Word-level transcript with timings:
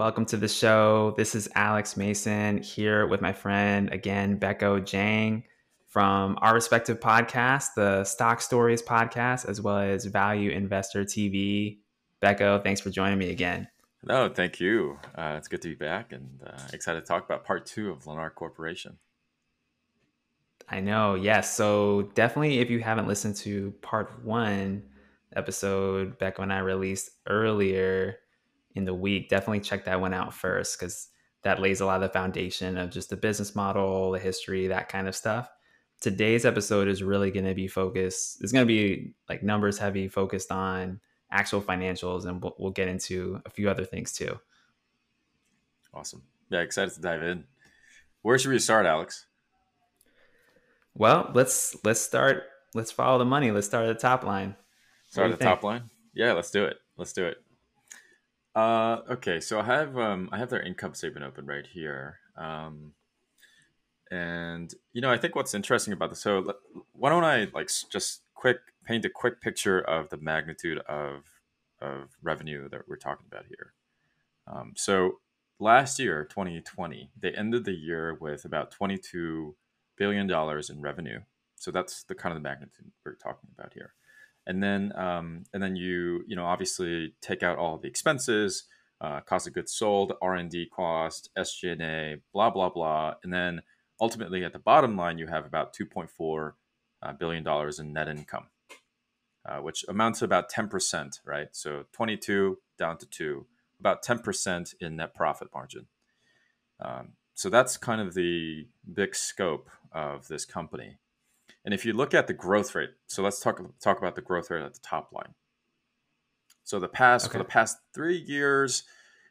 Welcome 0.00 0.24
to 0.26 0.38
the 0.38 0.48
show. 0.48 1.12
This 1.18 1.34
is 1.34 1.46
Alex 1.54 1.94
Mason 1.94 2.62
here 2.62 3.06
with 3.06 3.20
my 3.20 3.34
friend 3.34 3.92
again, 3.92 4.40
Becco 4.40 4.82
Jang 4.82 5.44
from 5.88 6.38
our 6.40 6.54
respective 6.54 6.98
podcasts, 7.00 7.74
the 7.76 8.04
Stock 8.04 8.40
Stories 8.40 8.80
podcast, 8.80 9.46
as 9.46 9.60
well 9.60 9.76
as 9.76 10.06
Value 10.06 10.52
Investor 10.52 11.04
TV. 11.04 11.80
Becco, 12.22 12.64
thanks 12.64 12.80
for 12.80 12.88
joining 12.88 13.18
me 13.18 13.28
again. 13.28 13.68
No, 14.02 14.30
thank 14.30 14.58
you. 14.58 14.98
Uh, 15.14 15.34
it's 15.36 15.48
good 15.48 15.60
to 15.60 15.68
be 15.68 15.74
back 15.74 16.12
and 16.12 16.40
uh, 16.46 16.62
excited 16.72 17.02
to 17.02 17.06
talk 17.06 17.26
about 17.26 17.44
part 17.44 17.66
two 17.66 17.90
of 17.90 18.04
Lennar 18.04 18.34
Corporation. 18.34 18.96
I 20.66 20.80
know, 20.80 21.14
yes. 21.14 21.54
So 21.54 22.10
definitely, 22.14 22.60
if 22.60 22.70
you 22.70 22.80
haven't 22.80 23.06
listened 23.06 23.36
to 23.36 23.72
part 23.82 24.24
one 24.24 24.82
episode, 25.36 26.18
Becco 26.18 26.38
and 26.38 26.54
I 26.54 26.60
released 26.60 27.10
earlier 27.26 28.16
in 28.74 28.84
the 28.84 28.94
week, 28.94 29.28
definitely 29.28 29.60
check 29.60 29.84
that 29.84 30.00
one 30.00 30.14
out 30.14 30.34
first 30.34 30.78
because 30.78 31.08
that 31.42 31.60
lays 31.60 31.80
a 31.80 31.86
lot 31.86 32.02
of 32.02 32.02
the 32.02 32.12
foundation 32.12 32.76
of 32.76 32.90
just 32.90 33.10
the 33.10 33.16
business 33.16 33.54
model, 33.54 34.12
the 34.12 34.18
history, 34.18 34.68
that 34.68 34.88
kind 34.88 35.08
of 35.08 35.16
stuff. 35.16 35.50
Today's 36.00 36.44
episode 36.44 36.88
is 36.88 37.02
really 37.02 37.30
going 37.30 37.44
to 37.44 37.54
be 37.54 37.68
focused, 37.68 38.42
it's 38.42 38.52
going 38.52 38.66
to 38.66 38.72
be 38.72 39.14
like 39.28 39.42
numbers 39.42 39.78
heavy, 39.78 40.08
focused 40.08 40.50
on 40.50 41.00
actual 41.30 41.60
financials, 41.60 42.26
and 42.26 42.42
we'll, 42.42 42.54
we'll 42.58 42.70
get 42.70 42.88
into 42.88 43.40
a 43.44 43.50
few 43.50 43.68
other 43.68 43.84
things 43.84 44.12
too. 44.12 44.38
Awesome. 45.92 46.22
Yeah, 46.50 46.60
excited 46.60 46.94
to 46.94 47.00
dive 47.00 47.22
in. 47.22 47.44
Where 48.22 48.38
should 48.38 48.50
we 48.50 48.58
start, 48.58 48.86
Alex? 48.86 49.26
Well, 50.94 51.30
let's 51.34 51.76
let's 51.84 52.00
start. 52.00 52.44
Let's 52.74 52.92
follow 52.92 53.18
the 53.18 53.24
money. 53.24 53.50
Let's 53.50 53.66
start 53.66 53.86
at 53.86 53.96
the 53.96 54.00
top 54.00 54.24
line. 54.24 54.56
Start 55.08 55.30
at 55.30 55.38
the 55.38 55.44
think? 55.44 55.48
top 55.48 55.62
line. 55.64 55.84
Yeah, 56.14 56.32
let's 56.32 56.50
do 56.50 56.64
it. 56.64 56.76
Let's 56.96 57.12
do 57.12 57.26
it. 57.26 57.38
Uh, 58.54 59.02
okay, 59.08 59.40
so 59.40 59.60
I 59.60 59.64
have 59.64 59.96
um, 59.96 60.28
I 60.32 60.38
have 60.38 60.50
their 60.50 60.62
income 60.62 60.94
statement 60.94 61.24
open 61.24 61.46
right 61.46 61.66
here, 61.66 62.18
um, 62.36 62.94
and 64.10 64.74
you 64.92 65.00
know 65.00 65.10
I 65.10 65.18
think 65.18 65.36
what's 65.36 65.54
interesting 65.54 65.92
about 65.92 66.10
this. 66.10 66.20
So 66.20 66.54
why 66.92 67.10
don't 67.10 67.24
I 67.24 67.48
like 67.54 67.70
just 67.90 68.22
quick 68.34 68.58
paint 68.84 69.04
a 69.04 69.10
quick 69.10 69.40
picture 69.40 69.80
of 69.80 70.08
the 70.10 70.16
magnitude 70.16 70.78
of 70.88 71.24
of 71.80 72.10
revenue 72.22 72.68
that 72.70 72.88
we're 72.88 72.96
talking 72.96 73.26
about 73.30 73.46
here. 73.46 73.72
Um, 74.46 74.72
so 74.76 75.20
last 75.60 75.98
year, 76.00 76.24
2020, 76.24 77.10
they 77.20 77.32
ended 77.32 77.64
the 77.64 77.72
year 77.72 78.16
with 78.20 78.44
about 78.44 78.72
22 78.72 79.56
billion 79.96 80.26
dollars 80.26 80.70
in 80.70 80.82
revenue. 80.82 81.20
So 81.56 81.70
that's 81.70 82.02
the 82.04 82.14
kind 82.16 82.36
of 82.36 82.42
the 82.42 82.48
magnitude 82.48 82.90
we're 83.04 83.14
talking 83.14 83.50
about 83.56 83.74
here 83.74 83.94
and 84.46 84.62
then 84.62 84.92
um, 84.96 85.44
and 85.52 85.62
then 85.62 85.76
you 85.76 86.22
you 86.26 86.36
know 86.36 86.44
obviously 86.44 87.14
take 87.20 87.42
out 87.42 87.58
all 87.58 87.78
the 87.78 87.88
expenses 87.88 88.64
uh, 89.00 89.20
cost 89.20 89.46
of 89.46 89.54
goods 89.54 89.72
sold 89.72 90.12
r&d 90.20 90.66
cost 90.74 91.30
sg&a 91.38 92.16
blah 92.32 92.50
blah 92.50 92.68
blah. 92.68 93.14
And 93.22 93.32
then 93.32 93.62
ultimately 94.00 94.44
at 94.44 94.52
the 94.52 94.58
bottom 94.58 94.96
line 94.96 95.18
you 95.18 95.26
have 95.26 95.46
about 95.46 95.74
2.4 95.74 96.52
uh, 97.02 97.40
dollars 97.42 97.78
in 97.78 97.92
net 97.92 98.08
income 98.08 98.48
uh, 99.48 99.58
which 99.58 99.84
amounts 99.88 100.18
to 100.20 100.24
about 100.24 100.50
10% 100.50 101.20
right? 101.24 101.48
So 101.52 101.84
22 101.92 102.58
down 102.78 102.98
to 102.98 103.06
2 103.06 103.46
about 103.78 104.04
10% 104.04 104.74
in 104.80 104.96
net 104.96 105.14
profit 105.14 105.48
margin. 105.54 105.86
Um, 106.80 107.12
so 107.34 107.48
that's 107.48 107.78
kind 107.78 108.00
of 108.00 108.12
the 108.12 108.66
big 108.92 109.14
scope 109.14 109.70
of 109.92 110.28
this 110.28 110.44
company 110.44 110.98
and 111.64 111.74
if 111.74 111.84
you 111.84 111.92
look 111.92 112.14
at 112.14 112.26
the 112.26 112.32
growth 112.32 112.74
rate, 112.74 112.90
so 113.06 113.22
let's 113.22 113.40
talk 113.40 113.60
talk 113.80 113.98
about 113.98 114.14
the 114.14 114.22
growth 114.22 114.50
rate 114.50 114.62
at 114.62 114.74
the 114.74 114.80
top 114.80 115.12
line. 115.12 115.34
So 116.64 116.78
the 116.78 116.88
past 116.88 117.26
okay. 117.26 117.32
for 117.32 117.38
the 117.38 117.44
past 117.44 117.78
three 117.94 118.18
years, 118.18 118.84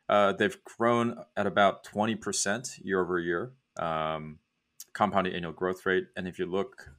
uh, 0.09 0.33
they've 0.33 0.57
grown 0.63 1.23
at 1.37 1.47
about 1.47 1.83
twenty 1.83 2.15
percent 2.15 2.77
year 2.81 3.01
over 3.01 3.19
year, 3.19 3.53
um, 3.79 4.39
compounded 4.93 5.33
annual 5.33 5.53
growth 5.53 5.85
rate. 5.85 6.07
And 6.15 6.27
if 6.27 6.37
you 6.37 6.45
look, 6.45 6.91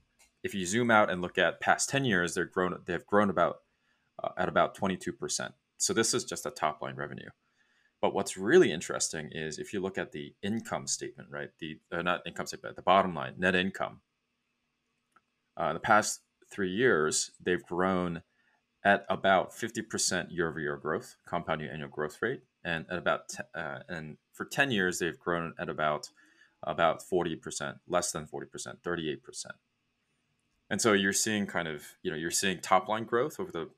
if 0.42 0.54
you 0.54 0.64
zoom 0.64 0.91
out 0.91 1.10
and 1.10 1.20
look 1.20 1.38
at 1.38 1.60
past 1.60 1.91
ten 1.91 2.04
years, 2.04 2.34
they're 2.34 2.44
grown. 2.44 2.78
They 2.86 2.92
have 2.92 3.06
grown 3.06 3.30
about 3.30 3.58
uh, 4.22 4.30
at 4.36 4.48
about 4.48 4.74
twenty 4.74 4.97
two 4.97 5.12
percent. 5.12 5.54
So 5.78 5.92
this 5.92 6.14
is 6.14 6.24
just 6.24 6.47
a 6.47 6.50
top 6.50 6.82
line 6.82 6.97
revenue. 6.97 7.30
But 8.00 8.14
what's 8.14 8.38
really 8.38 8.72
interesting 8.72 9.28
is 9.32 9.58
if 9.58 9.74
you 9.74 9.80
look 9.80 9.98
at 9.98 10.12
the 10.12 10.34
income 10.42 10.86
statement, 10.86 11.28
right? 11.30 11.50
The 11.58 11.78
uh, 11.92 12.02
not 12.02 12.22
income 12.26 12.47
statement, 12.47 12.76
the 12.76 12.82
bottom 12.82 13.14
line, 13.14 13.34
net 13.36 13.54
income 13.54 14.00
uh, 15.56 15.72
the 15.72 15.80
past 15.80 16.20
three 16.50 16.70
years, 16.70 17.30
they've 17.40 17.62
grown 17.62 18.22
at 18.84 19.04
about 19.08 19.52
50% 19.52 20.28
year 20.30 20.48
over 20.48 20.60
year 20.60 20.76
growth, 20.76 21.16
compound 21.26 21.62
annual 21.62 21.88
growth 21.88 22.18
rate. 22.22 22.42
And 22.64 22.86
at 22.90 22.98
about, 22.98 23.28
t- 23.28 23.42
uh, 23.54 23.80
and 23.88 24.16
for 24.32 24.44
10 24.44 24.70
years, 24.70 24.98
they've 24.98 25.18
grown 25.18 25.54
at 25.58 25.68
about, 25.68 26.08
about 26.62 27.02
40%, 27.02 27.78
less 27.88 28.12
than 28.12 28.26
40%, 28.26 28.80
38%. 28.82 29.46
And 30.70 30.80
so 30.80 30.92
you're 30.92 31.12
seeing 31.12 31.46
kind 31.46 31.68
of, 31.68 31.84
you 32.02 32.10
know, 32.10 32.16
you're 32.16 32.30
seeing 32.30 32.60
top 32.60 32.88
line 32.88 33.04
growth 33.04 33.40
over 33.40 33.50
the, 33.50 33.70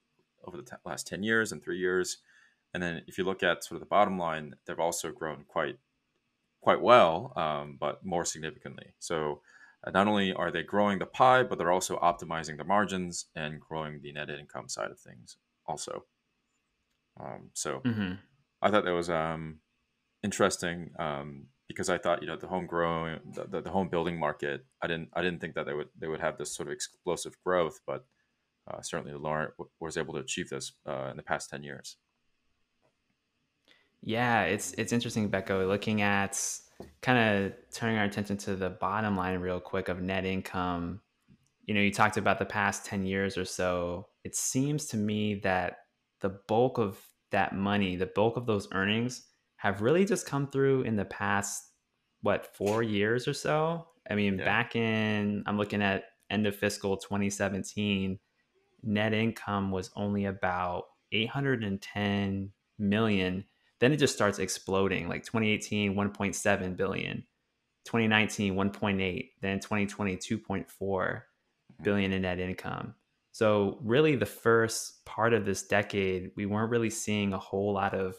over 0.44 0.56
the 0.56 0.62
t- 0.62 0.76
last 0.84 1.06
10 1.06 1.22
years 1.22 1.52
and 1.52 1.62
three 1.62 1.78
years. 1.78 2.18
And 2.74 2.82
then 2.82 3.02
if 3.06 3.18
you 3.18 3.24
look 3.24 3.42
at 3.42 3.64
sort 3.64 3.76
of 3.76 3.80
the 3.80 3.86
bottom 3.86 4.18
line, 4.18 4.54
they've 4.66 4.78
also 4.78 5.10
grown 5.10 5.44
quite, 5.48 5.78
quite 6.60 6.80
well, 6.80 7.32
um, 7.36 7.76
but 7.78 8.04
more 8.04 8.24
significantly. 8.24 8.94
So 8.98 9.40
not 9.90 10.06
only 10.06 10.32
are 10.32 10.50
they 10.50 10.62
growing 10.62 10.98
the 10.98 11.06
pie, 11.06 11.42
but 11.42 11.58
they're 11.58 11.72
also 11.72 11.98
optimizing 11.98 12.56
the 12.56 12.64
margins 12.64 13.26
and 13.34 13.60
growing 13.60 14.00
the 14.00 14.12
net 14.12 14.30
income 14.30 14.68
side 14.68 14.90
of 14.90 15.00
things 15.00 15.36
also. 15.66 16.04
Um, 17.20 17.50
so 17.52 17.80
mm-hmm. 17.84 18.12
I 18.60 18.70
thought 18.70 18.84
that 18.84 18.92
was 18.92 19.10
um, 19.10 19.58
interesting 20.22 20.90
um, 20.98 21.46
because 21.68 21.90
I 21.90 21.98
thought 21.98 22.22
you 22.22 22.28
know 22.28 22.36
the 22.36 22.46
home 22.46 22.66
growing 22.66 23.18
the, 23.34 23.44
the, 23.44 23.60
the, 23.62 23.70
home 23.70 23.88
building 23.88 24.18
market 24.18 24.64
I 24.80 24.86
didn't 24.86 25.08
I 25.14 25.22
didn't 25.22 25.40
think 25.40 25.54
that 25.54 25.66
they 25.66 25.74
would 25.74 25.88
they 25.98 26.08
would 26.08 26.20
have 26.20 26.38
this 26.38 26.54
sort 26.54 26.68
of 26.68 26.72
explosive 26.72 27.34
growth, 27.44 27.80
but 27.86 28.04
uh, 28.70 28.80
certainly 28.82 29.12
Lennar 29.12 29.48
was 29.80 29.96
able 29.96 30.14
to 30.14 30.20
achieve 30.20 30.48
this 30.48 30.72
uh, 30.88 31.08
in 31.10 31.16
the 31.16 31.22
past 31.22 31.50
ten 31.50 31.62
years. 31.62 31.96
Yeah, 34.02 34.44
it's 34.44 34.72
it's 34.72 34.92
interesting, 34.92 35.30
Becco, 35.30 35.66
looking 35.66 36.02
at 36.02 36.40
kind 37.00 37.46
of 37.46 37.52
turning 37.72 37.98
our 37.98 38.04
attention 38.04 38.36
to 38.38 38.56
the 38.56 38.70
bottom 38.70 39.16
line 39.16 39.40
real 39.40 39.60
quick 39.60 39.88
of 39.88 40.00
net 40.00 40.24
income. 40.24 41.00
You 41.66 41.74
know, 41.74 41.80
you 41.80 41.92
talked 41.92 42.16
about 42.16 42.38
the 42.38 42.44
past 42.44 42.86
10 42.86 43.06
years 43.06 43.36
or 43.36 43.44
so. 43.44 44.08
It 44.24 44.34
seems 44.36 44.86
to 44.86 44.96
me 44.96 45.36
that 45.42 45.78
the 46.20 46.40
bulk 46.48 46.78
of 46.78 46.98
that 47.30 47.54
money, 47.54 47.96
the 47.96 48.06
bulk 48.06 48.36
of 48.36 48.46
those 48.46 48.68
earnings 48.72 49.26
have 49.56 49.82
really 49.82 50.04
just 50.04 50.26
come 50.26 50.48
through 50.48 50.82
in 50.82 50.96
the 50.96 51.04
past 51.04 51.62
what, 52.22 52.54
4 52.56 52.82
years 52.82 53.26
or 53.26 53.34
so? 53.34 53.86
I 54.08 54.14
mean, 54.14 54.38
yeah. 54.38 54.44
back 54.44 54.76
in 54.76 55.42
I'm 55.46 55.56
looking 55.56 55.82
at 55.82 56.04
end 56.30 56.46
of 56.46 56.56
fiscal 56.56 56.96
2017, 56.96 58.18
net 58.82 59.12
income 59.12 59.70
was 59.70 59.90
only 59.94 60.24
about 60.24 60.84
810 61.12 62.52
million 62.78 63.44
then 63.82 63.92
it 63.92 63.96
just 63.96 64.14
starts 64.14 64.38
exploding 64.38 65.08
like 65.08 65.24
2018 65.24 65.96
1.7 65.96 66.76
billion 66.76 67.24
2019 67.84 68.54
1.8 68.54 69.28
then 69.40 69.58
2020 69.58 70.16
2.4 70.16 70.66
mm-hmm. 70.68 71.82
billion 71.82 72.12
in 72.12 72.22
net 72.22 72.38
income. 72.38 72.94
So 73.32 73.78
really 73.82 74.14
the 74.14 74.24
first 74.24 75.04
part 75.04 75.34
of 75.34 75.44
this 75.44 75.64
decade 75.64 76.30
we 76.36 76.46
weren't 76.46 76.70
really 76.70 76.90
seeing 76.90 77.32
a 77.32 77.38
whole 77.38 77.74
lot 77.74 77.92
of 77.92 78.14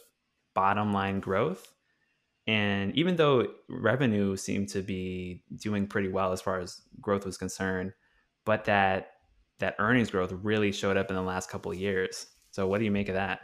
bottom 0.54 0.92
line 0.92 1.20
growth. 1.20 1.72
And 2.46 2.94
even 2.94 3.16
though 3.16 3.46
revenue 3.70 4.36
seemed 4.36 4.68
to 4.70 4.82
be 4.82 5.44
doing 5.56 5.86
pretty 5.86 6.08
well 6.08 6.32
as 6.32 6.42
far 6.42 6.60
as 6.60 6.82
growth 7.00 7.24
was 7.24 7.38
concerned 7.38 7.94
but 8.44 8.66
that 8.66 9.12
that 9.60 9.76
earnings 9.78 10.10
growth 10.10 10.32
really 10.42 10.72
showed 10.72 10.98
up 10.98 11.08
in 11.08 11.16
the 11.16 11.22
last 11.22 11.48
couple 11.48 11.72
of 11.72 11.78
years. 11.78 12.26
So 12.50 12.66
what 12.66 12.80
do 12.80 12.84
you 12.84 12.90
make 12.90 13.08
of 13.08 13.14
that 13.14 13.40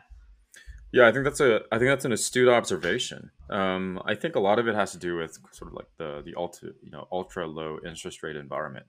yeah, 0.92 1.06
I 1.06 1.12
think 1.12 1.24
that's 1.24 1.40
a 1.40 1.60
I 1.70 1.78
think 1.78 1.90
that's 1.90 2.04
an 2.04 2.12
astute 2.12 2.48
observation. 2.48 3.30
Um, 3.48 4.00
I 4.04 4.14
think 4.14 4.34
a 4.34 4.40
lot 4.40 4.58
of 4.58 4.66
it 4.66 4.74
has 4.74 4.92
to 4.92 4.98
do 4.98 5.16
with 5.16 5.38
sort 5.52 5.70
of 5.70 5.74
like 5.74 5.88
the 5.98 6.22
the 6.24 6.34
ultra 6.36 6.70
you 6.82 6.90
know 6.90 7.06
ultra 7.12 7.46
low 7.46 7.78
interest 7.86 8.22
rate 8.22 8.36
environment. 8.36 8.86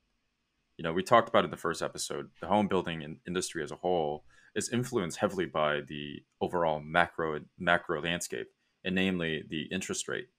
You 0.77 0.83
know, 0.83 0.94
we 0.94 1.03
talked 1.03 1.30
about 1.30 1.45
in 1.45 1.51
the 1.51 1.57
first 1.57 1.81
episode, 1.81 2.30
the 2.39 2.48
home 2.48 2.68
building 2.68 3.18
industry 3.27 3.63
as 3.63 3.71
a 3.71 3.75
whole 3.75 4.24
is 4.56 4.69
influenced 4.69 5.18
heavily 5.18 5.45
by 5.45 5.81
the 5.81 6.24
overall 6.42 6.80
macro 6.80 7.39
macro 7.59 8.01
landscape, 8.01 8.48
and 8.83 8.95
namely 8.95 9.44
the 9.48 9.63
interest 9.71 10.07
rate. 10.07 10.30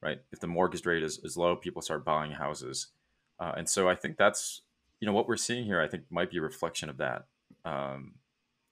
Right, 0.00 0.20
if 0.30 0.38
the 0.38 0.46
mortgage 0.46 0.86
rate 0.86 1.02
is, 1.02 1.18
is 1.24 1.36
low, 1.36 1.56
people 1.56 1.82
start 1.82 2.04
buying 2.04 2.30
houses, 2.30 2.88
uh, 3.40 3.52
and 3.56 3.68
so 3.68 3.88
I 3.88 3.96
think 3.96 4.16
that's 4.16 4.60
you 5.00 5.06
know 5.06 5.12
what 5.12 5.26
we're 5.26 5.36
seeing 5.36 5.64
here. 5.64 5.80
I 5.80 5.88
think 5.88 6.04
might 6.10 6.30
be 6.30 6.38
a 6.38 6.42
reflection 6.42 6.88
of 6.88 6.98
that. 6.98 7.24
Um, 7.64 8.14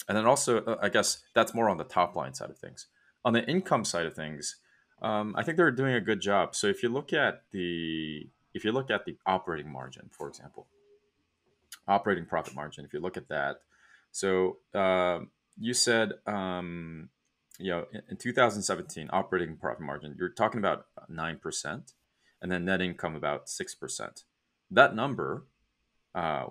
and 0.09 0.17
then 0.17 0.27
also, 0.27 0.63
uh, 0.65 0.79
I 0.81 0.89
guess 0.89 1.23
that's 1.35 1.55
more 1.55 1.69
on 1.69 1.79
the 1.79 1.85
top 1.85 2.17
line 2.17 2.35
side 2.35 2.51
of 2.51 2.59
things. 2.59 2.87
On 3.25 3.33
the 3.33 3.45
income 3.49 3.85
side 3.85 4.07
of 4.07 4.15
things, 4.15 4.57
um, 5.03 5.35
I 5.37 5.43
think 5.43 5.57
they're 5.57 5.71
doing 5.71 5.95
a 5.95 6.01
good 6.01 6.21
job. 6.21 6.55
So 6.55 6.69
if 6.69 6.83
you 6.83 6.89
look 6.89 7.13
at 7.13 7.43
the 7.53 8.29
if 8.55 8.65
you 8.65 8.73
look 8.73 8.91
at 8.91 9.05
the 9.05 9.17
operating 9.27 9.71
margin, 9.71 10.09
for 10.11 10.29
example, 10.29 10.67
operating 11.87 12.25
profit 12.25 12.55
margin, 12.55 12.85
if 12.85 12.93
you 12.95 13.01
look 13.01 13.19
at 13.19 13.29
that, 13.29 13.57
so 14.13 14.59
uh, 14.75 15.21
you 15.59 15.75
said 15.75 16.13
um, 16.27 17.11
you 17.59 17.71
know, 17.71 17.87
in, 17.93 18.03
in 18.11 18.17
2017, 18.17 19.09
operating 19.13 19.57
profit 19.57 19.83
margin, 19.83 20.15
you're 20.19 20.29
talking 20.29 20.59
about 20.59 20.87
9%, 21.11 21.93
and 22.43 22.53
then 22.53 22.65
net 22.65 22.81
income 22.81 23.15
about 23.15 23.47
6%. 23.47 24.25
That 24.71 24.95
number 24.95 25.47
uh, 26.15 26.47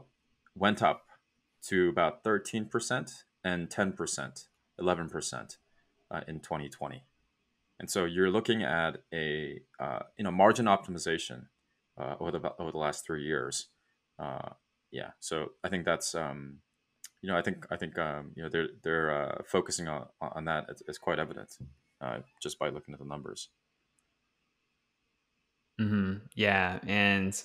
went 0.56 0.82
up 0.82 1.06
to 1.68 1.90
about 1.90 2.24
13% 2.24 3.12
and 3.46 3.70
10%, 3.70 4.46
11% 4.82 5.58
uh, 6.12 6.22
in 6.28 6.40
2020. 6.42 7.04
And 7.80 7.90
so 7.90 8.06
you're 8.06 8.32
looking 8.32 8.64
at 8.64 8.98
a 9.14 9.60
uh, 9.80 10.00
you 10.18 10.24
know 10.24 10.32
margin 10.32 10.66
optimization 10.66 11.48
uh, 12.00 12.16
over 12.20 12.32
the 12.32 12.54
over 12.58 12.72
the 12.72 12.78
last 12.78 13.06
three 13.06 13.24
years. 13.24 13.68
Uh, 14.18 14.50
yeah, 14.92 15.10
so 15.20 15.52
I 15.64 15.68
think 15.68 15.84
that's 15.84 16.16
um, 16.16 16.60
you 17.22 17.30
know 17.30 17.38
I 17.38 17.42
think 17.42 17.66
I 17.70 17.76
think 17.76 18.00
um, 18.00 18.32
you 18.36 18.44
know 18.44 18.50
they're 18.50 18.70
they're 18.82 19.12
uh, 19.12 19.42
focusing 19.46 19.90
on 19.90 20.06
on 20.22 20.46
that. 20.46 20.68
It's, 20.70 20.84
it's 20.88 20.98
quite 20.98 21.20
evident 21.20 21.50
uh, 22.00 22.20
just 22.42 22.60
by 22.60 22.70
looking 22.70 22.94
at 22.94 23.00
the 23.00 23.06
numbers. 23.06 23.50
Mm-hmm. 25.82 26.28
Yeah, 26.34 26.80
and 26.88 27.44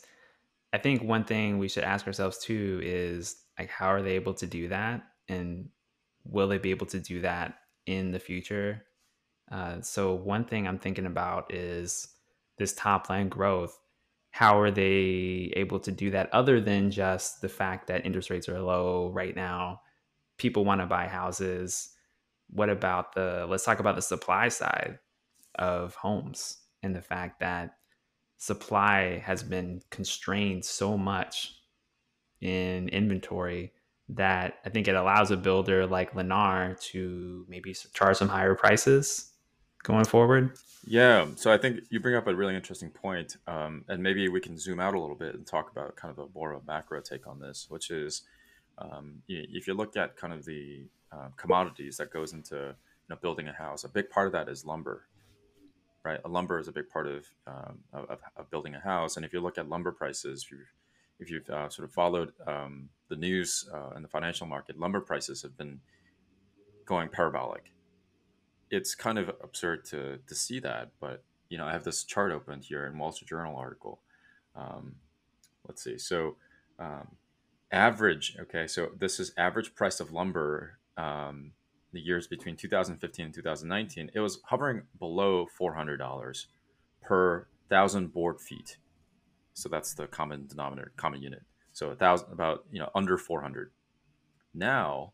I 0.72 0.78
think 0.78 1.02
one 1.02 1.24
thing 1.24 1.58
we 1.58 1.66
should 1.66 1.82
ask 1.82 2.06
ourselves 2.06 2.38
too 2.38 2.80
is 2.84 3.34
like, 3.58 3.68
how 3.68 3.88
are 3.88 4.02
they 4.02 4.12
able 4.12 4.34
to 4.34 4.46
do 4.46 4.68
that, 4.68 5.02
and 5.28 5.70
will 6.24 6.48
they 6.48 6.58
be 6.58 6.70
able 6.70 6.86
to 6.86 7.00
do 7.00 7.20
that 7.22 7.54
in 7.86 8.10
the 8.10 8.18
future? 8.18 8.84
Uh, 9.50 9.80
so 9.80 10.14
one 10.14 10.44
thing 10.44 10.66
I'm 10.66 10.78
thinking 10.78 11.06
about 11.06 11.52
is 11.52 12.08
this 12.58 12.72
top 12.74 13.08
line 13.10 13.28
growth. 13.28 13.78
How 14.30 14.60
are 14.60 14.70
they 14.70 15.52
able 15.56 15.80
to 15.80 15.90
do 15.90 16.10
that 16.12 16.32
other 16.32 16.60
than 16.60 16.90
just 16.90 17.40
the 17.40 17.48
fact 17.48 17.88
that 17.88 18.06
interest 18.06 18.30
rates 18.30 18.48
are 18.48 18.60
low 18.60 19.10
right 19.12 19.34
now? 19.34 19.80
People 20.38 20.64
want 20.64 20.80
to 20.80 20.86
buy 20.86 21.08
houses. 21.08 21.90
What 22.48 22.70
about 22.70 23.14
the, 23.14 23.46
let's 23.48 23.64
talk 23.64 23.80
about 23.80 23.96
the 23.96 24.02
supply 24.02 24.48
side 24.48 24.98
of 25.56 25.94
homes 25.96 26.58
and 26.82 26.94
the 26.94 27.02
fact 27.02 27.40
that 27.40 27.74
supply 28.38 29.18
has 29.18 29.42
been 29.42 29.82
constrained 29.90 30.64
so 30.64 30.96
much 30.96 31.54
in 32.40 32.88
inventory 32.88 33.72
that 34.14 34.58
I 34.64 34.70
think 34.70 34.88
it 34.88 34.94
allows 34.94 35.30
a 35.30 35.36
builder 35.36 35.86
like 35.86 36.12
Lennar 36.12 36.80
to 36.92 37.44
maybe 37.48 37.74
charge 37.92 38.16
some 38.16 38.28
higher 38.28 38.54
prices 38.54 39.32
going 39.82 40.04
forward. 40.04 40.52
Yeah, 40.84 41.26
so 41.36 41.52
I 41.52 41.58
think 41.58 41.80
you 41.90 42.00
bring 42.00 42.14
up 42.14 42.26
a 42.26 42.34
really 42.34 42.56
interesting 42.56 42.90
point, 42.90 43.36
um, 43.46 43.84
and 43.88 44.02
maybe 44.02 44.28
we 44.28 44.40
can 44.40 44.58
zoom 44.58 44.80
out 44.80 44.94
a 44.94 45.00
little 45.00 45.16
bit 45.16 45.34
and 45.34 45.46
talk 45.46 45.70
about 45.70 45.94
kind 45.96 46.10
of 46.10 46.18
a 46.18 46.28
more 46.34 46.52
of 46.52 46.62
a 46.62 46.66
macro 46.66 47.00
take 47.00 47.26
on 47.26 47.38
this, 47.38 47.66
which 47.68 47.90
is 47.90 48.22
um, 48.78 49.22
if 49.28 49.66
you 49.66 49.74
look 49.74 49.96
at 49.96 50.16
kind 50.16 50.32
of 50.32 50.44
the 50.44 50.86
uh, 51.12 51.28
commodities 51.36 51.98
that 51.98 52.10
goes 52.10 52.32
into 52.32 52.56
you 52.56 52.74
know, 53.10 53.16
building 53.20 53.48
a 53.48 53.52
house, 53.52 53.84
a 53.84 53.88
big 53.88 54.08
part 54.08 54.26
of 54.26 54.32
that 54.32 54.48
is 54.48 54.64
lumber 54.64 55.04
right? 56.04 56.20
A 56.24 56.28
lumber 56.28 56.58
is 56.58 56.68
a 56.68 56.72
big 56.72 56.88
part 56.88 57.06
of, 57.06 57.26
um, 57.46 57.78
of, 57.92 58.18
of, 58.36 58.50
building 58.50 58.74
a 58.74 58.80
house. 58.80 59.16
And 59.16 59.24
if 59.24 59.32
you 59.32 59.40
look 59.40 59.58
at 59.58 59.68
lumber 59.68 59.92
prices, 59.92 60.44
if 60.44 60.50
you've, 60.50 60.72
if 61.20 61.30
you've 61.30 61.48
uh, 61.50 61.68
sort 61.68 61.88
of 61.88 61.92
followed 61.92 62.32
um, 62.46 62.88
the 63.08 63.16
news 63.16 63.68
uh, 63.72 63.94
in 63.94 64.02
the 64.02 64.08
financial 64.08 64.46
market, 64.46 64.78
lumber 64.78 65.00
prices 65.00 65.42
have 65.42 65.56
been 65.56 65.80
going 66.86 67.08
parabolic. 67.08 67.72
It's 68.70 68.94
kind 68.94 69.18
of 69.18 69.28
absurd 69.42 69.84
to, 69.86 70.18
to 70.26 70.34
see 70.34 70.58
that, 70.60 70.90
but 71.00 71.22
you 71.48 71.58
know, 71.58 71.66
I 71.66 71.72
have 71.72 71.84
this 71.84 72.04
chart 72.04 72.32
opened 72.32 72.64
here 72.64 72.86
in 72.86 72.96
Wall 72.96 73.12
Street 73.12 73.28
Journal 73.28 73.56
article. 73.56 74.00
Um, 74.56 74.96
let's 75.66 75.82
see. 75.82 75.98
So, 75.98 76.36
um, 76.78 77.08
average. 77.72 78.36
Okay, 78.40 78.66
so 78.66 78.90
this 78.98 79.20
is 79.20 79.32
average 79.36 79.74
price 79.74 80.00
of 80.00 80.12
lumber 80.12 80.78
um, 80.96 81.52
the 81.92 82.00
years 82.00 82.26
between 82.26 82.56
2015 82.56 83.24
and 83.24 83.34
2019, 83.34 84.10
it 84.14 84.20
was 84.20 84.40
hovering 84.44 84.82
below 84.98 85.46
$400 85.60 86.46
per 87.02 87.46
thousand 87.68 88.12
board 88.12 88.40
feet. 88.40 88.78
So 89.60 89.68
that's 89.68 89.94
the 89.94 90.06
common 90.06 90.46
denominator, 90.46 90.92
common 90.96 91.22
unit. 91.22 91.42
So 91.72 91.90
a 91.90 91.94
thousand, 91.94 92.32
about 92.32 92.64
you 92.70 92.80
know 92.80 92.90
under 92.94 93.16
400. 93.18 93.70
Now, 94.54 95.12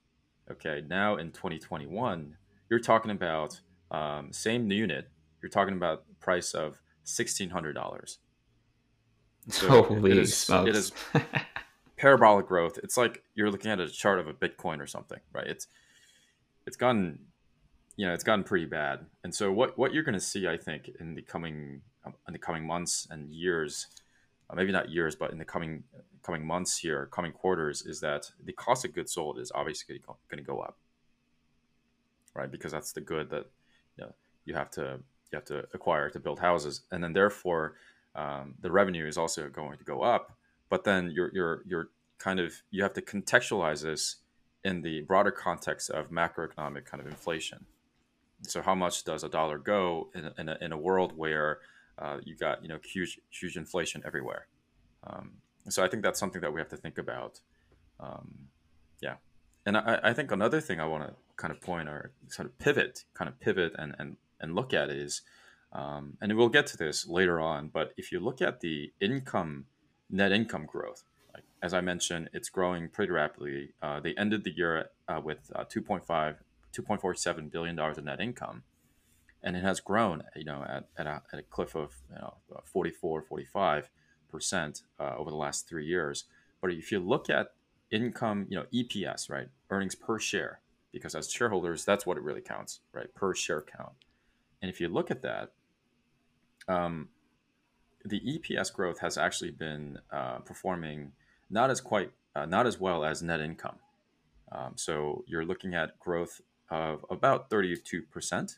okay, 0.51 0.83
now 0.87 1.17
in 1.17 1.33
2021, 1.33 2.37
you're 2.71 2.81
talking 2.81 3.11
about 3.11 3.61
um, 3.91 4.33
same 4.33 4.71
unit. 4.71 5.11
You're 5.43 5.51
talking 5.51 5.75
about 5.75 6.05
price 6.21 6.55
of 6.55 6.81
$1,600. 7.05 8.17
So 9.49 9.83
Holy 9.83 10.11
it 10.11 10.19
is, 10.19 10.37
smokes. 10.37 10.69
it 10.69 10.75
is 10.75 10.93
parabolic 11.97 12.47
growth. 12.47 12.79
It's 12.83 12.97
like 12.97 13.23
you're 13.35 13.51
looking 13.51 13.71
at 13.71 13.79
a 13.79 13.89
chart 13.89 14.19
of 14.19 14.27
a 14.27 14.33
Bitcoin 14.33 14.81
or 14.81 14.87
something, 14.87 15.21
right? 15.33 15.47
It's 15.47 15.69
it's 16.67 16.77
gotten 16.77 17.19
you 17.97 18.07
know 18.07 18.13
it's 18.13 18.25
gotten 18.25 18.45
pretty 18.45 18.67
bad 18.67 19.07
and 19.25 19.35
so 19.35 19.51
what 19.51 19.79
what 19.79 19.95
you're 19.95 20.03
going 20.03 20.13
to 20.13 20.21
see 20.21 20.47
i 20.47 20.57
think 20.57 20.91
in 21.01 21.15
the 21.15 21.23
coming 21.23 21.81
in 22.27 22.33
the 22.33 22.39
coming 22.39 22.67
months 22.67 23.07
and 23.11 23.33
years 23.33 23.87
uh, 24.51 24.55
maybe 24.55 24.73
not 24.73 24.91
years 24.91 25.15
but 25.15 25.33
in 25.33 25.39
the 25.39 25.45
coming 25.45 25.83
coming 26.23 26.45
months 26.45 26.79
here 26.79 27.07
coming 27.13 27.33
quarters 27.33 27.83
is 27.83 28.01
that 28.01 28.31
the 28.45 28.53
cost 28.53 28.85
of 28.85 28.93
goods 28.93 29.13
sold 29.13 29.39
is 29.39 29.53
obviously 29.55 30.01
going 30.29 30.39
to 30.39 30.45
go 30.45 30.59
up. 30.59 30.77
Right? 32.35 32.51
Because 32.51 32.73
that's 32.73 32.93
the 32.93 33.01
good 33.01 33.31
that 33.31 33.47
you, 33.97 34.05
know, 34.05 34.13
you 34.45 34.55
have 34.55 34.71
to 34.73 35.01
you 35.31 35.37
have 35.37 35.45
to 35.47 35.65
acquire 35.73 36.11
to 36.11 36.21
build 36.21 36.41
houses. 36.41 36.83
And 36.91 37.03
then 37.03 37.13
therefore 37.13 37.75
um, 38.15 38.55
the 38.61 38.71
revenue 38.71 39.07
is 39.07 39.17
also 39.17 39.49
going 39.49 39.79
to 39.79 39.85
go 39.85 40.03
up 40.03 40.37
but 40.69 40.85
then 40.85 41.11
you're 41.11 41.31
you're 41.33 41.63
you're 41.67 41.89
kind 42.19 42.41
of 42.41 42.55
you 42.71 42.83
have 42.83 42.95
to 42.95 43.03
contextualize 43.03 43.83
this 43.83 44.17
in 44.65 44.83
the 44.83 45.03
broader 45.03 45.31
context 45.31 45.91
of 45.91 46.11
macroeconomic 46.11 46.85
kind 46.85 47.01
of 47.01 47.07
inflation. 47.07 47.67
So, 48.43 48.63
how 48.63 48.75
much 48.75 49.05
does 49.05 49.25
a 49.25 49.29
dollar 49.29 49.59
go 49.59 50.09
in, 50.15 50.31
in, 50.39 50.49
a, 50.49 50.59
in 50.61 50.73
a 50.73 50.77
world 50.77 51.17
where 51.17 51.61
uh, 51.99 52.19
you 52.25 52.37
got 52.37 52.63
you 52.63 52.69
know 52.69 52.79
huge 52.85 53.21
huge 53.31 53.57
inflation 53.57 54.03
everywhere? 54.05 54.47
Um, 55.07 55.33
so, 55.69 55.83
I 55.83 55.89
think 55.89 56.03
that's 56.03 56.21
something 56.21 56.41
that 56.43 56.53
we 56.53 56.61
have 56.61 56.69
to 56.71 56.77
think 56.77 56.99
about. 56.99 57.41
Um, 57.99 58.49
yeah, 59.01 59.17
and 59.65 59.77
I, 59.77 60.01
I, 60.03 60.13
think 60.13 60.31
another 60.31 60.61
thing 60.61 60.81
I 60.81 60.87
want 60.87 61.09
to 61.09 61.15
kind 61.37 61.53
of 61.53 61.61
point 61.61 61.89
or 61.89 62.13
sort 62.29 62.47
of 62.47 62.59
pivot, 62.59 63.05
kind 63.15 63.29
of 63.29 63.41
pivot 63.41 63.73
and 63.79 63.95
and 63.99 64.17
and 64.41 64.55
look 64.55 64.75
at 64.75 64.91
is, 64.91 65.23
um, 65.73 66.17
and 66.21 66.37
we'll 66.37 66.49
get 66.49 66.67
to 66.69 66.77
this 66.77 67.07
later 67.07 67.41
on. 67.41 67.69
But 67.69 67.93
if 67.97 68.13
you 68.13 68.21
look 68.21 68.43
at 68.43 68.61
the 68.61 68.93
income, 69.01 69.67
net 70.11 70.31
income 70.33 70.67
growth, 70.67 71.05
as 71.63 71.75
I 71.75 71.81
mentioned, 71.81 72.31
it's 72.33 72.49
growing 72.49 72.89
pretty 72.89 73.13
rapidly. 73.13 73.71
Uh, 73.83 74.01
they 74.01 74.15
ended 74.15 74.45
the 74.45 74.57
year 74.57 74.91
uh, 75.09 75.21
with 75.23 75.51
uh, 75.55 75.65
2.5, 75.65 76.37
2.47 76.73 77.51
billion 77.51 77.77
dollars 77.77 77.99
in 77.99 78.05
net 78.05 78.21
income, 78.21 78.63
and 79.47 79.57
it 79.57 79.63
has 79.63 79.79
grown, 79.79 80.25
you 80.35 80.45
know, 80.45 80.65
at, 80.69 80.89
at, 80.99 81.07
a, 81.07 81.23
at 81.33 81.39
a 81.39 81.43
cliff 81.43 81.77
of 81.77 81.95
you 82.11 82.17
know 82.17 82.35
44, 82.65 83.23
45 83.23 83.89
percent 84.29 84.83
uh, 84.99 85.15
over 85.17 85.31
the 85.31 85.37
last 85.37 85.69
three 85.69 85.87
years. 85.87 86.25
But 86.61 86.73
if 86.73 86.91
you 86.91 86.99
look 86.99 87.31
at 87.31 87.53
income, 87.93 88.47
you 88.51 88.59
know, 88.59 88.67
EPS, 88.75 89.31
right, 89.31 89.47
earnings 89.71 89.95
per 89.95 90.19
share, 90.19 90.61
because 90.93 91.15
as 91.15 91.31
shareholders, 91.31 91.85
that's 91.85 92.05
what 92.05 92.17
it 92.17 92.25
really 92.25 92.41
counts, 92.41 92.81
right, 92.93 93.15
per 93.15 93.35
share 93.35 93.63
count. 93.63 93.93
And 94.61 94.69
if 94.69 94.81
you 94.81 94.89
look 94.89 95.13
at 95.13 95.23
that, 95.23 95.53
um, 96.67 97.09
the 98.05 98.21
EPS 98.21 98.73
growth 98.73 98.99
has 98.99 99.17
actually 99.17 99.53
been 99.53 99.99
uh, 100.11 100.39
performing 100.39 101.13
not 101.49 101.71
as 101.71 101.81
quite 101.81 102.11
uh, 102.35 102.47
not 102.47 102.67
as 102.67 102.81
well 102.81 103.05
as 103.05 103.23
net 103.23 103.41
income. 103.41 103.77
Um, 104.51 104.73
so 104.75 105.25
you're 105.29 105.45
looking 105.45 105.75
at 105.75 105.99
growth 106.01 106.41
of 106.69 107.07
about 107.11 107.49
32% 107.49 108.57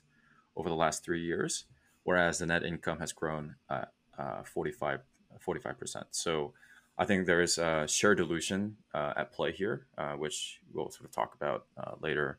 over 0.58 0.68
the 0.68 0.74
last 0.74 1.04
three 1.04 1.22
years, 1.22 1.64
whereas 2.02 2.38
the 2.38 2.46
net 2.46 2.64
income 2.64 2.98
has 2.98 3.12
grown 3.12 3.54
uh, 3.70 3.86
uh, 4.18 4.42
45 4.42 5.00
45%. 5.46 6.04
So 6.10 6.52
I 6.98 7.04
think 7.04 7.26
there 7.26 7.40
is 7.40 7.58
a 7.58 7.86
share 7.86 8.14
dilution 8.14 8.76
uh, 8.92 9.12
at 9.16 9.32
play 9.32 9.52
here, 9.52 9.86
uh, 9.96 10.14
which 10.14 10.60
we'll 10.72 10.90
sort 10.90 11.04
of 11.04 11.12
talk 11.12 11.34
about 11.34 11.66
uh, 11.76 11.92
later. 12.00 12.38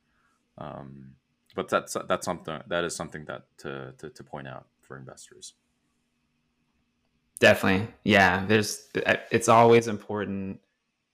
Um, 0.58 1.14
but 1.56 1.70
that's 1.70 1.96
that's 2.08 2.26
something 2.26 2.60
that 2.68 2.84
is 2.84 2.96
something 2.96 3.26
that 3.26 3.46
to, 3.60 3.94
to, 3.98 4.10
to 4.10 4.24
point 4.24 4.48
out 4.48 4.68
for 4.82 4.98
investors. 4.98 5.54
Definitely. 7.40 7.88
Yeah. 8.04 8.46
There's, 8.46 8.90
it's 9.32 9.48
always 9.48 9.88
important 9.88 10.60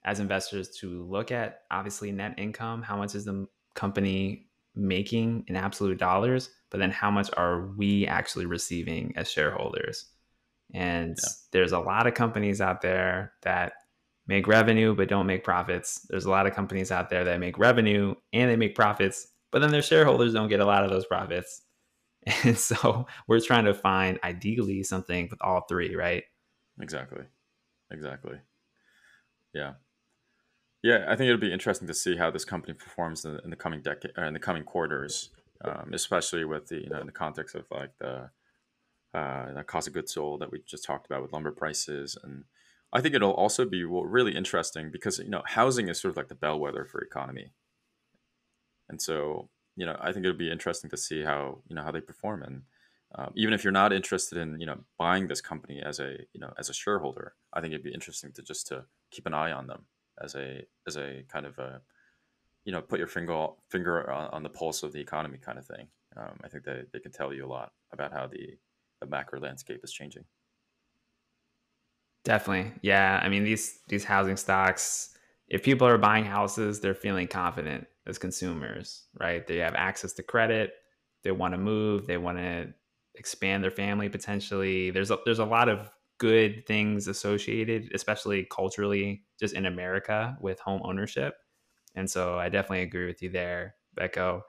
as 0.03 0.19
investors 0.19 0.69
to 0.79 1.03
look 1.03 1.31
at 1.31 1.62
obviously 1.69 2.12
net 2.12 2.33
income. 2.38 2.81
How 2.81 2.97
much 2.97 3.13
is 3.13 3.25
the 3.25 3.47
company 3.75 4.47
making 4.75 5.46
in 5.48 5.55
absolute 5.55 5.98
dollars? 5.98 6.50
But 6.70 6.79
then 6.79 6.91
how 6.91 7.12
much 7.12 7.29
are 7.38 7.67
we 7.77 8.08
actually 8.08 8.46
receiving 8.46 9.13
as 9.15 9.32
shareholders? 9.32 10.08
And 10.74 11.17
yeah. 11.22 11.29
there's 11.51 11.72
a 11.72 11.79
lot 11.79 12.08
of 12.08 12.13
companies 12.13 12.62
out 12.62 12.82
there 12.82 13.34
that 13.44 13.74
make 14.27 14.48
revenue 14.48 14.96
but 14.96 15.10
don't 15.10 15.27
make 15.27 15.44
profits. 15.44 16.05
There's 16.10 16.25
a 16.25 16.29
lot 16.29 16.48
of 16.48 16.55
companies 16.55 16.91
out 16.91 17.10
there 17.10 17.24
that 17.24 17.39
make 17.39 17.58
revenue 17.58 18.15
and 18.34 18.50
they 18.50 18.55
make 18.55 18.75
profits, 18.75 19.27
but 19.51 19.60
then 19.60 19.72
their 19.72 19.82
shareholders 19.82 20.34
don't 20.34 20.50
get 20.50 20.60
a 20.60 20.65
lot 20.65 20.84
of 20.84 20.89
those 20.89 21.05
profits. 21.05 21.62
And 22.44 22.58
so 22.58 23.05
we're 23.27 23.39
trying 23.39 23.65
to 23.65 23.74
find 23.75 24.20
ideally 24.24 24.82
something 24.82 25.27
with 25.29 25.39
all 25.44 25.62
three, 25.70 25.96
right? 25.96 26.24
Exactly. 26.82 27.24
Exactly. 27.91 28.39
Yeah. 29.53 29.74
Yeah, 30.86 31.06
I 31.10 31.15
think 31.15 31.30
it'll 31.30 31.39
be 31.42 31.51
interesting 31.54 31.88
to 31.88 31.96
see 31.96 32.15
how 32.18 32.30
this 32.32 32.46
company 32.46 32.74
performs 32.75 33.25
in, 33.25 33.39
in 33.44 33.50
the 33.50 33.56
coming 33.56 33.82
decade, 33.82 34.12
uh, 34.18 34.25
in 34.25 34.34
the 34.36 34.39
coming 34.39 34.63
quarters. 34.63 35.32
um, 35.65 35.92
especially 35.94 36.46
with 36.46 36.68
the 36.68 36.77
you 36.84 36.89
know 36.89 37.00
in 37.01 37.08
the 37.08 37.12
context 37.13 37.56
of 37.56 37.65
like 37.72 37.92
the 38.00 38.30
uh, 39.13 39.54
the 39.54 39.63
cost 39.63 39.88
of 39.88 39.94
goods 39.94 40.13
sold 40.13 40.42
that 40.42 40.51
we 40.51 40.62
just 40.65 40.86
talked 40.86 41.08
about 41.08 41.22
with 41.24 41.34
lumber 41.34 41.51
prices. 41.51 42.18
And 42.24 42.46
I 42.94 43.01
think 43.01 43.15
it'll 43.15 43.34
also 43.34 43.65
be 43.65 43.84
really 43.86 44.36
interesting 44.36 44.92
because 44.92 45.20
you 45.20 45.30
know 45.30 45.44
housing 45.46 45.89
is 45.89 46.00
sort 46.01 46.12
of 46.13 46.18
like 46.18 46.30
the 46.30 46.36
bellwether 46.36 46.86
for 46.86 47.01
economy, 47.01 47.54
and 48.89 49.01
so 49.01 49.50
you 49.75 49.86
know 49.86 49.98
I 50.00 50.12
think 50.12 50.25
it'll 50.25 50.38
be 50.38 50.51
interesting 50.51 50.89
to 50.92 50.98
see 50.98 51.24
how 51.24 51.60
you 51.68 51.75
know 51.75 51.84
how 51.84 51.92
they 51.92 52.01
perform. 52.01 52.44
And 52.44 52.63
um, 53.15 53.32
even 53.36 53.54
if 53.54 53.63
you're 53.63 53.74
not 53.74 53.94
interested 53.94 54.38
in 54.38 54.60
you 54.60 54.65
know 54.65 54.80
buying 54.98 55.27
this 55.27 55.42
company 55.42 55.82
as 55.82 56.00
a 56.00 56.18
you 56.34 56.39
know 56.39 56.54
as 56.58 56.70
a 56.70 56.74
shareholder, 56.74 57.36
I 57.54 57.62
think 57.62 57.74
it'd 57.74 57.84
be 57.84 57.94
interesting 57.94 58.32
to 58.34 58.42
just 58.44 58.68
to 58.68 58.86
keep 59.12 59.25
an 59.25 59.34
eye 59.34 59.51
on 59.51 59.68
them 59.68 59.86
as 60.24 60.36
a 60.36 60.65
as 60.88 60.98
a 60.98 61.24
kind 61.27 61.45
of 61.45 61.57
a 61.60 61.81
you 62.63 62.72
know 62.72 62.81
put 62.81 63.00
your 63.00 63.07
finger 63.07 63.48
finger 63.69 64.10
on, 64.12 64.43
the 64.43 64.50
pulse 64.50 64.84
of 64.84 64.91
the 64.91 65.00
economy 65.00 65.38
kind 65.38 65.57
of 65.57 65.65
thing. 65.65 65.88
Um, 66.17 66.39
I 66.43 66.48
think 66.48 66.63
they, 66.63 66.84
they 66.93 67.00
can 67.00 67.12
tell 67.12 67.34
you 67.34 67.45
a 67.45 67.48
lot 67.48 67.72
about 67.91 68.12
how 68.12 68.27
the 68.27 68.57
the 69.01 69.07
macro 69.07 69.39
landscape 69.39 69.81
is 69.84 69.91
changing. 69.91 70.24
Definitely. 72.24 72.74
Yeah. 72.81 73.19
I 73.22 73.29
mean, 73.29 73.43
these 73.43 73.79
these 73.88 74.03
housing 74.03 74.36
stocks, 74.38 75.15
if 75.48 75.63
people 75.63 75.88
are 75.88 75.98
buying 75.98 76.25
houses, 76.25 76.79
they're 76.79 76.95
feeling 76.95 77.27
confident 77.27 77.86
as 78.07 78.17
consumers, 78.17 79.03
right? 79.19 79.45
They 79.45 79.57
have 79.57 79.75
access 79.75 80.13
to 80.13 80.24
credit, 80.24 80.74
they 81.24 81.31
want 81.31 81.53
to 81.53 81.57
move, 81.60 82.07
they 82.07 82.17
want 82.17 82.38
to 82.39 82.74
expand 83.15 83.63
their 83.63 83.72
family 83.72 84.10
potentially. 84.10 84.89
There's 84.89 85.12
a, 85.12 85.19
there's 85.24 85.39
a 85.39 85.45
lot 85.45 85.69
of 85.69 85.91
good 86.17 86.65
things 86.67 87.07
associated, 87.07 87.91
especially 87.93 88.48
culturally, 88.51 89.24
just 89.39 89.53
in 89.53 89.65
America 89.65 90.38
with 90.41 90.60
home 90.60 90.81
ownership. 90.84 91.36
And 91.95 92.10
so 92.10 92.38
I 92.39 92.50
definitely 92.50 92.84
agree 92.84 93.05
with 93.05 93.22
you 93.22 93.29
there, 93.29 93.75
Becco. 93.98 94.41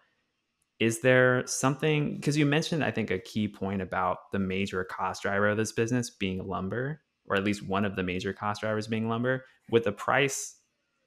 Is 0.79 1.01
there 1.01 1.47
something 1.47 2.17
because 2.17 2.37
you 2.37 2.45
mentioned 2.47 2.85
I 2.85 2.91
think 2.91 3.11
a 3.11 3.19
key 3.19 3.49
point 3.49 3.81
about 3.81 4.31
the 4.33 4.39
major 4.39 4.85
cost 4.85 5.23
driver 5.23 5.49
of 5.49 5.57
this 5.57 5.73
business 5.73 6.11
being 6.11 6.47
lumber 6.47 7.03
or 7.29 7.37
at 7.37 7.45
least 7.45 7.67
one 7.67 7.85
of 7.85 7.97
the 7.97 8.03
major 8.03 8.33
cost 8.33 8.61
drivers 8.61 8.87
being 8.87 9.09
lumber, 9.09 9.45
with 9.71 9.85
the 9.85 9.93
price 9.93 10.57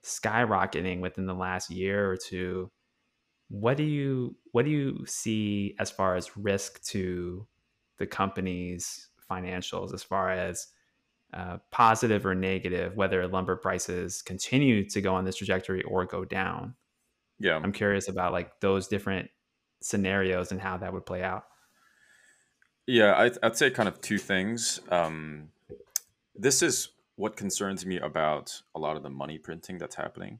skyrocketing 0.03 1.01
within 1.01 1.25
the 1.25 1.33
last 1.33 1.69
year 1.69 2.09
or 2.11 2.17
two, 2.17 2.71
what 3.49 3.77
do 3.77 3.83
you 3.83 4.35
what 4.53 4.65
do 4.65 4.71
you 4.71 5.05
see 5.07 5.75
as 5.79 5.91
far 5.91 6.15
as 6.15 6.37
risk 6.37 6.83
to 6.83 7.47
the 7.99 8.07
company's 8.07 9.08
financials 9.29 9.93
as 9.93 10.03
far 10.03 10.31
as 10.31 10.67
uh, 11.33 11.57
positive 11.71 12.25
or 12.25 12.35
negative, 12.35 12.95
whether 12.95 13.27
lumber 13.27 13.55
prices 13.55 14.21
continue 14.21 14.87
to 14.89 15.01
go 15.01 15.13
on 15.13 15.25
this 15.25 15.35
trajectory 15.35 15.83
or 15.83 16.05
go 16.05 16.25
down? 16.25 16.75
Yeah, 17.39 17.57
I'm 17.57 17.71
curious 17.71 18.09
about 18.09 18.33
like 18.33 18.59
those 18.59 18.87
different 18.87 19.29
scenarios 19.81 20.51
and 20.51 20.59
how 20.59 20.77
that 20.77 20.91
would 20.91 21.05
play 21.05 21.23
out. 21.23 21.45
Yeah, 22.87 23.15
I'd, 23.15 23.37
I'd 23.43 23.55
say 23.55 23.69
kind 23.69 23.87
of 23.87 24.01
two 24.01 24.17
things. 24.17 24.81
Um, 24.89 25.49
this 26.35 26.61
is 26.61 26.89
what 27.15 27.35
concerns 27.35 27.85
me 27.85 27.99
about 27.99 28.61
a 28.75 28.79
lot 28.79 28.97
of 28.97 29.03
the 29.03 29.09
money 29.09 29.37
printing 29.37 29.77
that's 29.77 29.95
happening 29.95 30.39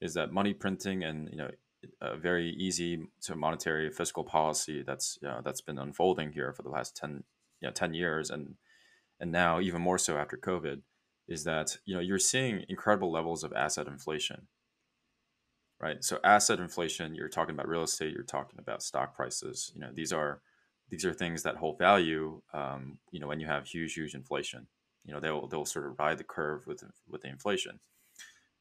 is 0.00 0.14
that 0.14 0.32
money 0.32 0.52
printing 0.52 1.04
and 1.04 1.28
you 1.30 1.36
know 1.36 1.50
a 2.00 2.16
very 2.16 2.50
easy 2.50 3.06
to 3.22 3.36
monetary 3.36 3.90
fiscal 3.90 4.24
policy 4.24 4.82
that's 4.82 5.18
you 5.22 5.28
know, 5.28 5.40
that's 5.44 5.60
been 5.60 5.78
unfolding 5.78 6.32
here 6.32 6.52
for 6.52 6.62
the 6.62 6.68
last 6.68 6.96
10 6.96 7.22
you 7.66 7.70
know, 7.70 7.74
10 7.74 7.94
years 7.94 8.30
and 8.30 8.54
and 9.18 9.32
now 9.32 9.60
even 9.60 9.80
more 9.80 9.98
so 9.98 10.16
after 10.16 10.36
covid 10.36 10.82
is 11.28 11.42
that 11.44 11.78
you 11.84 11.94
know 11.94 12.00
you're 12.00 12.18
seeing 12.18 12.64
incredible 12.68 13.10
levels 13.10 13.42
of 13.42 13.52
asset 13.52 13.88
inflation. 13.88 14.46
Right? 15.78 16.02
So 16.02 16.18
asset 16.24 16.60
inflation 16.60 17.14
you're 17.14 17.28
talking 17.28 17.54
about 17.54 17.68
real 17.68 17.82
estate 17.82 18.14
you're 18.14 18.22
talking 18.22 18.58
about 18.58 18.82
stock 18.82 19.14
prices 19.14 19.72
you 19.74 19.80
know 19.80 19.90
these 19.92 20.12
are 20.12 20.40
these 20.88 21.04
are 21.04 21.12
things 21.12 21.42
that 21.42 21.56
hold 21.56 21.78
value 21.78 22.40
um, 22.54 22.98
you 23.10 23.18
know 23.20 23.26
when 23.26 23.40
you 23.40 23.46
have 23.46 23.66
huge 23.66 23.94
huge 23.94 24.14
inflation. 24.14 24.68
You 25.04 25.14
know 25.14 25.20
they'll 25.20 25.48
they'll 25.48 25.64
sort 25.64 25.86
of 25.86 25.98
ride 25.98 26.18
the 26.18 26.24
curve 26.24 26.66
with 26.66 26.82
with 27.08 27.22
the 27.22 27.28
inflation. 27.28 27.80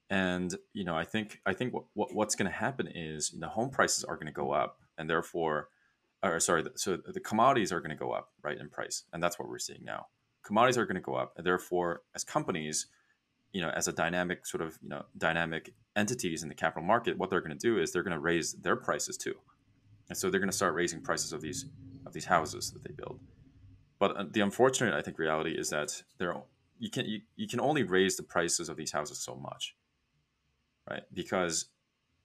And 0.10 0.56
you 0.74 0.84
know 0.84 0.96
i 0.96 1.04
think 1.04 1.42
i 1.46 1.54
think 1.54 1.74
what, 1.74 1.86
what 1.94 2.14
what's 2.14 2.36
going 2.36 2.52
to 2.52 2.58
happen 2.58 2.88
is 2.88 3.30
the 3.30 3.50
home 3.50 3.70
prices 3.70 4.04
are 4.04 4.16
going 4.16 4.28
to 4.28 4.32
go 4.32 4.52
up 4.52 4.80
and 4.98 5.10
therefore 5.10 5.70
or 6.34 6.40
sorry 6.40 6.64
so 6.76 6.98
the 7.06 7.20
commodities 7.20 7.72
are 7.72 7.80
going 7.80 7.90
to 7.90 7.96
go 7.96 8.12
up 8.12 8.30
right 8.44 8.58
in 8.58 8.70
price 8.70 9.04
and 9.14 9.22
that's 9.22 9.38
what 9.40 9.48
we're 9.48 9.60
seeing 9.60 9.84
now. 9.84 10.08
Commodities 10.44 10.78
are 10.78 10.86
going 10.86 10.96
to 10.96 11.02
go 11.02 11.16
up 11.16 11.34
and 11.38 11.46
therefore 11.46 12.02
as 12.16 12.24
companies 12.24 12.88
you 13.52 13.62
know 13.62 13.70
as 13.70 13.88
a 13.88 13.94
dynamic 13.94 14.46
sort 14.46 14.62
of 14.62 14.78
you 14.82 14.90
know 14.90 15.04
dynamic 15.18 15.74
entities 15.96 16.44
in 16.44 16.50
the 16.50 16.56
capital 16.56 16.84
market 16.86 17.18
what 17.18 17.30
they're 17.30 17.42
going 17.42 17.58
to 17.58 17.68
do 17.68 17.80
is 17.80 17.92
they're 17.92 18.04
going 18.04 18.14
to 18.14 18.20
raise 18.20 18.54
their 18.54 18.76
prices 18.76 19.18
too. 19.18 19.36
And 20.10 20.18
so 20.18 20.30
they're 20.30 20.40
going 20.40 20.52
to 20.52 20.56
start 20.56 20.76
raising 20.76 21.02
prices 21.02 21.34
of 21.34 21.42
these 21.42 21.66
of 22.06 22.14
these 22.14 22.26
houses 22.26 22.72
that 22.72 22.84
they 22.84 22.94
build. 22.94 23.20
But 24.00 24.18
uh, 24.18 24.26
the 24.30 24.42
unfortunate, 24.42 24.94
I 24.94 25.02
think, 25.02 25.18
reality 25.18 25.52
is 25.52 25.70
that 25.70 26.04
there 26.18 26.36
you 26.78 26.90
can 26.90 27.06
you, 27.06 27.22
you 27.36 27.48
can 27.48 27.60
only 27.60 27.84
raise 27.84 28.18
the 28.18 28.24
prices 28.24 28.70
of 28.70 28.78
these 28.78 28.92
houses 28.92 29.20
so 29.20 29.36
much, 29.36 29.76
right? 30.90 31.04
Because 31.14 31.68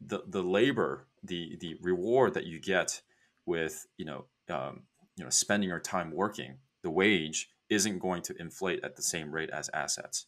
the 0.01 0.23
the 0.27 0.43
labor, 0.43 1.07
the 1.23 1.57
the 1.61 1.77
reward 1.81 2.35
that 2.35 2.47
you 2.47 2.61
get 2.61 3.03
with 3.51 3.87
you 3.99 4.07
know 4.07 4.27
um, 4.49 4.85
you 5.17 5.25
know 5.25 5.31
spending 5.31 5.69
your 5.69 5.81
time 5.81 6.13
working, 6.13 6.59
the 6.85 6.91
wage 6.91 7.49
isn't 7.69 7.99
going 7.99 8.23
to 8.23 8.41
inflate 8.41 8.81
at 8.85 8.97
the 8.97 9.03
same 9.03 9.33
rate 9.33 9.51
as 9.51 9.69
assets, 9.75 10.27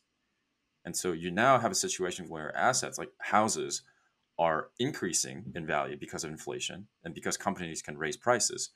and 0.84 0.96
so 0.96 1.12
you 1.12 1.30
now 1.30 1.58
have 1.58 1.72
a 1.72 1.86
situation 1.86 2.28
where 2.28 2.56
assets 2.56 2.98
like 2.98 3.12
houses 3.20 3.82
are 4.38 4.70
increasing 4.78 5.52
in 5.54 5.66
value 5.66 5.96
because 5.96 6.24
of 6.24 6.30
inflation 6.30 6.88
and 7.04 7.14
because 7.14 7.36
companies 7.36 7.82
can 7.82 7.96
raise 7.96 8.16
prices, 8.16 8.70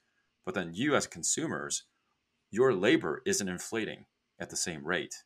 but 0.45 0.55
then 0.55 0.71
you 0.73 0.95
as 0.95 1.07
consumers 1.07 1.85
your 2.51 2.73
labor 2.73 3.23
isn't 3.27 3.49
inflating 3.49 4.05
at 4.39 4.51
the 4.51 4.57
same 4.57 4.87
rate, 4.87 5.25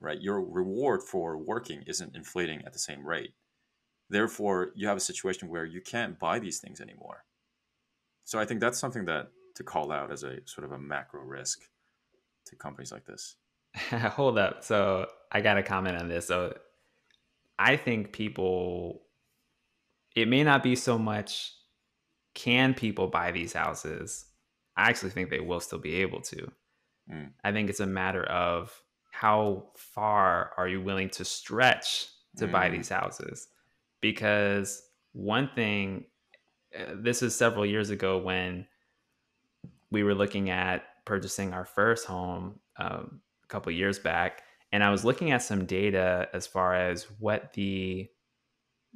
right? 0.00 0.20
Your 0.20 0.40
reward 0.40 1.02
for 1.02 1.36
working 1.36 1.82
isn't 1.86 2.14
inflating 2.14 2.62
at 2.64 2.72
the 2.72 2.78
same 2.78 3.04
rate. 3.04 3.34
Therefore, 4.08 4.70
you 4.74 4.86
have 4.86 4.96
a 4.96 5.00
situation 5.00 5.48
where 5.48 5.64
you 5.64 5.80
can't 5.80 6.18
buy 6.18 6.38
these 6.38 6.60
things 6.60 6.80
anymore. 6.80 7.24
So 8.24 8.38
I 8.38 8.44
think 8.44 8.60
that's 8.60 8.78
something 8.78 9.04
that 9.06 9.28
to 9.56 9.62
call 9.62 9.92
out 9.92 10.10
as 10.10 10.22
a 10.22 10.38
sort 10.46 10.64
of 10.64 10.72
a 10.72 10.78
macro 10.78 11.22
risk 11.22 11.62
to 12.46 12.56
companies 12.56 12.92
like 12.92 13.04
this. 13.04 13.36
Hold 13.90 14.38
up. 14.38 14.64
So 14.64 15.06
I 15.30 15.40
got 15.40 15.58
a 15.58 15.62
comment 15.62 16.00
on 16.00 16.08
this. 16.08 16.26
So 16.26 16.56
I 17.58 17.76
think 17.76 18.12
people, 18.12 19.02
it 20.16 20.28
may 20.28 20.42
not 20.42 20.62
be 20.62 20.76
so 20.76 20.98
much 20.98 21.52
can 22.34 22.74
people 22.74 23.06
buy 23.06 23.30
these 23.30 23.52
houses 23.52 24.26
I 24.76 24.88
actually 24.88 25.10
think 25.10 25.30
they 25.30 25.40
will 25.40 25.60
still 25.60 25.78
be 25.78 25.96
able 25.96 26.20
to. 26.22 26.50
Mm. 27.10 27.30
I 27.42 27.52
think 27.52 27.70
it's 27.70 27.80
a 27.80 27.86
matter 27.86 28.24
of 28.24 28.72
how 29.12 29.68
far 29.76 30.52
are 30.56 30.68
you 30.68 30.80
willing 30.80 31.10
to 31.10 31.24
stretch 31.24 32.08
to 32.38 32.48
mm. 32.48 32.52
buy 32.52 32.70
these 32.70 32.88
houses? 32.88 33.48
Because 34.00 34.82
one 35.12 35.50
thing, 35.54 36.06
this 36.94 37.22
is 37.22 37.34
several 37.34 37.66
years 37.66 37.90
ago 37.90 38.18
when 38.18 38.66
we 39.90 40.02
were 40.02 40.14
looking 40.14 40.50
at 40.50 40.84
purchasing 41.04 41.52
our 41.52 41.64
first 41.64 42.06
home 42.06 42.58
um, 42.78 43.20
a 43.42 43.46
couple 43.48 43.70
years 43.72 43.98
back, 43.98 44.42
and 44.72 44.82
I 44.82 44.90
was 44.90 45.04
looking 45.04 45.30
at 45.30 45.42
some 45.42 45.66
data 45.66 46.28
as 46.32 46.46
far 46.46 46.74
as 46.74 47.04
what 47.18 47.52
the 47.52 48.08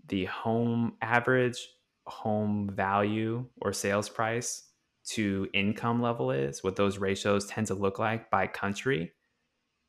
the 0.08 0.24
home 0.26 0.94
average 1.02 1.68
home 2.06 2.70
value 2.72 3.44
or 3.60 3.72
sales 3.72 4.08
price 4.08 4.64
to 5.04 5.48
income 5.54 6.02
level 6.02 6.30
is, 6.30 6.62
what 6.64 6.76
those 6.76 6.98
ratios 6.98 7.46
tend 7.46 7.66
to 7.66 7.74
look 7.74 7.98
like 7.98 8.30
by 8.30 8.46
country. 8.46 9.12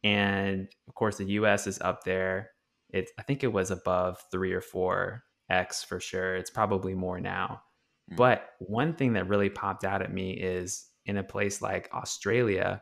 And 0.03 0.67
of 0.87 0.95
course, 0.95 1.17
the 1.17 1.25
US 1.25 1.67
is 1.67 1.79
up 1.81 2.03
there. 2.03 2.51
It's, 2.89 3.11
I 3.17 3.23
think 3.23 3.43
it 3.43 3.51
was 3.51 3.71
above 3.71 4.23
three 4.31 4.53
or 4.53 4.61
four 4.61 5.23
X 5.49 5.83
for 5.83 5.99
sure. 5.99 6.35
It's 6.35 6.49
probably 6.49 6.93
more 6.93 7.19
now. 7.19 7.61
Mm. 8.11 8.17
But 8.17 8.49
one 8.59 8.93
thing 8.93 9.13
that 9.13 9.27
really 9.27 9.49
popped 9.49 9.83
out 9.83 10.01
at 10.01 10.13
me 10.13 10.31
is 10.31 10.87
in 11.05 11.17
a 11.17 11.23
place 11.23 11.61
like 11.61 11.89
Australia, 11.93 12.81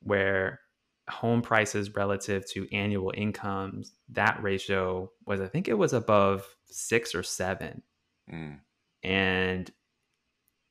where 0.00 0.60
home 1.08 1.42
prices 1.42 1.94
relative 1.94 2.48
to 2.50 2.68
annual 2.72 3.12
incomes, 3.16 3.92
that 4.10 4.42
ratio 4.42 5.10
was, 5.26 5.40
I 5.40 5.48
think 5.48 5.68
it 5.68 5.78
was 5.78 5.92
above 5.92 6.46
six 6.66 7.14
or 7.14 7.22
seven. 7.22 7.82
Mm. 8.32 8.58
And 9.02 9.70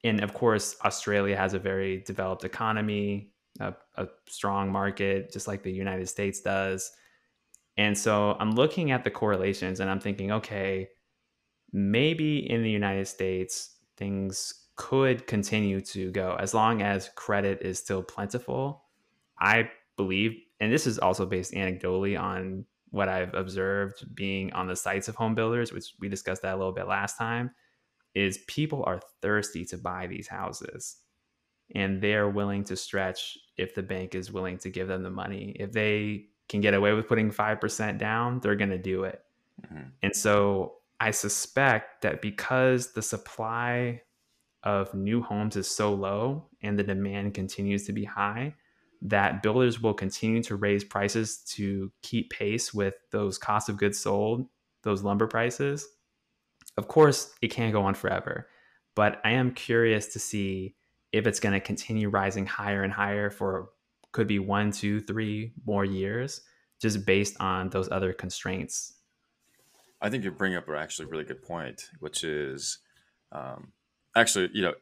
and 0.03 0.23
of 0.23 0.33
course, 0.33 0.75
Australia 0.85 1.35
has 1.35 1.53
a 1.53 1.59
very 1.59 2.03
developed 2.05 2.43
economy, 2.43 3.31
a, 3.59 3.73
a, 3.95 4.07
strong 4.27 4.71
market, 4.71 5.33
just 5.33 5.47
like 5.47 5.63
the 5.63 5.71
United 5.71 6.07
States 6.07 6.39
does. 6.39 6.91
And 7.77 7.97
so 7.97 8.37
I'm 8.39 8.51
looking 8.51 8.91
at 8.91 9.03
the 9.03 9.11
correlations 9.11 9.79
and 9.79 9.89
I'm 9.89 9.99
thinking, 9.99 10.31
okay, 10.31 10.89
maybe 11.73 12.49
in 12.49 12.63
the 12.63 12.69
United 12.69 13.07
States, 13.07 13.76
things 13.97 14.67
could 14.75 15.25
continue 15.27 15.81
to 15.81 16.11
go 16.11 16.37
as 16.39 16.53
long 16.53 16.81
as 16.81 17.09
credit 17.15 17.61
is 17.61 17.79
still 17.79 18.03
plentiful. 18.03 18.83
I 19.39 19.69
believe, 19.97 20.37
and 20.59 20.71
this 20.71 20.87
is 20.87 20.99
also 20.99 21.25
based 21.25 21.53
anecdotally 21.53 22.19
on 22.19 22.65
what 22.89 23.09
I've 23.09 23.33
observed 23.33 24.15
being 24.15 24.53
on 24.53 24.67
the 24.67 24.75
sites 24.75 25.07
of 25.07 25.15
home 25.15 25.35
builders, 25.35 25.73
which 25.73 25.93
we 25.99 26.07
discussed 26.07 26.43
that 26.43 26.53
a 26.53 26.57
little 26.57 26.71
bit 26.71 26.87
last 26.87 27.17
time 27.17 27.51
is 28.15 28.39
people 28.47 28.83
are 28.87 29.01
thirsty 29.21 29.65
to 29.65 29.77
buy 29.77 30.07
these 30.07 30.27
houses 30.27 30.97
and 31.75 32.01
they're 32.01 32.29
willing 32.29 32.63
to 32.63 32.75
stretch 32.75 33.37
if 33.57 33.75
the 33.75 33.83
bank 33.83 34.15
is 34.15 34.31
willing 34.31 34.57
to 34.59 34.69
give 34.69 34.87
them 34.87 35.03
the 35.03 35.09
money. 35.09 35.55
If 35.59 35.71
they 35.71 36.27
can 36.47 36.61
get 36.61 36.73
away 36.73 36.93
with 36.93 37.07
putting 37.07 37.31
5% 37.31 37.97
down, 37.97 38.39
they're 38.39 38.55
going 38.55 38.69
to 38.69 38.77
do 38.77 39.03
it. 39.03 39.21
Mm-hmm. 39.65 39.89
And 40.01 40.15
so 40.15 40.76
I 40.99 41.11
suspect 41.11 42.01
that 42.01 42.21
because 42.21 42.93
the 42.93 43.01
supply 43.01 44.01
of 44.63 44.93
new 44.93 45.21
homes 45.21 45.55
is 45.55 45.67
so 45.69 45.93
low 45.93 46.49
and 46.61 46.77
the 46.77 46.83
demand 46.83 47.33
continues 47.33 47.85
to 47.85 47.93
be 47.93 48.03
high, 48.03 48.55
that 49.01 49.43
builders 49.43 49.81
will 49.81 49.93
continue 49.93 50.41
to 50.43 50.55
raise 50.55 50.83
prices 50.83 51.37
to 51.37 51.91
keep 52.01 52.31
pace 52.31 52.73
with 52.73 52.95
those 53.11 53.37
cost 53.37 53.69
of 53.69 53.77
goods 53.77 53.99
sold, 53.99 54.47
those 54.83 55.03
lumber 55.03 55.27
prices. 55.27 55.87
Of 56.77 56.87
course, 56.87 57.33
it 57.41 57.49
can't 57.49 57.73
go 57.73 57.83
on 57.83 57.93
forever, 57.93 58.49
but 58.95 59.21
I 59.23 59.31
am 59.31 59.53
curious 59.53 60.07
to 60.13 60.19
see 60.19 60.75
if 61.11 61.27
it's 61.27 61.39
going 61.39 61.53
to 61.53 61.59
continue 61.59 62.09
rising 62.09 62.45
higher 62.45 62.83
and 62.83 62.91
higher 62.91 63.29
for 63.29 63.69
could 64.11 64.27
be 64.27 64.39
one, 64.39 64.71
two, 64.71 64.99
three 65.01 65.53
more 65.65 65.85
years, 65.85 66.41
just 66.81 67.05
based 67.05 67.35
on 67.39 67.69
those 67.69 67.89
other 67.91 68.13
constraints. 68.13 68.93
I 70.01 70.09
think 70.09 70.23
you 70.23 70.31
bring 70.31 70.55
up 70.55 70.69
actually 70.69 71.05
a 71.05 71.09
really 71.09 71.23
good 71.23 71.41
point, 71.41 71.89
which 71.99 72.23
is 72.23 72.79
um, 73.31 73.73
actually, 74.15 74.49
you 74.53 74.61
know, 74.61 74.73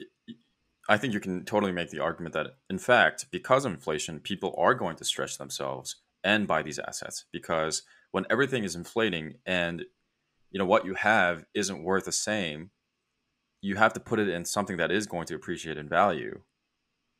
I 0.87 0.97
think 0.97 1.13
you 1.13 1.19
can 1.19 1.45
totally 1.45 1.71
make 1.71 1.89
the 1.89 1.99
argument 1.99 2.33
that, 2.33 2.57
in 2.69 2.77
fact, 2.77 3.27
because 3.31 3.65
of 3.65 3.73
inflation, 3.73 4.19
people 4.19 4.53
are 4.57 4.75
going 4.75 4.97
to 4.97 5.05
stretch 5.05 5.37
themselves 5.37 5.95
and 6.23 6.47
buy 6.47 6.61
these 6.61 6.79
assets 6.79 7.25
because 7.31 7.83
when 8.11 8.25
everything 8.29 8.63
is 8.63 8.75
inflating 8.75 9.35
and 9.45 9.85
you 10.51 10.59
know 10.59 10.65
what 10.65 10.85
you 10.85 10.93
have 10.93 11.45
isn't 11.53 11.83
worth 11.83 12.05
the 12.05 12.11
same, 12.11 12.71
you 13.61 13.75
have 13.75 13.93
to 13.93 13.99
put 13.99 14.19
it 14.19 14.29
in 14.29 14.45
something 14.45 14.77
that 14.77 14.91
is 14.91 15.07
going 15.07 15.25
to 15.27 15.35
appreciate 15.35 15.77
in 15.77 15.89
value, 15.89 16.41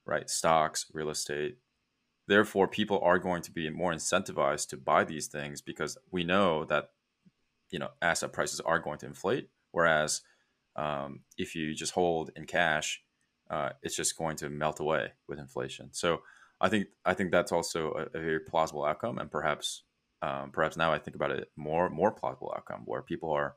right? 0.06 0.30
Stocks, 0.30 0.86
real 0.94 1.10
estate. 1.10 1.58
Therefore, 2.28 2.68
people 2.68 3.00
are 3.02 3.20
going 3.20 3.42
to 3.44 3.52
be 3.52 3.70
more 3.70 3.94
incentivized 3.94 4.70
to 4.70 4.78
buy 4.78 5.04
these 5.04 5.28
things 5.28 5.62
because 5.62 5.98
we 6.12 6.24
know 6.24 6.66
that 6.66 6.90
you 7.76 7.80
know 7.80 7.90
asset 8.02 8.32
prices 8.32 8.62
are 8.62 8.80
going 8.80 8.98
to 9.00 9.06
inflate. 9.06 9.50
Whereas 9.72 10.22
um, 10.78 11.20
if 11.38 11.56
you 11.56 11.76
just 11.76 11.92
hold 11.92 12.32
in 12.38 12.46
cash, 12.46 13.04
uh, 13.50 13.72
it's 13.84 13.98
just 13.98 14.18
going 14.18 14.38
to 14.38 14.50
melt 14.50 14.80
away 14.80 15.12
with 15.28 15.40
inflation. 15.40 15.90
So 15.92 16.22
I 16.62 16.70
think 16.70 16.88
I 17.04 17.14
think 17.14 17.32
that's 17.32 17.52
also 17.52 17.92
a, 17.92 18.18
a 18.18 18.22
very 18.22 18.40
plausible 18.40 18.86
outcome, 18.86 19.18
and 19.18 19.30
perhaps 19.30 19.84
um, 20.22 20.52
perhaps 20.52 20.78
now 20.78 20.94
I 20.94 21.00
think 21.00 21.16
about 21.16 21.32
it 21.32 21.50
more 21.58 21.90
more 21.90 22.14
plausible 22.14 22.54
outcome 22.56 22.84
where 22.86 23.02
people 23.02 23.32
are 23.32 23.56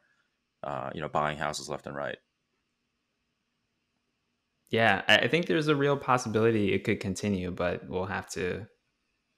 uh, 0.65 0.91
you 0.93 1.01
know 1.01 1.09
buying 1.09 1.39
houses 1.39 1.69
left 1.69 1.87
and 1.87 1.95
right. 1.95 2.19
Yeah, 4.71 5.03
I 5.07 5.29
think 5.29 5.47
there's 5.47 5.69
a 5.69 5.77
real 5.77 5.97
possibility 5.97 6.75
it 6.75 6.83
could 6.83 6.99
continue, 6.99 7.53
but 7.53 7.89
we'll 7.89 8.05
have 8.07 8.29
to 8.31 8.67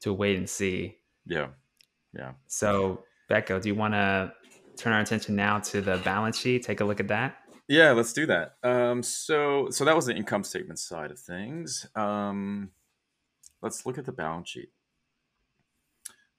to 0.00 0.14
wait 0.14 0.38
and 0.38 0.48
see. 0.48 0.96
Yeah, 1.26 1.48
yeah. 2.14 2.32
So, 2.46 3.04
Becco, 3.30 3.60
do 3.60 3.68
you 3.68 3.74
want 3.74 3.92
to 3.92 4.32
turn 4.80 4.92
our 4.92 5.00
attention 5.00 5.36
now 5.36 5.58
to 5.58 5.80
the 5.80 5.98
balance 5.98 6.38
sheet? 6.38 6.62
Take 6.62 6.80
a 6.80 6.84
look 6.84 7.00
at 7.00 7.08
that. 7.08 7.38
Yeah, 7.68 7.92
let's 7.92 8.12
do 8.12 8.26
that. 8.26 8.56
Um, 8.62 9.02
so, 9.02 9.68
so 9.70 9.84
that 9.84 9.94
was 9.94 10.06
the 10.06 10.14
income 10.14 10.42
statement 10.42 10.78
side 10.78 11.10
of 11.10 11.18
things. 11.18 11.86
Um, 11.94 12.70
let's 13.62 13.86
look 13.86 13.96
at 13.96 14.06
the 14.06 14.12
balance 14.12 14.48
sheet. 14.48 14.70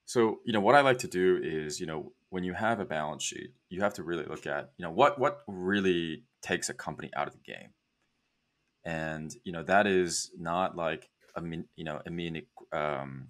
So, 0.05 0.39
you 0.45 0.51
know, 0.51 0.59
what 0.59 0.75
I 0.75 0.81
like 0.81 0.97
to 0.99 1.07
do 1.07 1.39
is, 1.41 1.79
you 1.79 1.85
know, 1.85 2.11
when 2.29 2.43
you 2.43 2.53
have 2.53 2.79
a 2.79 2.85
balance 2.85 3.23
sheet, 3.23 3.51
you 3.69 3.81
have 3.81 3.93
to 3.93 4.03
really 4.03 4.25
look 4.25 4.45
at, 4.45 4.71
you 4.77 4.83
know, 4.83 4.91
what 4.91 5.19
what 5.19 5.41
really 5.47 6.23
takes 6.41 6.69
a 6.69 6.73
company 6.73 7.09
out 7.15 7.27
of 7.27 7.33
the 7.33 7.39
game 7.39 7.69
and 8.83 9.35
you 9.43 9.51
know 9.51 9.63
that 9.63 9.85
is 9.85 10.31
not 10.37 10.75
like 10.75 11.09
a 11.35 11.41
mean 11.41 11.65
you 11.75 11.83
know 11.83 12.01
anemic 12.05 12.47
um, 12.71 13.27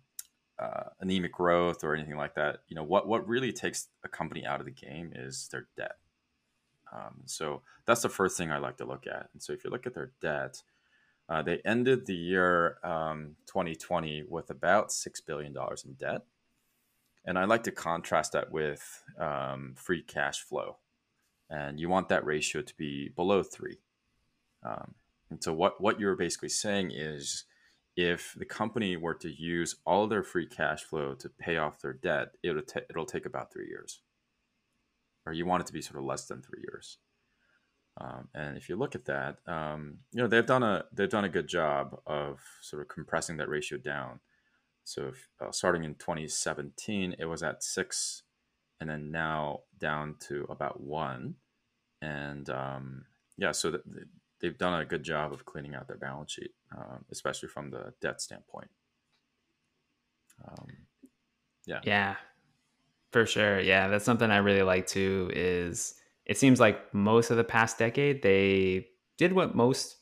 uh, 0.62 0.89
anemic 1.00 1.34
growth 1.34 1.84
or 1.84 1.95
anything 1.95 2.17
like 2.17 2.36
that. 2.36 2.60
You 2.67 2.76
know 2.76 2.84
what 2.84 3.08
what 3.08 3.28
really 3.28 3.52
takes 3.52 3.88
a 4.04 4.10
company 4.10 4.45
out 4.45 4.60
of 4.60 4.65
the 4.65 4.71
game 4.71 5.12
is 5.15 5.47
their 5.52 5.67
debt. 5.76 5.97
Um, 6.93 7.21
so 7.26 7.62
that's 7.86 8.02
the 8.02 8.10
first 8.10 8.38
thing 8.38 8.52
I 8.52 8.58
like 8.58 8.78
to 8.78 8.86
look 8.86 9.08
at. 9.08 9.30
And 9.34 9.41
so 9.41 9.54
if 9.54 9.63
you 9.63 9.69
look 9.69 9.88
at 9.88 9.93
their 9.93 10.12
debt, 10.21 10.62
uh, 11.30 11.41
they 11.41 11.62
ended 11.63 12.06
the 12.06 12.15
year 12.15 12.78
um, 12.84 13.38
2020 13.47 14.26
with 14.28 14.50
about 14.50 14.91
six 14.91 15.21
billion 15.21 15.54
dollars 15.54 15.86
in 15.86 15.93
debt, 15.93 16.21
and 17.26 17.39
I 17.39 17.45
like 17.45 17.63
to 17.63 17.71
contrast 17.71 18.34
that 18.34 18.52
with 18.52 19.04
um, 19.17 19.74
free 19.78 20.04
cash 20.04 20.41
flow, 20.41 20.78
and 21.50 21.80
you 21.80 21.89
want 21.89 22.10
that 22.10 22.26
ratio 22.26 22.62
to 22.62 22.76
be 22.76 23.10
below 23.10 23.43
three. 23.43 23.80
Um, 24.63 24.95
and 25.30 25.41
so 25.41 25.54
what 25.54 25.82
what 25.82 26.00
you're 26.00 26.15
basically 26.15 26.50
saying 26.50 26.91
is 26.93 27.45
if 27.95 28.36
the 28.38 28.45
company 28.45 28.95
were 28.95 29.13
to 29.15 29.30
use 29.30 29.75
all 29.86 30.08
their 30.08 30.23
free 30.23 30.47
cash 30.47 30.84
flow 30.84 31.13
to 31.15 31.30
pay 31.30 31.58
off 31.58 31.82
their 31.82 31.93
debt, 31.93 32.36
it'll 32.43 32.62
t- 32.62 32.82
it'll 32.89 33.06
take 33.06 33.25
about 33.25 33.51
three 33.51 33.67
years, 33.67 34.01
or 35.25 35.34
you 35.34 35.45
want 35.45 35.62
it 35.62 35.67
to 35.67 35.73
be 35.73 35.82
sort 35.82 35.99
of 35.99 36.06
less 36.06 36.25
than 36.25 36.41
three 36.41 36.62
years. 36.62 36.97
Um, 37.99 38.30
and 38.34 38.58
if 38.58 38.69
you 38.69 38.77
look 38.77 38.95
at 38.95 39.06
that, 39.06 39.38
um, 39.47 39.97
you 40.13 40.21
know 40.21 40.27
they've 40.27 40.45
done 40.45 40.63
a 40.63 40.86
they've 40.93 41.10
done 41.10 41.25
a 41.25 41.30
good 41.30 41.47
job 41.47 41.99
of 42.06 42.39
sort 42.62 42.82
of 42.82 42.88
compressing 42.88 43.38
that 43.38 43.49
ratio 43.49 43.77
down. 43.77 44.19
So 44.84 45.10
if, 45.10 45.27
uh, 45.39 45.51
starting 45.51 45.84
in 45.84 45.95
2017, 45.95 47.15
it 47.19 47.25
was 47.25 47.43
at 47.43 47.63
six, 47.63 48.23
and 48.80 48.89
then 48.89 49.12
now 49.12 49.62
down 49.77 50.15
to 50.27 50.45
about 50.49 50.82
one. 50.82 51.36
And 52.01 52.49
um, 52.49 53.06
yeah, 53.38 53.51
so 53.51 53.71
the, 53.71 53.82
they've 54.41 54.58
done 54.58 54.80
a 54.80 54.86
good 54.86 55.04
job 55.04 55.34
of 55.34 55.45
cleaning 55.45 55.75
out 55.75 55.88
their 55.88 55.97
balance 55.97 56.32
sheet, 56.32 56.51
um, 56.75 57.05
especially 57.12 57.49
from 57.49 57.69
the 57.69 57.93
debt 58.01 58.21
standpoint. 58.21 58.69
Um, 60.47 60.67
yeah. 61.65 61.79
Yeah, 61.84 62.15
for 63.12 63.25
sure. 63.25 63.60
Yeah, 63.60 63.88
that's 63.88 64.05
something 64.05 64.31
I 64.31 64.38
really 64.38 64.63
like 64.63 64.88
too. 64.88 65.29
Is 65.34 65.95
it 66.25 66.38
seems 66.38 66.60
like 66.60 66.93
most 66.93 67.31
of 67.31 67.38
the 67.38 67.43
past 67.43 67.77
decade 67.77 68.21
they 68.21 68.88
did 69.17 69.34
what 69.34 69.55
most 69.55 69.97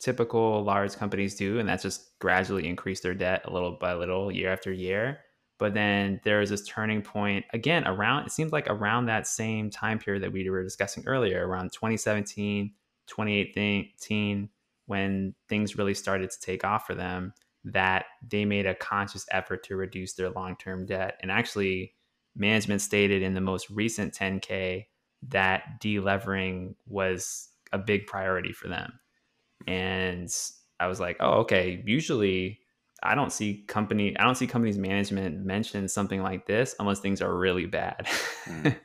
typical 0.00 0.62
large 0.64 0.96
companies 0.96 1.34
do, 1.34 1.58
and 1.58 1.68
that's 1.68 1.82
just 1.82 2.18
gradually 2.18 2.66
increase 2.68 3.00
their 3.00 3.14
debt 3.14 3.42
a 3.44 3.52
little 3.52 3.72
by 3.80 3.94
little, 3.94 4.32
year 4.32 4.52
after 4.52 4.72
year. 4.72 5.20
But 5.58 5.74
then 5.74 6.20
there 6.24 6.42
is 6.42 6.50
this 6.50 6.66
turning 6.66 7.00
point 7.00 7.44
again 7.52 7.86
around. 7.86 8.26
It 8.26 8.32
seems 8.32 8.50
like 8.52 8.68
around 8.68 9.06
that 9.06 9.26
same 9.26 9.70
time 9.70 9.98
period 9.98 10.22
that 10.24 10.32
we 10.32 10.48
were 10.50 10.64
discussing 10.64 11.04
earlier, 11.06 11.46
around 11.46 11.72
2017 11.72 12.72
2018 13.06 14.48
when 14.86 15.34
things 15.48 15.76
really 15.76 15.94
started 15.94 16.30
to 16.30 16.40
take 16.40 16.64
off 16.64 16.86
for 16.86 16.94
them 16.94 17.32
that 17.64 18.06
they 18.26 18.44
made 18.44 18.66
a 18.66 18.74
conscious 18.74 19.24
effort 19.30 19.64
to 19.64 19.76
reduce 19.76 20.12
their 20.14 20.30
long-term 20.30 20.84
debt 20.84 21.18
and 21.22 21.30
actually 21.30 21.94
management 22.36 22.82
stated 22.82 23.22
in 23.22 23.34
the 23.34 23.40
most 23.40 23.70
recent 23.70 24.12
10k 24.12 24.86
that 25.28 25.80
delevering 25.80 26.74
was 26.86 27.48
a 27.72 27.78
big 27.78 28.06
priority 28.06 28.52
for 28.52 28.68
them 28.68 28.92
and 29.66 30.34
i 30.78 30.86
was 30.86 31.00
like 31.00 31.16
oh 31.20 31.40
okay 31.40 31.82
usually 31.86 32.58
i 33.02 33.14
don't 33.14 33.32
see 33.32 33.64
company 33.66 34.16
i 34.18 34.24
don't 34.24 34.34
see 34.34 34.46
companies 34.46 34.76
management 34.76 35.44
mention 35.44 35.88
something 35.88 36.22
like 36.22 36.46
this 36.46 36.74
unless 36.78 37.00
things 37.00 37.22
are 37.22 37.34
really 37.34 37.66
bad 37.66 38.06
mm. 38.46 38.76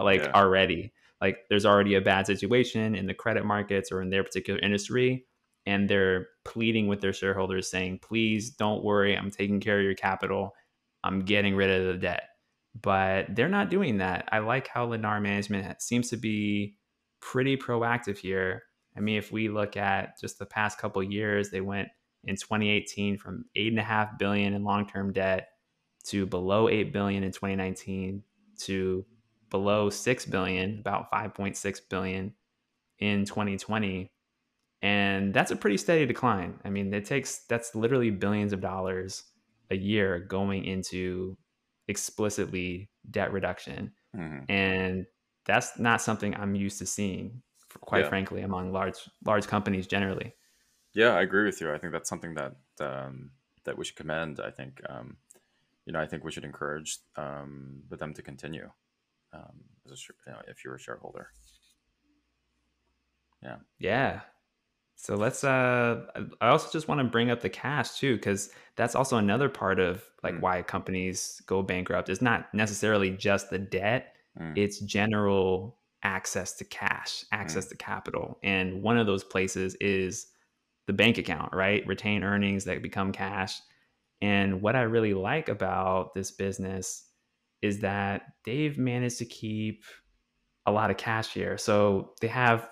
like 0.00 0.22
yeah. 0.22 0.32
already 0.32 0.92
like 1.20 1.38
there's 1.48 1.66
already 1.66 1.94
a 1.94 2.00
bad 2.00 2.26
situation 2.26 2.94
in 2.94 3.06
the 3.06 3.14
credit 3.14 3.44
markets 3.44 3.90
or 3.90 4.00
in 4.00 4.10
their 4.10 4.22
particular 4.22 4.60
industry 4.60 5.26
and 5.68 5.88
they're 5.88 6.28
pleading 6.44 6.86
with 6.86 7.00
their 7.00 7.12
shareholders 7.12 7.70
saying 7.70 7.98
please 8.00 8.50
don't 8.50 8.82
worry 8.82 9.14
i'm 9.14 9.30
taking 9.30 9.60
care 9.60 9.78
of 9.78 9.84
your 9.84 9.94
capital. 9.94 10.54
I'm 11.04 11.20
getting 11.20 11.54
rid 11.54 11.70
of 11.70 11.86
the 11.86 11.98
debt. 11.98 12.22
But 12.80 13.34
they're 13.34 13.48
not 13.48 13.70
doing 13.70 13.98
that. 13.98 14.28
I 14.30 14.38
like 14.38 14.68
how 14.68 14.88
lennar 14.88 15.20
management 15.20 15.80
seems 15.82 16.10
to 16.10 16.16
be 16.16 16.76
pretty 17.20 17.56
proactive 17.56 18.18
here. 18.18 18.64
I 18.96 19.00
mean 19.00 19.16
if 19.16 19.32
we 19.32 19.48
look 19.48 19.76
at 19.76 20.20
just 20.20 20.38
the 20.38 20.46
past 20.46 20.78
couple 20.78 21.02
years 21.02 21.50
they 21.50 21.60
went 21.60 21.88
in 22.24 22.36
2018 22.36 23.16
from 23.18 23.44
8.5 23.56 24.18
billion 24.18 24.54
in 24.54 24.64
long-term 24.64 25.12
debt 25.12 25.48
to 26.06 26.26
below 26.26 26.68
8 26.68 26.92
billion 26.92 27.22
in 27.22 27.32
2019 27.32 28.22
to 28.60 29.04
below 29.50 29.88
6 29.88 30.26
billion, 30.26 30.80
about 30.80 31.10
5.6 31.12 31.80
billion 31.88 32.34
in 32.98 33.24
2020. 33.24 34.10
And 34.82 35.34
that's 35.34 35.50
a 35.50 35.56
pretty 35.56 35.76
steady 35.76 36.06
decline. 36.06 36.60
I 36.64 36.70
mean, 36.70 36.92
it 36.94 37.04
takes 37.04 37.40
that's 37.48 37.74
literally 37.74 38.10
billions 38.10 38.52
of 38.52 38.60
dollars 38.60 39.24
a 39.70 39.76
year 39.76 40.20
going 40.20 40.64
into 40.64 41.36
explicitly 41.88 42.88
debt 43.10 43.32
reduction. 43.32 43.92
Mm-hmm. 44.16 44.50
And 44.50 45.06
that's 45.46 45.78
not 45.78 46.00
something 46.00 46.34
I'm 46.36 46.54
used 46.54 46.78
to 46.78 46.86
seeing, 46.86 47.42
quite 47.80 48.04
yeah. 48.04 48.08
frankly, 48.08 48.42
among 48.42 48.72
large 48.72 48.98
large 49.24 49.46
companies 49.46 49.86
generally. 49.86 50.34
Yeah, 50.94 51.10
I 51.10 51.22
agree 51.22 51.44
with 51.44 51.60
you. 51.60 51.72
I 51.72 51.78
think 51.78 51.92
that's 51.92 52.08
something 52.08 52.34
that 52.34 52.54
um, 52.80 53.30
that 53.64 53.76
we 53.76 53.84
should 53.84 53.96
commend. 53.96 54.40
I 54.40 54.50
think 54.50 54.80
um, 54.88 55.16
you 55.86 55.92
know 55.92 56.00
I 56.00 56.06
think 56.06 56.24
we 56.24 56.30
should 56.30 56.44
encourage 56.44 56.98
um, 57.16 57.82
them 57.90 58.14
to 58.14 58.22
continue 58.22 58.70
um, 59.32 59.64
as 59.84 59.92
a, 59.92 59.96
you 60.26 60.32
know, 60.32 60.42
if 60.46 60.64
you're 60.64 60.76
a 60.76 60.80
shareholder. 60.80 61.28
Yeah. 63.42 63.56
Yeah. 63.78 64.20
So 65.00 65.14
let's 65.14 65.44
uh 65.44 66.06
I 66.40 66.48
also 66.48 66.70
just 66.72 66.88
want 66.88 67.00
to 67.00 67.04
bring 67.04 67.30
up 67.30 67.40
the 67.40 67.48
cash 67.50 67.98
too 67.98 68.18
cuz 68.18 68.50
that's 68.76 68.94
also 68.96 69.16
another 69.16 69.48
part 69.48 69.78
of 69.78 70.04
like 70.24 70.34
Mm, 70.34 70.42
why 70.42 70.62
companies 70.62 71.40
go 71.46 71.62
bankrupt. 71.62 72.08
It's 72.08 72.20
not 72.22 72.52
necessarily 72.52 73.10
just 73.10 73.50
the 73.50 73.58
debt, 73.58 74.16
mm, 74.36 74.54
it's 74.56 74.80
general 74.80 75.78
access 76.02 76.54
to 76.56 76.64
cash, 76.64 77.24
mm. 77.38 77.38
access 77.40 77.66
to 77.68 77.76
capital. 77.76 78.38
And 78.42 78.82
one 78.82 78.98
of 78.98 79.06
those 79.06 79.24
places 79.24 79.76
is 79.76 80.28
the 80.86 80.92
bank 80.94 81.18
account, 81.18 81.54
right? 81.54 81.86
Retain 81.86 82.24
earnings 82.24 82.64
that 82.64 82.82
become 82.82 83.12
cash. 83.12 83.60
And 84.20 84.62
what 84.62 84.76
I 84.76 84.82
really 84.82 85.14
like 85.14 85.48
about 85.48 86.14
this 86.14 86.30
business 86.32 87.06
is 87.62 87.80
that 87.80 88.22
they've 88.44 88.78
managed 88.78 89.18
to 89.18 89.26
keep 89.26 89.84
a 90.66 90.72
lot 90.72 90.90
of 90.90 90.96
cash 90.96 91.32
here. 91.32 91.56
So 91.58 92.14
they 92.20 92.28
have 92.28 92.68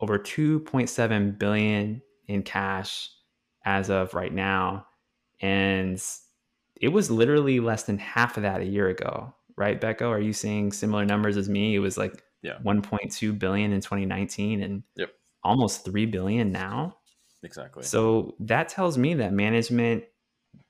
over 0.00 0.18
2.7 0.18 1.38
billion 1.38 2.02
in 2.28 2.42
cash 2.42 3.10
as 3.64 3.90
of 3.90 4.14
right 4.14 4.32
now 4.32 4.86
and 5.40 6.02
it 6.80 6.88
was 6.88 7.10
literally 7.10 7.60
less 7.60 7.84
than 7.84 7.98
half 7.98 8.36
of 8.36 8.42
that 8.42 8.60
a 8.60 8.66
year 8.66 8.88
ago, 8.88 9.34
right 9.56 9.80
Becco? 9.80 10.08
Are 10.08 10.20
you 10.20 10.32
seeing 10.32 10.72
similar 10.72 11.04
numbers 11.04 11.36
as 11.36 11.48
me? 11.48 11.74
It 11.74 11.78
was 11.80 11.96
like 11.96 12.22
Yeah. 12.42 12.58
1.2 12.64 13.38
billion 13.38 13.72
in 13.72 13.80
2019 13.80 14.62
and 14.62 14.82
Yep. 14.96 15.12
almost 15.42 15.84
3 15.84 16.06
billion 16.06 16.52
now. 16.52 16.98
Exactly. 17.42 17.82
So 17.82 18.34
that 18.40 18.68
tells 18.68 18.98
me 18.98 19.14
that 19.14 19.32
management 19.32 20.04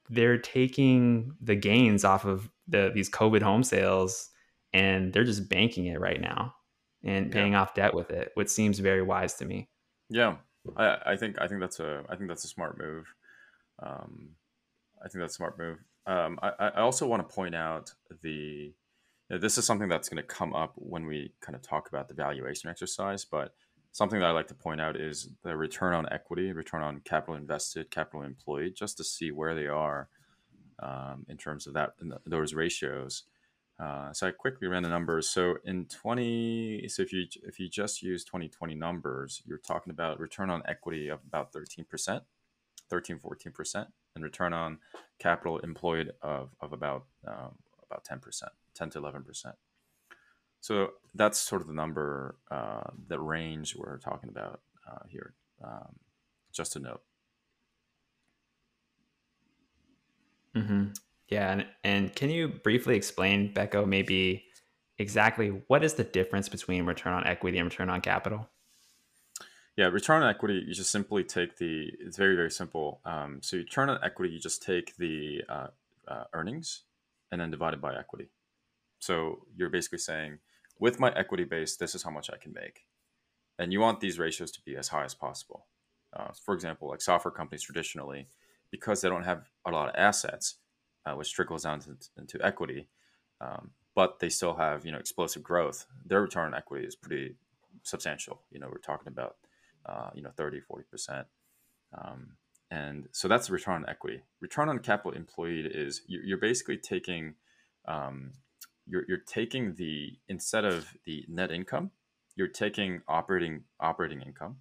they're 0.09 0.39
taking 0.39 1.35
the 1.41 1.57
gains 1.57 2.05
off 2.05 2.25
of 2.25 2.51
the 2.69 2.91
these 2.95 3.11
COVID 3.11 3.43
home 3.43 3.65
sales 3.65 4.31
and 4.73 5.13
they're 5.13 5.25
just 5.25 5.49
banking 5.49 5.87
it 5.87 6.01
right 6.01 6.21
now 6.21 6.55
and 7.07 7.27
Yeah. 7.27 7.33
paying 7.33 7.55
off 7.55 7.75
debt 7.75 7.95
with 7.95 8.11
it, 8.11 8.33
which 8.35 8.49
seems 8.49 8.79
very 8.79 9.03
wise 9.03 9.35
to 9.35 9.45
me. 9.45 9.69
Yeah. 10.11 10.37
I, 10.77 10.99
I 11.13 11.17
think 11.17 11.41
I 11.41 11.47
think 11.49 11.61
that's 11.61 11.79
a 11.81 12.05
I 12.09 12.17
think 12.17 12.29
that's 12.29 12.45
a 12.45 12.49
smart 12.49 12.77
move. 12.79 13.07
Um, 13.83 14.31
I 15.05 15.09
think 15.09 15.23
that's 15.23 15.35
a 15.35 15.37
smart 15.37 15.59
move. 15.59 15.79
Um, 16.07 16.39
I, 16.43 16.51
I 16.77 16.81
also 16.81 17.07
want 17.07 17.29
to 17.29 17.35
point 17.35 17.55
out 17.55 17.93
the 18.23 18.75
you 19.29 19.35
know, 19.35 19.39
this 19.39 19.59
is 19.59 19.65
something 19.65 19.89
that's 19.89 20.09
going 20.09 20.23
to 20.23 20.27
come 20.27 20.55
up 20.55 20.73
when 20.77 21.07
we 21.07 21.33
kind 21.41 21.55
of 21.57 21.63
talk 21.63 21.89
about 21.89 22.09
the 22.09 22.15
valuation 22.15 22.71
exercise, 22.71 23.25
but 23.25 23.55
something 23.93 24.21
that 24.21 24.27
I 24.27 24.31
like 24.33 24.49
to 24.49 24.55
point 24.55 24.81
out 24.81 24.97
is 24.97 25.29
the 25.43 25.57
return 25.57 25.95
on 25.95 26.07
equity, 26.13 26.53
return 26.53 26.83
on 26.83 27.01
capital 27.01 27.35
invested, 27.35 27.91
capital 27.91 28.23
employed, 28.23 28.75
just 28.77 28.97
to 28.99 29.05
see 29.05 29.31
where 29.33 29.55
they 29.55 29.67
are 29.67 30.09
um, 30.83 31.27
in 31.29 31.37
terms 31.37 31.67
of 31.67 31.75
that 31.75 31.95
those 32.27 32.55
ratios. 32.55 33.25
Uh, 33.79 34.13
so 34.13 34.27
I 34.27 34.31
quickly 34.31 34.69
ran 34.69 34.83
the 34.83 34.89
numbers. 34.89 35.29
So 35.29 35.57
in 35.65 35.87
20, 35.87 36.89
so 36.89 37.03
if 37.03 37.13
you 37.13 37.27
if 37.43 37.61
you 37.61 37.69
just 37.69 38.03
use 38.03 38.25
2020 38.25 38.75
numbers, 38.75 39.43
you're 39.45 39.59
talking 39.59 39.91
about 39.91 40.19
return 40.19 40.49
on 40.51 40.63
equity 40.67 41.09
of 41.09 41.21
about 41.27 41.53
13%, 41.53 42.23
13, 42.89 43.19
14%, 43.19 43.87
and 44.15 44.25
return 44.25 44.53
on 44.55 44.79
capital 45.19 45.59
employed 45.59 46.13
of, 46.23 46.51
of 46.61 46.73
about 46.73 47.05
um, 47.27 47.57
about 47.91 48.05
10%, 48.05 48.43
10 48.75 48.91
to 48.91 49.01
11%. 49.01 49.53
So 50.61 50.93
that's 51.15 51.39
sort 51.39 51.61
of 51.63 51.69
the 51.69 51.75
number, 51.75 52.37
uh, 52.51 52.91
the 53.09 53.21
range 53.21 53.77
we're 53.77 53.99
talking 53.99 54.31
about 54.31 54.61
uh, 54.91 55.05
here. 55.09 55.35
Um, 55.63 55.97
just 56.53 56.77
a 56.77 56.81
note. 56.81 57.03
hmm 60.55 60.87
Yeah, 61.29 61.51
and, 61.51 61.67
and 61.83 62.15
can 62.15 62.31
you 62.31 62.49
briefly 62.49 62.97
explain, 62.97 63.53
Becco, 63.53 63.87
maybe 63.87 64.45
exactly 64.99 65.49
what 65.67 65.85
is 65.85 65.95
the 65.95 66.05
difference 66.05 66.49
between 66.49 66.87
return 66.87 67.13
on 67.13 67.27
equity 67.27 67.59
and 67.59 67.71
return 67.71 67.91
on 67.91 68.01
capital? 68.01 68.49
Yeah, 69.77 69.87
return 69.87 70.23
on 70.23 70.31
equity, 70.31 70.65
you 70.67 70.73
just 70.73 70.91
simply 70.91 71.25
take 71.25 71.59
the, 71.59 71.93
it's 72.01 72.17
very, 72.17 72.37
very 72.37 72.51
simple. 72.51 73.01
Um, 73.05 73.41
so 73.43 73.57
you 73.57 73.63
return 73.63 73.91
on 73.91 73.99
equity, 74.03 74.33
you 74.33 74.41
just 74.41 74.63
take 74.63 74.97
the 74.97 75.43
uh, 75.49 75.67
uh, 76.09 76.25
earnings 76.33 76.85
and 77.31 77.41
then 77.41 77.51
divide 77.51 77.75
it 77.75 77.81
by 77.81 77.95
equity. 77.95 78.31
So 79.01 79.47
you're 79.55 79.69
basically 79.69 79.99
saying, 79.99 80.39
with 80.79 81.01
my 81.01 81.13
equity 81.15 81.45
base, 81.45 81.77
this 81.77 81.95
is 81.95 82.03
how 82.03 82.11
much 82.11 82.31
I 82.31 82.37
can 82.37 82.53
make. 82.53 82.87
And 83.59 83.73
you 83.73 83.81
want 83.81 84.01
these 84.01 84.19
ratios 84.19 84.51
to 84.53 84.61
be 84.63 84.77
as 84.77 84.89
high 84.89 85.05
as 85.05 85.15
possible. 85.15 85.67
Uh, 86.13 86.29
for 86.45 86.55
example, 86.55 86.89
like 86.89 87.01
software 87.01 87.33
companies 87.33 87.63
traditionally, 87.63 88.29
because 88.71 89.01
they 89.01 89.09
don't 89.09 89.25
have 89.25 89.49
a 89.67 89.71
lot 89.71 89.89
of 89.89 89.95
assets, 89.97 90.57
uh, 91.07 91.15
which 91.15 91.33
trickles 91.33 91.63
down 91.63 91.81
to, 91.81 91.97
into 92.19 92.45
equity, 92.45 92.89
um, 93.41 93.71
but 93.95 94.19
they 94.19 94.29
still 94.29 94.57
have 94.57 94.85
you 94.85 94.93
know 94.93 94.99
explosive 94.99 95.43
growth. 95.43 95.87
Their 96.05 96.23
return 96.23 96.47
on 96.49 96.55
equity 96.55 96.87
is 96.87 96.97
pretty 96.97 97.37
substantial. 97.83 98.43
You 98.51 98.61
know, 98.61 98.69
we're 98.71 98.79
talking 98.79 99.09
about 99.09 99.37
uh, 99.87 100.11
you 100.15 100.23
know 100.23 100.31
30, 100.37 100.61
40 100.61 100.85
percent. 100.91 101.27
Um, 101.97 102.37
and 102.71 103.09
so 103.13 103.29
that's 103.29 103.49
return 103.49 103.77
on 103.85 103.89
equity. 103.89 104.23
Return 104.41 104.69
on 104.69 104.81
capital 104.81 105.13
employed 105.13 105.71
is 105.73 106.03
you- 106.07 106.23
you're 106.25 106.39
basically 106.39 106.79
taking 106.79 107.37
um, 107.87 108.33
you're, 108.89 109.05
you're 109.09 109.19
taking 109.19 109.75
the 109.75 110.19
instead 110.29 110.65
of 110.65 110.97
the 111.05 111.25
net 111.29 111.51
income, 111.51 111.91
you're 112.37 112.49
taking 112.49 113.03
operating 113.09 113.65
operating 113.81 114.21
income, 114.23 114.57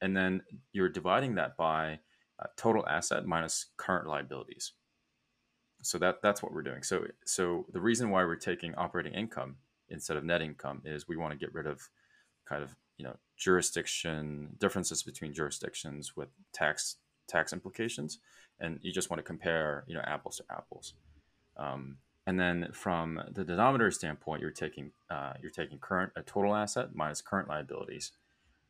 and 0.00 0.16
then 0.16 0.42
you're 0.72 0.88
dividing 0.88 1.34
that 1.36 1.56
by 1.56 2.00
uh, 2.40 2.46
total 2.56 2.86
asset 2.88 3.26
minus 3.26 3.66
current 3.76 4.06
liabilities. 4.06 4.72
So 5.84 5.98
that 5.98 6.22
that's 6.22 6.42
what 6.42 6.52
we're 6.52 6.62
doing. 6.62 6.82
So 6.82 7.06
so 7.24 7.66
the 7.72 7.80
reason 7.80 8.10
why 8.10 8.24
we're 8.24 8.36
taking 8.36 8.74
operating 8.74 9.14
income 9.14 9.56
instead 9.88 10.16
of 10.16 10.24
net 10.24 10.42
income 10.42 10.82
is 10.84 11.06
we 11.06 11.16
want 11.16 11.32
to 11.32 11.38
get 11.38 11.54
rid 11.54 11.66
of 11.66 11.88
kind 12.46 12.62
of 12.62 12.74
you 12.96 13.04
know 13.04 13.16
jurisdiction 13.36 14.56
differences 14.58 15.02
between 15.02 15.32
jurisdictions 15.32 16.16
with 16.16 16.28
tax 16.52 16.96
tax 17.28 17.52
implications, 17.52 18.18
and 18.60 18.78
you 18.82 18.92
just 18.92 19.10
want 19.10 19.18
to 19.18 19.24
compare 19.24 19.84
you 19.86 19.94
know 19.94 20.02
apples 20.06 20.38
to 20.38 20.44
apples. 20.50 20.94
Um, 21.56 21.98
and 22.26 22.40
then 22.40 22.70
from 22.72 23.20
the 23.30 23.44
denominator 23.44 23.90
standpoint, 23.90 24.40
you're 24.40 24.50
taking 24.50 24.92
uh, 25.10 25.34
you're 25.42 25.50
taking 25.50 25.78
current 25.78 26.12
a 26.16 26.22
total 26.22 26.54
asset 26.54 26.94
minus 26.94 27.20
current 27.20 27.48
liabilities, 27.48 28.12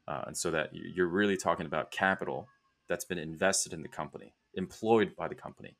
uh, 0.08 0.24
and 0.26 0.36
so 0.36 0.50
that 0.50 0.74
you- 0.74 0.90
you're 0.94 1.06
really 1.06 1.36
talking 1.36 1.66
about 1.66 1.90
capital 1.90 2.48
that's 2.88 3.04
been 3.04 3.18
invested 3.18 3.72
in 3.72 3.82
the 3.82 3.88
company, 3.88 4.34
employed 4.54 5.14
by 5.16 5.28
the 5.28 5.34
company. 5.34 5.76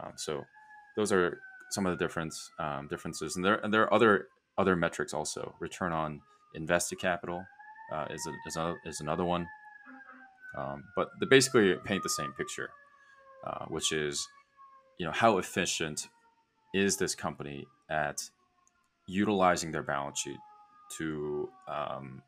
Um, 0.00 0.12
so 0.16 0.44
those 0.96 1.12
are 1.12 1.40
some 1.70 1.86
of 1.86 1.96
the 1.96 2.04
difference 2.04 2.50
um, 2.58 2.88
differences, 2.88 3.36
and 3.36 3.44
there 3.44 3.56
and 3.56 3.72
there 3.72 3.82
are 3.82 3.94
other 3.94 4.28
other 4.56 4.76
metrics 4.76 5.14
also. 5.14 5.54
Return 5.60 5.92
on 5.92 6.20
invested 6.54 6.98
capital 6.98 7.44
uh, 7.92 8.06
is 8.10 8.26
a, 8.26 8.32
is, 8.46 8.56
a, 8.56 8.74
is 8.84 9.00
another 9.00 9.24
one, 9.24 9.46
um, 10.56 10.84
but 10.96 11.08
they 11.20 11.26
basically 11.26 11.74
paint 11.84 12.02
the 12.02 12.08
same 12.08 12.32
picture, 12.32 12.70
uh, 13.46 13.66
which 13.66 13.92
is 13.92 14.26
you 14.98 15.06
know 15.06 15.12
how 15.12 15.38
efficient 15.38 16.08
is 16.74 16.96
this 16.96 17.14
company 17.14 17.66
at 17.90 18.20
utilizing 19.06 19.72
their 19.72 19.82
balance 19.82 20.20
sheet 20.20 20.38
to 20.96 21.48
um, 21.68 22.22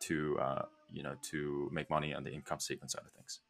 to 0.00 0.38
uh, 0.38 0.62
you 0.92 1.02
know 1.02 1.14
to 1.30 1.68
make 1.72 1.90
money 1.90 2.14
on 2.14 2.24
the 2.24 2.30
income 2.30 2.60
statement 2.60 2.90
side 2.90 3.02
of 3.06 3.12
things. 3.12 3.40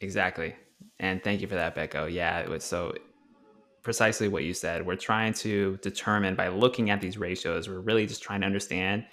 Exactly. 0.00 0.54
And 1.00 1.22
thank 1.22 1.40
you 1.40 1.46
for 1.46 1.54
that, 1.54 1.74
Becco. 1.74 2.12
Yeah, 2.12 2.40
it 2.40 2.48
was 2.48 2.64
so 2.64 2.94
precisely 3.82 4.28
what 4.28 4.44
you 4.44 4.54
said. 4.54 4.84
We're 4.86 4.96
trying 4.96 5.32
to 5.34 5.78
determine 5.82 6.34
by 6.34 6.48
looking 6.48 6.90
at 6.90 7.00
these 7.00 7.18
ratios, 7.18 7.68
we're 7.68 7.80
really 7.80 8.06
just 8.06 8.22
trying 8.22 8.40
to 8.40 8.46
understand 8.46 9.04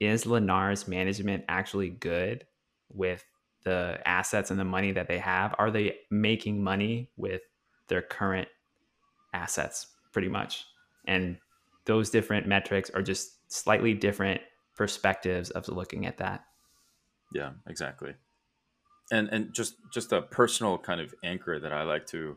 is 0.00 0.24
Lennar's 0.24 0.88
management 0.88 1.44
actually 1.48 1.90
good 1.90 2.44
with 2.92 3.24
the 3.64 4.00
assets 4.04 4.50
and 4.50 4.58
the 4.58 4.64
money 4.64 4.92
that 4.92 5.06
they 5.06 5.18
have? 5.18 5.54
Are 5.58 5.70
they 5.70 5.96
making 6.10 6.62
money 6.62 7.10
with 7.16 7.42
their 7.88 8.02
current 8.02 8.48
assets 9.32 9.86
pretty 10.12 10.28
much? 10.28 10.64
And 11.06 11.38
those 11.84 12.10
different 12.10 12.46
metrics 12.46 12.90
are 12.90 13.02
just 13.02 13.52
slightly 13.52 13.94
different 13.94 14.40
perspectives 14.76 15.50
of 15.50 15.68
looking 15.68 16.06
at 16.06 16.18
that. 16.18 16.44
Yeah, 17.32 17.50
exactly. 17.68 18.14
And 19.12 19.28
and 19.28 19.52
just 19.52 19.76
just 19.92 20.12
a 20.12 20.22
personal 20.22 20.78
kind 20.78 21.00
of 21.00 21.14
anchor 21.22 21.60
that 21.60 21.72
I 21.72 21.82
like 21.84 22.06
to 22.06 22.36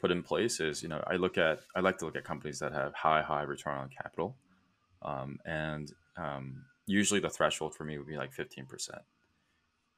put 0.00 0.10
in 0.10 0.22
place 0.22 0.58
is 0.58 0.82
you 0.82 0.88
know 0.88 1.04
I 1.06 1.16
look 1.16 1.38
at 1.38 1.60
I 1.76 1.80
like 1.80 1.98
to 1.98 2.06
look 2.06 2.16
at 2.16 2.24
companies 2.24 2.58
that 2.58 2.72
have 2.72 2.94
high 2.94 3.22
high 3.22 3.42
return 3.42 3.78
on 3.78 3.88
capital, 3.90 4.34
um, 5.02 5.38
and 5.44 5.92
um, 6.16 6.64
usually 6.86 7.20
the 7.20 7.30
threshold 7.30 7.74
for 7.74 7.84
me 7.84 7.98
would 7.98 8.06
be 8.06 8.16
like 8.16 8.32
fifteen 8.32 8.66
percent. 8.66 9.02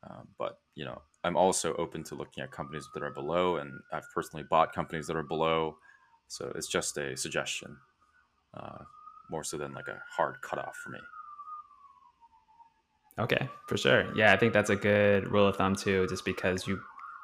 Um, 0.09 0.29
but 0.39 0.59
you 0.75 0.85
know 0.85 1.01
I'm 1.25 1.37
also 1.37 1.75
open 1.75 2.05
to 2.05 2.15
looking 2.15 2.43
at 2.43 2.51
companies 2.51 2.89
that 2.93 3.03
are 3.03 3.11
below, 3.11 3.57
and 3.57 3.73
I've 3.93 4.11
personally 4.15 4.45
bought 4.51 4.73
companies 4.75 5.07
that 5.07 5.17
are 5.17 5.23
below, 5.23 5.77
so 6.29 6.53
it's 6.55 6.69
just 6.69 6.99
a 6.99 7.17
suggestion, 7.17 7.77
uh, 8.55 8.85
more 9.31 9.45
so 9.45 9.57
than 9.57 9.73
like 9.75 9.89
a 9.89 10.03
hard 10.17 10.37
cutoff 10.43 10.77
for 10.77 10.91
me. 10.91 11.01
Okay, 13.18 13.48
for 13.66 13.76
sure. 13.76 14.14
Yeah, 14.14 14.33
I 14.33 14.37
think 14.37 14.52
that's 14.52 14.70
a 14.70 14.76
good 14.76 15.31
rule 15.31 15.46
of 15.46 15.57
thumb 15.57 15.74
too, 15.74 16.07
just 16.09 16.24
because 16.24 16.66
you, 16.66 16.81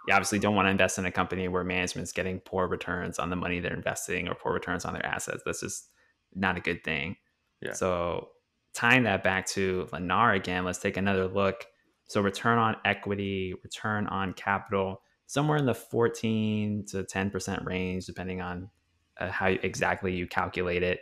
you 0.06 0.14
obviously 0.14 0.38
don't 0.38 0.54
want 0.54 0.66
to 0.66 0.70
invest 0.70 0.98
in 0.98 1.04
a 1.04 1.12
company 1.12 1.48
where 1.48 1.64
management's 1.64 2.12
getting 2.12 2.40
poor 2.40 2.66
returns 2.66 3.18
on 3.18 3.28
the 3.30 3.36
money 3.36 3.60
they're 3.60 3.74
investing 3.74 4.28
or 4.28 4.34
poor 4.34 4.52
returns 4.52 4.84
on 4.84 4.94
their 4.94 5.04
assets. 5.04 5.42
That's 5.44 5.60
just 5.60 5.90
not 6.34 6.56
a 6.56 6.60
good 6.60 6.82
thing. 6.82 7.16
Yeah. 7.60 7.74
So 7.74 8.30
tying 8.72 9.02
that 9.04 9.22
back 9.22 9.46
to 9.48 9.86
Lennar 9.92 10.34
again, 10.34 10.64
let's 10.64 10.78
take 10.78 10.96
another 10.96 11.28
look. 11.28 11.66
So 12.06 12.20
return 12.20 12.58
on 12.58 12.76
equity, 12.84 13.54
return 13.62 14.06
on 14.06 14.32
capital, 14.32 15.02
somewhere 15.26 15.58
in 15.58 15.66
the 15.66 15.74
14 15.74 16.86
to 16.90 17.04
10% 17.04 17.64
range, 17.64 18.06
depending 18.06 18.40
on 18.40 18.70
uh, 19.18 19.30
how 19.30 19.46
exactly 19.46 20.14
you 20.14 20.26
calculate 20.26 20.82
it 20.82 21.00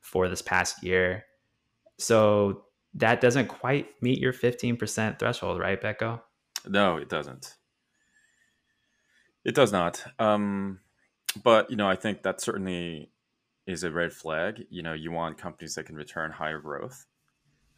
for 0.00 0.28
this 0.28 0.42
past 0.42 0.82
year. 0.82 1.24
So 1.98 2.65
that 2.96 3.20
doesn't 3.20 3.48
quite 3.48 3.88
meet 4.00 4.18
your 4.18 4.32
15% 4.32 5.18
threshold, 5.18 5.60
right, 5.60 5.80
Becco? 5.80 6.20
No, 6.66 6.96
it 6.96 7.08
doesn't. 7.08 7.54
It 9.44 9.54
does 9.54 9.70
not. 9.70 10.04
Um, 10.18 10.80
but, 11.42 11.70
you 11.70 11.76
know, 11.76 11.88
I 11.88 11.94
think 11.94 12.22
that 12.22 12.40
certainly 12.40 13.10
is 13.66 13.84
a 13.84 13.90
red 13.90 14.12
flag. 14.12 14.64
You 14.70 14.82
know, 14.82 14.94
you 14.94 15.12
want 15.12 15.38
companies 15.38 15.74
that 15.74 15.86
can 15.86 15.96
return 15.96 16.32
higher 16.32 16.58
growth. 16.58 17.06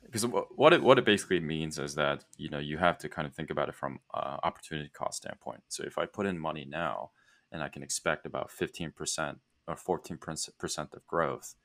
Because 0.05 0.25
what 0.25 0.73
it 0.73 0.83
what 0.83 0.99
it 0.99 1.05
basically 1.05 1.41
means 1.41 1.79
is 1.79 1.95
that 1.97 2.25
you 2.39 2.49
know 2.49 2.59
you 2.59 2.79
have 2.79 2.97
to 2.99 3.11
kind 3.11 3.27
of 3.27 3.35
think 3.35 3.51
about 3.51 3.69
it 3.69 3.75
from 3.75 3.99
uh, 4.15 4.39
opportunity 4.43 4.89
cost 4.89 5.19
standpoint. 5.19 5.61
So 5.69 5.83
if 5.85 5.99
I 5.99 6.07
put 6.07 6.25
in 6.25 6.39
money 6.39 6.65
now 6.65 7.11
and 7.53 7.63
I 7.63 7.69
can 7.69 7.83
expect 7.83 8.25
about 8.25 8.51
fifteen 8.51 8.91
percent 8.91 9.39
or 9.67 9.77
fourteen 9.77 10.17
percent 10.17 10.95
of 10.95 11.07
growth, 11.07 11.57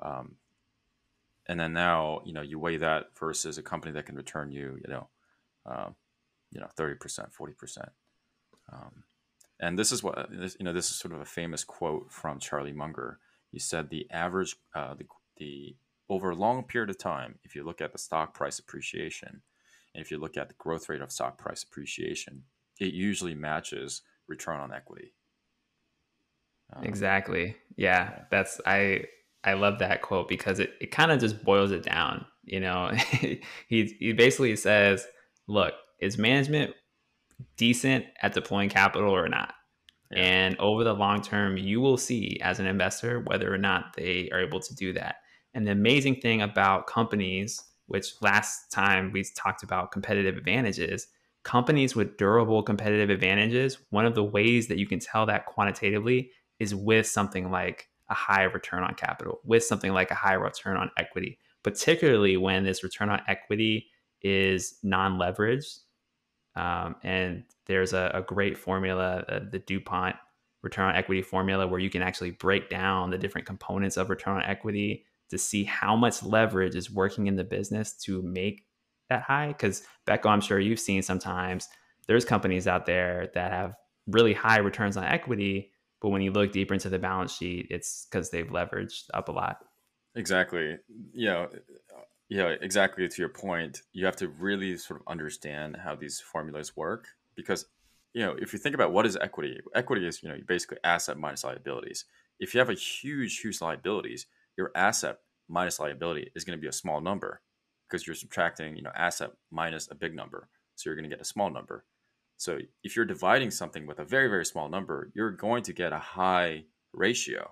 um, 0.00 0.36
and 1.50 1.58
then 1.58 1.72
now 1.72 2.22
you 2.24 2.32
know 2.32 2.42
you 2.42 2.60
weigh 2.60 2.76
that 2.76 3.06
versus 3.18 3.58
a 3.58 3.62
company 3.62 3.92
that 3.92 4.06
can 4.06 4.14
return 4.14 4.52
you 4.52 4.78
you 4.82 4.90
know 4.90 5.08
um, 5.66 5.96
you 6.52 6.60
know 6.60 6.68
30% 6.78 6.96
40% 6.98 7.88
um, 8.72 9.02
and 9.58 9.76
this 9.78 9.90
is 9.90 10.02
what 10.02 10.28
this, 10.30 10.56
you 10.60 10.64
know 10.64 10.72
this 10.72 10.90
is 10.90 10.96
sort 10.96 11.12
of 11.12 11.20
a 11.20 11.26
famous 11.26 11.64
quote 11.64 12.10
from 12.10 12.38
charlie 12.38 12.72
munger. 12.72 13.18
He 13.50 13.58
said 13.58 13.90
the 13.90 14.08
average 14.12 14.56
uh, 14.76 14.94
the, 14.94 15.06
the 15.38 15.76
over 16.08 16.30
a 16.30 16.36
long 16.36 16.62
period 16.62 16.88
of 16.88 16.98
time 16.98 17.38
if 17.42 17.56
you 17.56 17.64
look 17.64 17.80
at 17.80 17.92
the 17.92 17.98
stock 17.98 18.32
price 18.32 18.60
appreciation 18.60 19.42
and 19.92 20.02
if 20.02 20.12
you 20.12 20.18
look 20.18 20.36
at 20.36 20.48
the 20.48 20.54
growth 20.54 20.88
rate 20.88 21.02
of 21.02 21.10
stock 21.10 21.36
price 21.36 21.64
appreciation 21.64 22.44
it 22.78 22.94
usually 22.94 23.34
matches 23.34 24.02
return 24.28 24.60
on 24.60 24.72
equity. 24.72 25.12
Um, 26.72 26.84
exactly. 26.84 27.56
Yeah. 27.76 28.20
that's 28.30 28.60
i 28.64 29.04
I 29.44 29.54
love 29.54 29.78
that 29.78 30.02
quote 30.02 30.28
because 30.28 30.58
it, 30.58 30.72
it 30.80 30.90
kind 30.90 31.10
of 31.10 31.20
just 31.20 31.42
boils 31.44 31.72
it 31.72 31.82
down. 31.82 32.26
You 32.44 32.60
know, 32.60 32.90
he 33.68 33.96
he 33.98 34.12
basically 34.12 34.56
says, 34.56 35.06
"Look, 35.46 35.74
is 36.00 36.18
management 36.18 36.74
decent 37.56 38.04
at 38.22 38.34
deploying 38.34 38.68
capital 38.68 39.14
or 39.14 39.28
not?" 39.28 39.54
Yeah. 40.10 40.22
And 40.22 40.58
over 40.58 40.84
the 40.84 40.92
long 40.92 41.22
term, 41.22 41.56
you 41.56 41.80
will 41.80 41.96
see 41.96 42.38
as 42.42 42.58
an 42.58 42.66
investor 42.66 43.20
whether 43.20 43.52
or 43.52 43.58
not 43.58 43.94
they 43.96 44.28
are 44.32 44.40
able 44.40 44.60
to 44.60 44.74
do 44.74 44.92
that. 44.94 45.16
And 45.54 45.66
the 45.66 45.72
amazing 45.72 46.20
thing 46.20 46.42
about 46.42 46.86
companies, 46.86 47.62
which 47.86 48.06
last 48.20 48.70
time 48.70 49.10
we 49.12 49.24
talked 49.36 49.62
about 49.62 49.92
competitive 49.92 50.36
advantages, 50.36 51.06
companies 51.42 51.96
with 51.96 52.16
durable 52.16 52.62
competitive 52.62 53.10
advantages, 53.10 53.78
one 53.90 54.06
of 54.06 54.14
the 54.14 54.24
ways 54.24 54.68
that 54.68 54.78
you 54.78 54.86
can 54.86 54.98
tell 54.98 55.26
that 55.26 55.46
quantitatively 55.46 56.30
is 56.58 56.74
with 56.74 57.06
something 57.06 57.50
like 57.50 57.88
a 58.10 58.14
high 58.14 58.42
return 58.42 58.82
on 58.82 58.94
capital 58.94 59.40
with 59.44 59.64
something 59.64 59.92
like 59.92 60.10
a 60.10 60.16
high 60.16 60.34
return 60.34 60.76
on 60.76 60.90
equity, 60.98 61.38
particularly 61.62 62.36
when 62.36 62.64
this 62.64 62.82
return 62.82 63.08
on 63.08 63.22
equity 63.28 63.86
is 64.22 64.78
non 64.82 65.18
leveraged. 65.18 65.78
Um, 66.56 66.96
and 67.02 67.44
there's 67.66 67.92
a, 67.92 68.10
a 68.12 68.22
great 68.22 68.58
formula, 68.58 69.24
uh, 69.28 69.40
the 69.50 69.60
DuPont 69.60 70.16
return 70.62 70.88
on 70.90 70.96
equity 70.96 71.22
formula, 71.22 71.66
where 71.66 71.80
you 71.80 71.88
can 71.88 72.02
actually 72.02 72.32
break 72.32 72.68
down 72.68 73.10
the 73.10 73.18
different 73.18 73.46
components 73.46 73.96
of 73.96 74.10
return 74.10 74.36
on 74.36 74.42
equity 74.42 75.06
to 75.30 75.38
see 75.38 75.64
how 75.64 75.94
much 75.94 76.22
leverage 76.22 76.74
is 76.74 76.90
working 76.90 77.28
in 77.28 77.36
the 77.36 77.44
business 77.44 77.92
to 77.94 78.20
make 78.22 78.66
that 79.08 79.22
high. 79.22 79.48
Because, 79.48 79.84
Becco, 80.06 80.26
I'm 80.26 80.40
sure 80.40 80.58
you've 80.58 80.80
seen 80.80 81.02
sometimes 81.02 81.68
there's 82.08 82.24
companies 82.24 82.66
out 82.66 82.86
there 82.86 83.30
that 83.34 83.52
have 83.52 83.74
really 84.08 84.34
high 84.34 84.58
returns 84.58 84.96
on 84.96 85.04
equity, 85.04 85.70
but 86.00 86.08
when 86.08 86.22
you 86.22 86.32
look 86.32 86.52
deeper 86.52 86.74
into 86.74 86.88
the 86.88 86.98
balance 86.98 87.36
sheet, 87.36 87.66
it's 87.70 88.06
because 88.10 88.30
they've 88.30 88.46
leveraged 88.46 89.04
up 89.14 89.28
a 89.28 89.32
lot. 89.32 89.58
Exactly. 90.14 90.78
Yeah. 91.12 91.46
Yeah, 92.28 92.54
exactly. 92.60 93.08
To 93.08 93.22
your 93.22 93.28
point, 93.28 93.82
you 93.92 94.06
have 94.06 94.16
to 94.16 94.28
really 94.28 94.76
sort 94.76 95.00
of 95.00 95.08
understand 95.08 95.76
how 95.76 95.96
these 95.96 96.20
formulas 96.20 96.76
work 96.76 97.08
because, 97.34 97.66
you 98.12 98.24
know, 98.24 98.36
if 98.40 98.52
you 98.52 98.58
think 98.58 98.74
about 98.74 98.92
what 98.92 99.04
is 99.04 99.16
equity, 99.16 99.60
equity 99.74 100.06
is, 100.06 100.22
you 100.22 100.28
know, 100.28 100.36
basically 100.46 100.78
asset 100.84 101.18
minus 101.18 101.42
liabilities. 101.42 102.04
If 102.38 102.54
you 102.54 102.60
have 102.60 102.70
a 102.70 102.74
huge, 102.74 103.40
huge 103.40 103.60
liabilities, 103.60 104.26
your 104.56 104.70
asset 104.76 105.18
minus 105.48 105.80
liability 105.80 106.30
is 106.36 106.44
going 106.44 106.56
to 106.56 106.62
be 106.62 106.68
a 106.68 106.72
small 106.72 107.00
number 107.00 107.42
because 107.88 108.06
you're 108.06 108.14
subtracting, 108.14 108.76
you 108.76 108.82
know, 108.82 108.92
asset 108.94 109.32
minus 109.50 109.90
a 109.90 109.96
big 109.96 110.14
number. 110.14 110.48
So 110.76 110.88
you're 110.88 110.96
going 110.96 111.10
to 111.10 111.14
get 111.14 111.20
a 111.20 111.28
small 111.28 111.50
number. 111.50 111.84
So 112.40 112.58
if 112.82 112.96
you're 112.96 113.04
dividing 113.04 113.50
something 113.50 113.86
with 113.86 113.98
a 113.98 114.04
very, 114.04 114.28
very 114.28 114.46
small 114.46 114.70
number, 114.70 115.12
you're 115.14 115.30
going 115.30 115.62
to 115.64 115.74
get 115.74 115.92
a 115.92 115.98
high 115.98 116.64
ratio. 116.94 117.50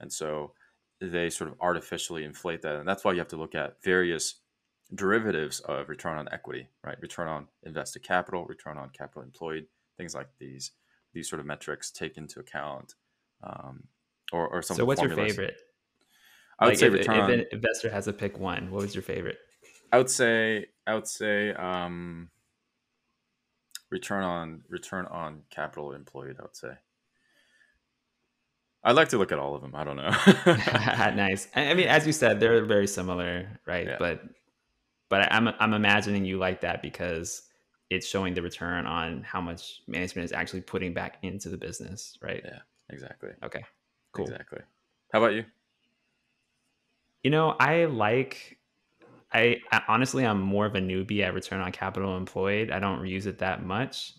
And 0.00 0.12
so 0.12 0.54
they 1.00 1.30
sort 1.30 1.50
of 1.50 1.56
artificially 1.60 2.24
inflate 2.24 2.62
that. 2.62 2.74
And 2.74 2.88
that's 2.88 3.04
why 3.04 3.12
you 3.12 3.18
have 3.18 3.28
to 3.28 3.36
look 3.36 3.54
at 3.54 3.80
various 3.84 4.40
derivatives 4.92 5.60
of 5.60 5.88
return 5.88 6.18
on 6.18 6.28
equity, 6.32 6.66
right? 6.82 7.00
Return 7.00 7.28
on 7.28 7.46
invested 7.62 8.02
capital, 8.02 8.44
return 8.46 8.76
on 8.76 8.90
capital 8.90 9.22
employed, 9.22 9.66
things 9.96 10.16
like 10.16 10.30
these. 10.40 10.72
These 11.14 11.30
sort 11.30 11.38
of 11.38 11.46
metrics 11.46 11.92
take 11.92 12.16
into 12.16 12.40
account, 12.40 12.94
um, 13.44 13.84
or, 14.32 14.48
or 14.48 14.62
some. 14.62 14.76
So, 14.76 14.84
what's 14.84 15.00
formulas. 15.00 15.18
your 15.18 15.28
favorite? 15.28 15.60
I 16.58 16.64
would 16.64 16.70
like 16.72 16.78
say 16.78 16.86
if, 16.88 16.92
return. 16.92 17.30
If 17.30 17.40
an 17.40 17.46
investor 17.52 17.88
has 17.88 18.04
to 18.06 18.12
pick 18.12 18.38
one, 18.38 18.70
what 18.70 18.82
was 18.82 18.94
your 18.94 19.02
favorite? 19.02 19.38
I 19.92 19.98
would 19.98 20.10
say 20.10 20.66
I 20.86 20.94
would 20.94 21.06
say 21.06 21.54
um, 21.54 22.28
return 23.90 24.24
on 24.24 24.62
return 24.68 25.06
on 25.06 25.42
capital 25.50 25.92
employed. 25.92 26.36
I 26.38 26.42
would 26.42 26.56
say. 26.56 26.72
I'd 28.84 28.94
like 28.94 29.08
to 29.08 29.18
look 29.18 29.32
at 29.32 29.40
all 29.40 29.56
of 29.56 29.62
them. 29.62 29.74
I 29.74 29.82
don't 29.82 29.96
know. 29.96 30.10
nice. 31.16 31.48
I 31.56 31.74
mean, 31.74 31.88
as 31.88 32.06
you 32.06 32.12
said, 32.12 32.38
they're 32.38 32.64
very 32.64 32.86
similar, 32.86 33.58
right? 33.66 33.86
Yeah. 33.86 33.96
But 33.98 34.22
but 35.08 35.32
I'm 35.32 35.48
I'm 35.58 35.74
imagining 35.74 36.24
you 36.24 36.38
like 36.38 36.60
that 36.60 36.82
because 36.82 37.42
it's 37.90 38.06
showing 38.06 38.34
the 38.34 38.42
return 38.42 38.86
on 38.86 39.22
how 39.22 39.40
much 39.40 39.82
management 39.86 40.24
is 40.24 40.32
actually 40.32 40.60
putting 40.60 40.92
back 40.92 41.18
into 41.22 41.48
the 41.48 41.56
business, 41.56 42.18
right? 42.20 42.42
Yeah, 42.44 42.58
exactly. 42.90 43.30
Okay, 43.42 43.64
cool. 44.12 44.26
Exactly. 44.26 44.60
How 45.12 45.20
about 45.20 45.34
you? 45.34 45.44
You 47.22 47.30
know, 47.30 47.50
I 47.58 47.86
like 47.86 48.58
I, 49.36 49.60
I, 49.70 49.82
honestly, 49.88 50.24
I'm 50.24 50.40
more 50.40 50.64
of 50.64 50.74
a 50.74 50.80
newbie 50.80 51.22
at 51.22 51.34
return 51.34 51.60
on 51.60 51.70
capital 51.70 52.16
employed. 52.16 52.70
I 52.70 52.78
don't 52.78 53.06
use 53.06 53.26
it 53.26 53.38
that 53.38 53.62
much. 53.62 54.14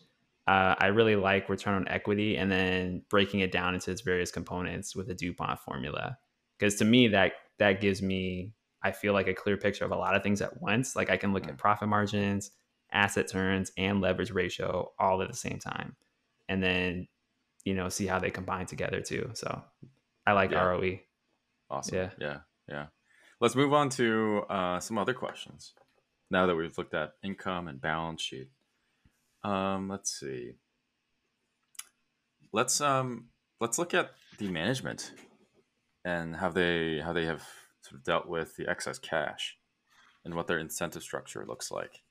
Uh, 0.46 0.76
I 0.78 0.88
really 0.88 1.16
like 1.16 1.50
return 1.50 1.74
on 1.74 1.88
equity 1.88 2.38
and 2.38 2.52
then 2.52 3.02
breaking 3.10 3.40
it 3.40 3.52
down 3.52 3.74
into 3.74 3.90
its 3.92 4.02
various 4.02 4.32
components 4.32 4.96
with 4.96 5.10
a 5.10 5.16
DuPont 5.16 5.60
formula. 5.60 6.18
Because 6.58 6.76
to 6.76 6.86
me, 6.86 7.08
that 7.10 7.34
that 7.58 7.82
gives 7.82 8.02
me, 8.02 8.54
I 8.84 8.92
feel 8.92 9.14
like 9.14 9.28
a 9.28 9.34
clear 9.34 9.58
picture 9.58 9.86
of 9.86 9.92
a 9.92 9.98
lot 9.98 10.16
of 10.16 10.22
things 10.22 10.42
at 10.42 10.62
once. 10.62 10.96
Like 10.96 11.10
I 11.10 11.18
can 11.18 11.34
look 11.34 11.48
at 11.48 11.58
profit 11.58 11.90
margins, 11.90 12.52
asset 12.92 13.28
turns, 13.28 13.72
and 13.76 14.00
leverage 14.00 14.32
ratio 14.32 14.92
all 15.00 15.24
at 15.24 15.30
the 15.30 15.36
same 15.36 15.58
time, 15.58 15.96
and 16.48 16.62
then 16.62 17.08
you 17.66 17.74
know 17.74 17.90
see 17.90 18.06
how 18.06 18.20
they 18.20 18.30
combine 18.30 18.68
together 18.68 19.02
too. 19.02 19.32
So 19.34 19.64
I 20.28 20.34
like 20.34 20.52
yeah. 20.52 20.64
ROE. 20.64 21.00
Awesome. 21.70 21.98
Yeah. 21.98 22.10
Yeah. 22.20 22.38
Yeah. 22.70 22.86
Let's 23.40 23.56
move 23.56 23.72
on 23.72 23.90
to 23.90 24.44
uh, 24.50 24.80
some 24.80 24.98
other 24.98 25.14
questions. 25.14 25.74
Now 26.32 26.48
that 26.48 26.56
we've 26.56 26.78
looked 26.78 26.96
at 26.96 27.14
income 27.24 27.68
and 27.68 27.80
balance 27.80 28.22
sheet, 28.22 28.50
um, 29.44 29.88
let's 29.88 30.20
see. 30.20 30.54
Let's 32.52 32.82
um, 32.82 33.26
let's 33.62 33.78
look 33.78 33.94
at 33.94 34.12
the 34.40 34.50
management 34.50 35.12
and 36.04 36.36
how 36.36 36.50
they 36.50 37.00
how 37.00 37.14
they 37.14 37.26
have 37.26 37.44
sort 37.82 38.00
of 38.00 38.04
dealt 38.04 38.28
with 38.28 38.56
the 38.56 38.68
excess 38.68 38.98
cash 38.98 39.56
and 40.26 40.34
what 40.34 40.48
their 40.48 40.58
incentive 40.58 41.04
structure 41.04 41.46
looks 41.48 41.70
like. 41.70 42.02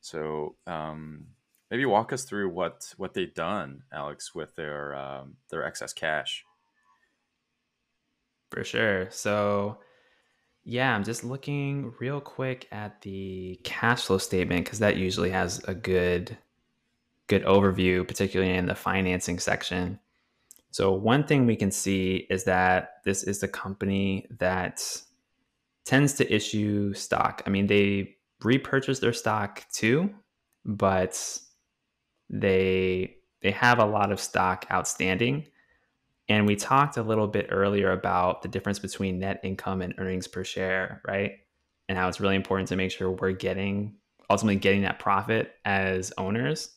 So 0.00 0.54
um, 0.66 1.26
maybe 1.70 1.84
walk 1.84 2.12
us 2.12 2.24
through 2.24 2.50
what 2.50 2.94
what 2.96 3.12
they've 3.12 3.34
done, 3.34 3.82
Alex, 3.92 4.34
with 4.34 4.54
their 4.54 4.94
um, 4.94 5.36
their 5.50 5.64
excess 5.64 5.92
cash. 5.92 6.44
For 8.50 8.62
sure. 8.64 9.10
So 9.10 9.78
yeah, 10.68 10.94
I'm 10.94 11.02
just 11.02 11.24
looking 11.24 11.94
real 11.98 12.20
quick 12.20 12.68
at 12.70 13.00
the 13.00 13.58
cash 13.64 14.04
flow 14.04 14.18
statement 14.18 14.66
because 14.66 14.80
that 14.80 14.98
usually 14.98 15.30
has 15.30 15.64
a 15.64 15.74
good 15.74 16.36
good 17.26 17.42
overview, 17.44 18.06
particularly 18.06 18.52
in 18.54 18.66
the 18.66 18.74
financing 18.74 19.38
section. 19.38 19.98
So 20.70 20.92
one 20.92 21.24
thing 21.24 21.46
we 21.46 21.56
can 21.56 21.70
see 21.70 22.26
is 22.28 22.44
that 22.44 23.00
this 23.04 23.22
is 23.22 23.40
the 23.40 23.48
company 23.48 24.26
that 24.38 24.82
tends 25.86 26.12
to 26.14 26.34
issue 26.34 26.92
stock. 26.92 27.42
I 27.46 27.50
mean, 27.50 27.66
they 27.66 28.16
repurchase 28.42 28.98
their 28.98 29.14
stock 29.14 29.64
too, 29.72 30.14
but 30.66 31.40
they 32.28 33.16
they 33.40 33.52
have 33.52 33.78
a 33.78 33.86
lot 33.86 34.12
of 34.12 34.20
stock 34.20 34.66
outstanding. 34.70 35.46
And 36.28 36.46
we 36.46 36.56
talked 36.56 36.96
a 36.96 37.02
little 37.02 37.26
bit 37.26 37.48
earlier 37.50 37.90
about 37.90 38.42
the 38.42 38.48
difference 38.48 38.78
between 38.78 39.18
net 39.18 39.40
income 39.42 39.80
and 39.80 39.94
earnings 39.98 40.26
per 40.28 40.44
share, 40.44 41.00
right? 41.06 41.32
And 41.88 41.96
how 41.96 42.08
it's 42.08 42.20
really 42.20 42.36
important 42.36 42.68
to 42.68 42.76
make 42.76 42.90
sure 42.90 43.10
we're 43.10 43.32
getting 43.32 43.96
ultimately 44.30 44.56
getting 44.56 44.82
that 44.82 44.98
profit 44.98 45.54
as 45.64 46.12
owners. 46.18 46.70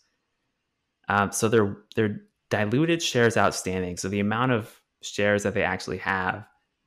Um, 1.10 1.32
so 1.32 1.50
they're 1.50 1.78
they're 1.96 2.22
diluted 2.50 3.02
shares 3.02 3.36
outstanding. 3.36 3.98
So 3.98 4.08
the 4.08 4.22
amount 4.22 4.54
of 4.54 4.82
shares 5.02 5.44
that 5.44 5.54
they 5.54 5.64
actually 5.64 5.98
have 5.98 6.46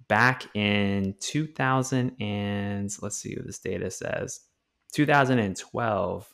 back 0.08 0.44
in 0.54 1.14
2000 1.20 2.16
and 2.20 2.94
let's 3.00 3.16
see 3.16 3.34
what 3.34 3.46
this 3.46 3.58
data 3.58 3.90
says 3.90 4.40
2012 4.92 6.28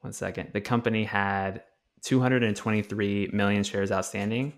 one 0.00 0.12
second 0.12 0.50
the 0.52 0.60
company 0.60 1.04
had 1.04 1.62
223 2.06 3.30
million 3.32 3.64
shares 3.64 3.90
outstanding 3.90 4.52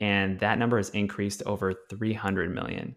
and 0.00 0.38
that 0.38 0.58
number 0.58 0.76
has 0.76 0.90
increased 0.90 1.42
over 1.44 1.74
300 1.90 2.54
million. 2.54 2.94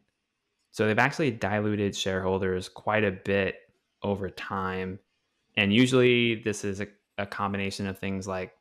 So 0.70 0.86
they've 0.86 1.00
actually 1.00 1.32
diluted 1.32 1.96
shareholders 1.96 2.70
quite 2.70 3.04
a 3.04 3.12
bit 3.12 3.56
over 4.04 4.30
time. 4.30 5.00
And 5.58 5.74
usually 5.74 6.36
this 6.44 6.64
is 6.64 6.80
a, 6.80 6.88
a 7.18 7.26
combination 7.26 7.88
of 7.88 7.98
things 7.98 8.28
like 8.28 8.54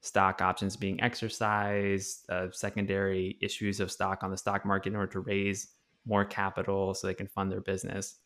stock 0.00 0.40
options 0.40 0.74
being 0.74 1.02
exercised, 1.02 2.24
uh, 2.30 2.46
secondary 2.50 3.36
issues 3.42 3.78
of 3.78 3.92
stock 3.92 4.24
on 4.24 4.30
the 4.30 4.38
stock 4.38 4.64
market 4.64 4.88
in 4.88 4.96
order 4.96 5.12
to 5.12 5.20
raise 5.20 5.68
more 6.06 6.24
capital 6.24 6.94
so 6.94 7.06
they 7.06 7.14
can 7.14 7.28
fund 7.28 7.52
their 7.52 7.60
business. 7.60 8.16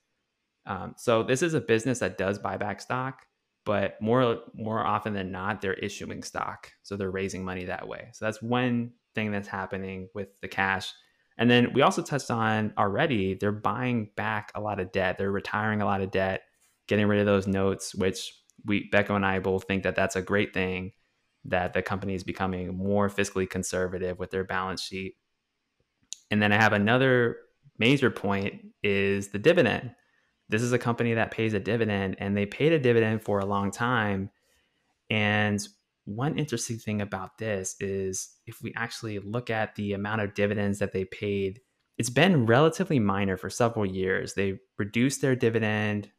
Um, 0.64 0.94
so 0.96 1.24
this 1.24 1.42
is 1.42 1.54
a 1.54 1.60
business 1.60 1.98
that 1.98 2.18
does 2.18 2.38
buy 2.38 2.56
back 2.56 2.80
stock, 2.80 3.26
but 3.66 4.00
more 4.00 4.38
more 4.54 4.86
often 4.86 5.12
than 5.12 5.30
not, 5.32 5.60
they're 5.60 5.74
issuing 5.74 6.22
stock, 6.22 6.70
so 6.82 6.96
they're 6.96 7.10
raising 7.10 7.44
money 7.44 7.66
that 7.66 7.86
way. 7.86 8.08
So 8.14 8.24
that's 8.24 8.40
one 8.40 8.92
thing 9.14 9.32
that's 9.32 9.48
happening 9.48 10.08
with 10.14 10.28
the 10.40 10.48
cash. 10.48 10.92
And 11.36 11.50
then 11.50 11.72
we 11.74 11.82
also 11.82 12.00
touched 12.00 12.30
on 12.30 12.72
already, 12.78 13.34
they're 13.34 13.52
buying 13.52 14.10
back 14.16 14.52
a 14.54 14.60
lot 14.60 14.80
of 14.80 14.92
debt. 14.92 15.18
They're 15.18 15.30
retiring 15.30 15.82
a 15.82 15.84
lot 15.84 16.00
of 16.00 16.10
debt, 16.10 16.42
getting 16.86 17.08
rid 17.08 17.20
of 17.20 17.26
those 17.26 17.46
notes, 17.46 17.94
which 17.94 18.32
we 18.64 18.88
Becco 18.90 19.16
and 19.16 19.26
I 19.26 19.40
both 19.40 19.64
think 19.64 19.82
that 19.82 19.96
that's 19.96 20.16
a 20.16 20.22
great 20.22 20.54
thing 20.54 20.92
that 21.44 21.72
the 21.74 21.82
company 21.82 22.14
is 22.14 22.24
becoming 22.24 22.76
more 22.76 23.08
fiscally 23.08 23.50
conservative 23.50 24.18
with 24.18 24.30
their 24.30 24.44
balance 24.44 24.80
sheet. 24.80 25.16
And 26.30 26.40
then 26.40 26.52
I 26.52 26.56
have 26.56 26.72
another 26.72 27.36
major 27.78 28.10
point 28.10 28.54
is 28.82 29.28
the 29.28 29.38
dividend. 29.38 29.92
This 30.48 30.62
is 30.62 30.72
a 30.72 30.78
company 30.78 31.14
that 31.14 31.30
pays 31.30 31.54
a 31.54 31.60
dividend 31.60 32.16
and 32.18 32.36
they 32.36 32.46
paid 32.46 32.72
a 32.72 32.78
dividend 32.78 33.22
for 33.22 33.40
a 33.40 33.46
long 33.46 33.70
time. 33.70 34.30
And 35.10 35.60
one 36.04 36.38
interesting 36.38 36.78
thing 36.78 37.00
about 37.00 37.38
this 37.38 37.74
is 37.80 38.36
if 38.46 38.62
we 38.62 38.72
actually 38.76 39.18
look 39.18 39.50
at 39.50 39.74
the 39.74 39.92
amount 39.92 40.20
of 40.20 40.34
dividends 40.34 40.78
that 40.78 40.92
they 40.92 41.04
paid, 41.04 41.60
it's 41.98 42.10
been 42.10 42.46
relatively 42.46 43.00
minor 43.00 43.36
for 43.36 43.50
several 43.50 43.86
years. 43.86 44.34
They 44.34 44.58
reduced 44.78 45.20
their 45.20 45.34
dividend 45.34 46.10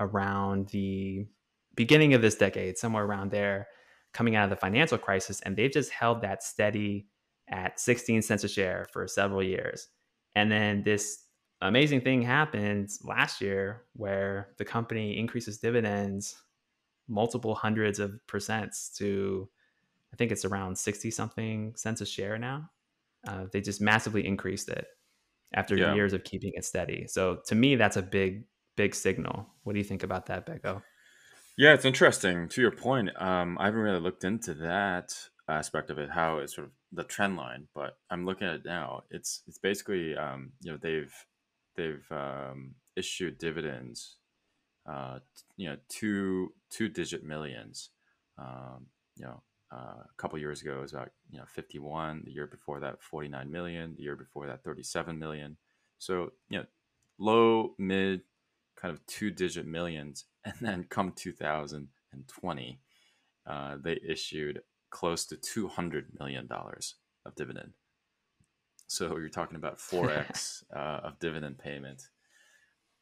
around 0.00 0.68
the 0.68 1.26
beginning 1.74 2.14
of 2.14 2.22
this 2.22 2.34
decade, 2.34 2.78
somewhere 2.78 3.04
around 3.04 3.30
there 3.30 3.68
coming 4.12 4.36
out 4.36 4.44
of 4.44 4.50
the 4.50 4.56
financial 4.56 4.98
crisis, 4.98 5.40
and 5.40 5.56
they've 5.56 5.72
just 5.72 5.90
held 5.90 6.22
that 6.22 6.42
steady 6.42 7.06
at 7.48 7.80
16 7.80 8.22
cents 8.22 8.44
a 8.44 8.48
share 8.48 8.86
for 8.92 9.06
several 9.06 9.42
years. 9.42 9.88
And 10.34 10.50
then 10.50 10.82
this 10.82 11.24
amazing 11.68 12.00
thing 12.00 12.22
happened 12.22 12.90
last 13.04 13.40
year 13.40 13.82
where 13.94 14.48
the 14.58 14.64
company 14.64 15.18
increases 15.18 15.58
dividends 15.58 16.36
multiple 17.08 17.54
hundreds 17.54 17.98
of 17.98 18.18
percents 18.26 18.94
to, 18.96 19.48
I 20.12 20.16
think 20.16 20.32
it's 20.32 20.44
around 20.44 20.76
60 20.76 21.10
something 21.10 21.74
cents 21.76 22.00
a 22.00 22.06
share 22.06 22.38
now. 22.38 22.70
Uh, 23.26 23.44
they 23.52 23.60
just 23.60 23.80
massively 23.80 24.26
increased 24.26 24.68
it 24.68 24.86
after 25.54 25.76
yeah. 25.76 25.94
years 25.94 26.12
of 26.12 26.24
keeping 26.24 26.52
it 26.54 26.64
steady. 26.64 27.06
So 27.08 27.40
to 27.46 27.54
me, 27.54 27.76
that's 27.76 27.96
a 27.96 28.02
big, 28.02 28.44
big 28.76 28.94
signal. 28.94 29.46
What 29.64 29.74
do 29.74 29.78
you 29.78 29.84
think 29.84 30.02
about 30.02 30.26
that, 30.26 30.46
Becco? 30.46 30.82
Yeah, 31.58 31.74
it's 31.74 31.84
interesting. 31.84 32.48
To 32.48 32.60
your 32.60 32.70
point, 32.70 33.10
um, 33.20 33.58
I 33.60 33.66
haven't 33.66 33.80
really 33.80 34.00
looked 34.00 34.24
into 34.24 34.54
that 34.54 35.12
aspect 35.48 35.90
of 35.90 35.98
it, 35.98 36.10
how 36.10 36.38
it's 36.38 36.54
sort 36.54 36.68
of 36.68 36.72
the 36.92 37.04
trend 37.04 37.36
line, 37.36 37.68
but 37.74 37.96
I'm 38.10 38.24
looking 38.24 38.46
at 38.46 38.54
it 38.54 38.62
now. 38.64 39.02
It's 39.10 39.42
it's 39.46 39.58
basically 39.58 40.16
um, 40.16 40.52
you 40.62 40.72
know 40.72 40.78
they've 40.80 41.12
they've 41.76 42.06
um, 42.10 42.74
issued 42.96 43.38
dividends, 43.38 44.16
uh, 44.90 45.18
you 45.56 45.68
know 45.68 45.76
two 45.88 46.52
two 46.70 46.88
digit 46.88 47.24
millions. 47.24 47.90
Um, 48.38 48.86
you 49.16 49.24
know, 49.26 49.42
uh, 49.72 50.02
a 50.04 50.14
couple 50.16 50.38
years 50.38 50.62
ago 50.62 50.78
it 50.78 50.82
was 50.82 50.92
about 50.92 51.10
you 51.30 51.38
know 51.38 51.44
51. 51.46 52.22
The 52.24 52.32
year 52.32 52.46
before 52.46 52.80
that 52.80 53.02
49 53.02 53.50
million. 53.50 53.94
The 53.96 54.02
year 54.02 54.16
before 54.16 54.46
that 54.46 54.64
37 54.64 55.18
million. 55.18 55.56
So 55.98 56.32
you 56.48 56.58
know, 56.58 56.64
low 57.18 57.74
mid 57.78 58.22
kind 58.76 58.92
of 58.92 59.04
two 59.06 59.30
digit 59.30 59.66
millions. 59.66 60.24
And 60.44 60.56
then 60.60 60.86
come 60.90 61.12
2020, 61.12 62.80
uh, 63.46 63.76
they 63.80 64.00
issued 64.04 64.60
close 64.90 65.24
to 65.26 65.36
$200 65.36 66.18
million 66.18 66.48
of 66.50 67.34
dividend. 67.36 67.74
So 68.92 69.16
you're 69.18 69.28
talking 69.28 69.56
about 69.56 69.78
4x 69.90 70.64
uh, 70.74 71.00
of 71.04 71.18
dividend 71.18 71.58
payment. 71.58 72.08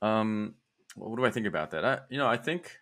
Um, 0.03 0.55
what 0.97 1.17
do 1.17 1.25
I 1.25 1.31
think 1.31 1.47
about 1.47 1.71
that? 1.73 1.85
I, 1.85 1.99
you 2.09 2.19
know, 2.19 2.27
I 2.27 2.37
think, 2.37 2.79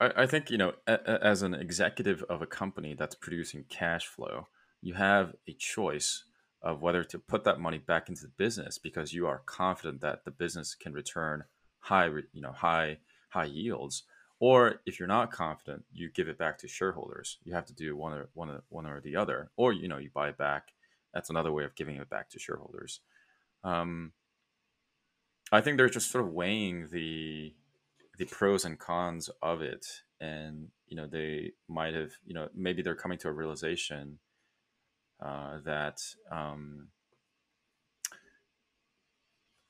I, 0.00 0.10
I 0.16 0.26
think, 0.26 0.50
you 0.50 0.58
know, 0.58 0.72
a, 0.86 0.94
a, 0.94 1.24
as 1.24 1.42
an 1.42 1.54
executive 1.54 2.22
of 2.24 2.42
a 2.42 2.46
company 2.46 2.94
that's 2.94 3.14
producing 3.14 3.64
cash 3.68 4.06
flow, 4.06 4.48
you 4.82 4.94
have 4.94 5.34
a 5.48 5.52
choice 5.52 6.24
of 6.62 6.82
whether 6.82 7.04
to 7.04 7.18
put 7.18 7.44
that 7.44 7.60
money 7.60 7.78
back 7.78 8.08
into 8.08 8.22
the 8.22 8.32
business 8.36 8.78
because 8.78 9.12
you 9.12 9.26
are 9.26 9.42
confident 9.46 10.00
that 10.00 10.24
the 10.24 10.30
business 10.30 10.74
can 10.74 10.92
return 10.92 11.44
high, 11.80 12.06
you 12.32 12.42
know, 12.42 12.52
high 12.52 12.98
high 13.30 13.44
yields, 13.44 14.04
or 14.38 14.80
if 14.86 14.98
you're 14.98 15.08
not 15.08 15.30
confident, 15.30 15.84
you 15.92 16.10
give 16.10 16.28
it 16.28 16.38
back 16.38 16.58
to 16.58 16.68
shareholders. 16.68 17.38
You 17.44 17.54
have 17.54 17.66
to 17.66 17.74
do 17.74 17.96
one 17.96 18.12
or 18.12 18.28
one 18.34 18.50
or, 18.50 18.62
one 18.68 18.86
or 18.86 19.00
the 19.00 19.16
other, 19.16 19.50
or 19.56 19.72
you 19.72 19.88
know, 19.88 19.98
you 19.98 20.10
buy 20.12 20.28
it 20.28 20.38
back. 20.38 20.72
That's 21.16 21.30
another 21.30 21.50
way 21.50 21.64
of 21.64 21.74
giving 21.74 21.96
it 21.96 22.10
back 22.10 22.28
to 22.28 22.38
shareholders. 22.38 23.00
Um, 23.64 24.12
I 25.50 25.62
think 25.62 25.78
they're 25.78 25.88
just 25.88 26.10
sort 26.10 26.26
of 26.26 26.30
weighing 26.34 26.88
the 26.92 27.54
the 28.18 28.26
pros 28.26 28.66
and 28.66 28.78
cons 28.78 29.30
of 29.40 29.62
it, 29.62 29.86
and 30.20 30.68
you 30.86 30.94
know, 30.94 31.06
they 31.06 31.52
might 31.68 31.94
have, 31.94 32.10
you 32.26 32.34
know, 32.34 32.48
maybe 32.54 32.82
they're 32.82 32.94
coming 32.94 33.16
to 33.16 33.28
a 33.28 33.32
realization 33.32 34.18
uh, 35.24 35.56
that 35.64 36.02
um, 36.30 36.88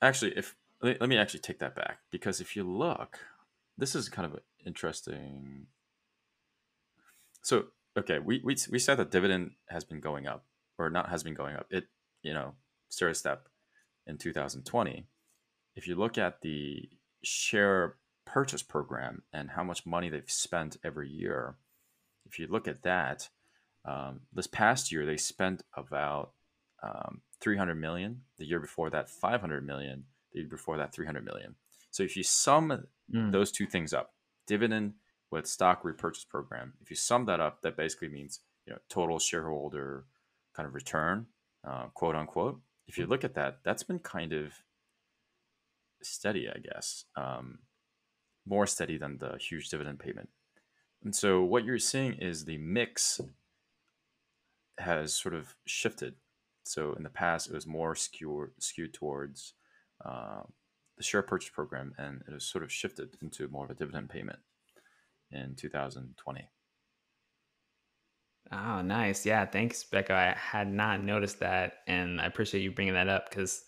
actually, 0.03 0.37
if 0.37 0.57
let, 0.83 1.01
let 1.01 1.09
me 1.09 1.17
actually 1.17 1.41
take 1.41 1.61
that 1.61 1.77
back 1.77 1.99
because 2.11 2.41
if 2.41 2.57
you 2.57 2.65
look, 2.65 3.21
this 3.79 3.95
is 3.95 4.09
kind 4.09 4.27
of 4.27 4.41
interesting. 4.67 5.69
So 7.41 7.67
okay, 7.97 8.19
we, 8.19 8.41
we 8.43 8.57
we 8.69 8.81
said 8.81 8.97
that 8.97 9.13
dividend 9.13 9.53
has 9.69 9.85
been 9.85 10.01
going 10.01 10.27
up, 10.27 10.45
or 10.79 10.91
not 10.91 11.09
has 11.09 11.23
been 11.23 11.35
going 11.35 11.57
up. 11.57 11.67
It 11.71 11.85
you 12.23 12.35
know 12.35 12.55
started 12.89 13.15
step 13.15 13.49
in 14.07 14.19
2020. 14.19 15.07
If 15.75 15.87
you 15.87 15.95
look 15.95 16.19
at 16.19 16.41
the 16.41 16.89
share 17.23 17.97
purchase 18.25 18.63
program 18.63 19.23
and 19.33 19.51
how 19.51 19.65
much 19.65 19.87
money 19.87 20.09
they've 20.09 20.31
spent 20.31 20.77
every 20.85 21.09
year, 21.09 21.57
if 22.25 22.39
you 22.39 22.47
look 22.47 22.67
at 22.67 22.83
that, 22.83 23.29
um, 23.85 24.21
this 24.33 24.47
past 24.47 24.91
year, 24.91 25.07
they 25.07 25.17
spent 25.17 25.63
about 25.75 26.33
um, 26.83 27.23
300 27.41 27.75
million. 27.75 28.23
The 28.39 28.47
year 28.47 28.61
before 28.61 28.91
that, 28.91 29.09
500 29.09 29.67
million. 29.67 30.05
The 30.33 30.41
year 30.41 30.49
before 30.49 30.77
that, 30.79 30.93
300 30.93 31.25
million. 31.25 31.55
So 31.91 32.03
if 32.03 32.17
you 32.17 32.23
sum 32.23 32.87
mm. 33.13 33.33
those 33.33 33.53
two 33.53 33.67
things 33.67 33.95
up, 33.95 34.13
dividend 34.47 34.95
with 35.31 35.47
stock 35.47 35.85
repurchase 35.85 36.25
program, 36.25 36.75
if 36.83 36.91
you 36.91 36.97
sum 36.97 37.27
that 37.27 37.41
up, 37.41 37.63
that 37.63 37.77
basically 37.77 38.09
means 38.09 38.41
you 38.67 38.73
know 38.73 38.79
total 38.89 39.19
shareholder 39.19 40.05
kind 40.57 40.67
of 40.67 40.75
return, 40.75 41.27
uh, 41.67 41.87
quote 41.95 42.15
unquote. 42.15 42.61
If 42.89 42.99
you 42.99 43.07
look 43.07 43.25
at 43.25 43.35
that, 43.35 43.59
that's 43.65 43.83
been 43.83 43.99
kind 43.99 44.33
of 44.33 44.53
steady, 46.03 46.49
I 46.49 46.59
guess, 46.59 47.05
um, 47.17 47.59
more 48.47 48.67
steady 48.67 48.97
than 48.97 49.19
the 49.19 49.37
huge 49.39 49.69
dividend 49.69 49.99
payment. 49.99 50.29
And 51.05 51.15
so 51.15 51.43
what 51.43 51.65
you're 51.65 51.79
seeing 51.79 52.15
is 52.15 52.45
the 52.45 52.59
mix 52.59 53.21
has 54.79 55.15
sort 55.15 55.35
of 55.35 55.55
shifted. 55.67 56.15
So 56.65 56.95
in 56.95 57.03
the 57.03 57.11
past, 57.11 57.49
it 57.49 57.55
was 57.55 57.67
more 57.67 57.95
skewed 57.95 58.51
skewed 58.59 58.95
towards 58.95 59.55
uh, 60.05 60.43
the 60.97 61.03
share 61.03 61.23
purchase 61.23 61.51
program, 61.51 61.95
and 61.99 62.23
it 62.27 62.33
has 62.33 62.45
sort 62.45 62.65
of 62.65 62.73
shifted 62.73 63.17
into 63.23 63.49
more 63.49 63.65
of 63.65 63.71
a 63.71 63.75
dividend 63.75 64.11
payment 64.11 64.39
in 65.31 65.55
2020. 65.55 66.49
Oh, 68.53 68.81
nice. 68.83 69.27
Yeah, 69.27 69.45
thanks, 69.47 69.85
Becco. 69.85 70.11
I 70.13 70.33
had 70.39 70.73
not 70.73 71.03
noticed 71.03 71.41
that, 71.41 71.79
and 71.87 72.21
I 72.21 72.27
appreciate 72.27 72.63
you 72.63 72.71
bringing 72.71 72.95
that 72.95 73.09
up 73.09 73.29
because 73.29 73.65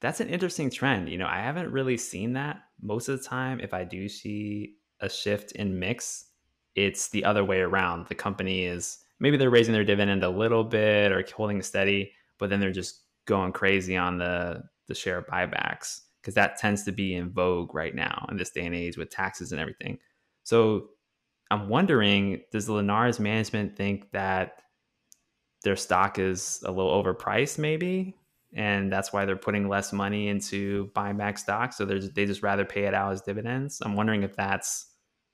that's 0.00 0.20
an 0.20 0.28
interesting 0.28 0.70
trend. 0.70 1.08
You 1.08 1.18
know, 1.18 1.26
I 1.26 1.40
haven't 1.40 1.72
really 1.72 1.96
seen 1.96 2.34
that 2.34 2.62
most 2.82 3.08
of 3.08 3.18
the 3.18 3.26
time. 3.28 3.60
If 3.60 3.74
I 3.74 3.84
do 3.84 4.08
see 4.08 4.76
a 5.00 5.08
shift 5.08 5.52
in 5.52 5.78
mix, 5.78 6.26
it's 6.74 7.08
the 7.10 7.24
other 7.24 7.44
way 7.44 7.60
around. 7.60 8.08
The 8.08 8.14
company 8.14 8.64
is 8.64 8.98
maybe 9.20 9.36
they're 9.36 9.50
raising 9.50 9.72
their 9.74 9.84
dividend 9.84 10.22
a 10.22 10.30
little 10.30 10.64
bit 10.64 11.12
or 11.12 11.24
holding 11.34 11.62
steady, 11.62 12.12
but 12.38 12.50
then 12.50 12.60
they're 12.60 12.72
just 12.72 13.02
going 13.26 13.52
crazy 13.52 13.96
on 13.96 14.18
the 14.18 14.62
the 14.88 14.94
share 14.94 15.22
buybacks 15.22 16.00
because 16.20 16.34
that 16.34 16.58
tends 16.58 16.82
to 16.84 16.92
be 16.92 17.14
in 17.14 17.30
vogue 17.30 17.74
right 17.74 17.94
now 17.94 18.26
in 18.30 18.36
this 18.36 18.50
day 18.50 18.66
and 18.66 18.74
age 18.74 18.96
with 18.98 19.10
taxes 19.10 19.52
and 19.52 19.60
everything. 19.60 19.98
So 20.42 20.88
I'm 21.50 21.68
wondering, 21.68 22.42
does 22.52 22.68
Lennar's 22.68 23.18
management 23.18 23.76
think 23.76 24.10
that 24.12 24.62
their 25.62 25.76
stock 25.76 26.18
is 26.18 26.62
a 26.64 26.70
little 26.70 27.02
overpriced, 27.02 27.58
maybe, 27.58 28.16
and 28.54 28.92
that's 28.92 29.12
why 29.12 29.24
they're 29.24 29.36
putting 29.36 29.68
less 29.68 29.92
money 29.92 30.28
into 30.28 30.90
buying 30.94 31.16
back 31.16 31.38
stock? 31.38 31.72
So 31.72 31.84
they 31.84 32.26
just 32.26 32.42
rather 32.42 32.64
pay 32.64 32.84
it 32.84 32.94
out 32.94 33.12
as 33.12 33.22
dividends. 33.22 33.82
I'm 33.84 33.96
wondering 33.96 34.22
if 34.22 34.36
that's 34.36 34.86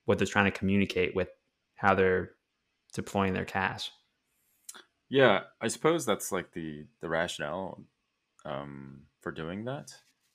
what 0.06 0.18
they're 0.18 0.26
trying 0.26 0.46
to 0.46 0.58
communicate 0.58 1.14
with 1.14 1.28
how 1.74 1.94
they're 1.94 2.32
deploying 2.94 3.34
their 3.34 3.44
cash. 3.44 3.90
Yeah, 5.08 5.42
I 5.60 5.68
suppose 5.68 6.04
that's 6.04 6.32
like 6.32 6.52
the 6.52 6.86
the 7.00 7.08
rationale 7.08 7.84
um, 8.44 9.02
for 9.20 9.30
doing 9.30 9.64
that. 9.66 9.92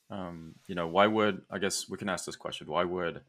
Um, 0.09 0.55
you 0.67 0.75
know, 0.75 0.87
why 0.87 1.07
would 1.07 1.41
I 1.49 1.57
guess 1.57 1.89
we 1.89 1.97
can 1.97 2.09
ask 2.09 2.25
this 2.25 2.35
question? 2.35 2.67
Why 2.67 2.83
would 2.83 3.21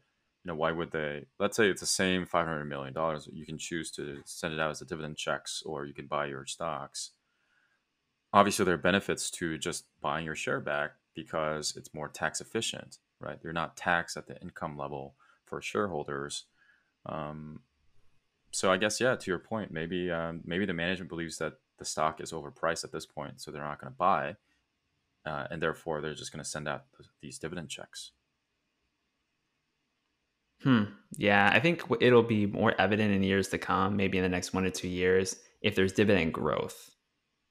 you 0.43 0.51
know 0.51 0.55
why 0.55 0.71
would 0.71 0.91
they? 0.91 1.25
Let's 1.39 1.55
say 1.55 1.69
it's 1.69 1.81
the 1.81 1.87
same 1.87 2.25
five 2.25 2.45
hundred 2.45 2.65
million 2.65 2.93
dollars. 2.93 3.29
You 3.31 3.45
can 3.45 3.57
choose 3.57 3.91
to 3.91 4.17
send 4.25 4.53
it 4.53 4.59
out 4.59 4.71
as 4.71 4.81
a 4.81 4.85
dividend 4.85 5.17
checks, 5.17 5.63
or 5.65 5.85
you 5.85 5.93
can 5.93 6.07
buy 6.07 6.25
your 6.25 6.45
stocks. 6.45 7.11
Obviously, 8.33 8.65
there 8.65 8.73
are 8.73 8.77
benefits 8.77 9.29
to 9.31 9.57
just 9.57 9.85
buying 10.01 10.25
your 10.25 10.35
share 10.35 10.59
back 10.59 10.91
because 11.15 11.75
it's 11.77 11.93
more 11.93 12.09
tax 12.09 12.41
efficient, 12.41 12.97
right? 13.19 13.39
You're 13.43 13.53
not 13.53 13.77
taxed 13.77 14.17
at 14.17 14.27
the 14.27 14.41
income 14.41 14.77
level 14.77 15.15
for 15.45 15.61
shareholders. 15.61 16.45
Um, 17.05 17.61
so 18.51 18.71
I 18.71 18.77
guess 18.77 18.99
yeah, 18.99 19.15
to 19.15 19.31
your 19.31 19.39
point, 19.39 19.71
maybe 19.71 20.11
um, 20.11 20.41
maybe 20.45 20.65
the 20.65 20.73
management 20.73 21.09
believes 21.09 21.37
that 21.37 21.53
the 21.79 21.85
stock 21.85 22.19
is 22.19 22.33
overpriced 22.33 22.83
at 22.83 22.91
this 22.91 23.05
point, 23.05 23.39
so 23.39 23.49
they're 23.49 23.63
not 23.63 23.79
going 23.79 23.93
to 23.93 23.97
buy, 23.97 24.35
uh, 25.25 25.47
and 25.49 25.61
therefore 25.61 26.01
they're 26.01 26.13
just 26.13 26.33
going 26.33 26.43
to 26.43 26.49
send 26.49 26.67
out 26.67 26.83
these 27.21 27.39
dividend 27.39 27.69
checks. 27.69 28.11
Hmm. 30.61 30.83
Yeah, 31.17 31.49
I 31.53 31.59
think 31.59 31.83
it'll 31.99 32.23
be 32.23 32.45
more 32.45 32.73
evident 32.79 33.13
in 33.13 33.23
years 33.23 33.49
to 33.49 33.57
come, 33.57 33.97
maybe 33.97 34.17
in 34.17 34.23
the 34.23 34.29
next 34.29 34.53
one 34.53 34.63
to 34.63 34.71
two 34.71 34.87
years, 34.87 35.35
if 35.61 35.75
there's 35.75 35.93
dividend 35.93 36.33
growth. 36.33 36.89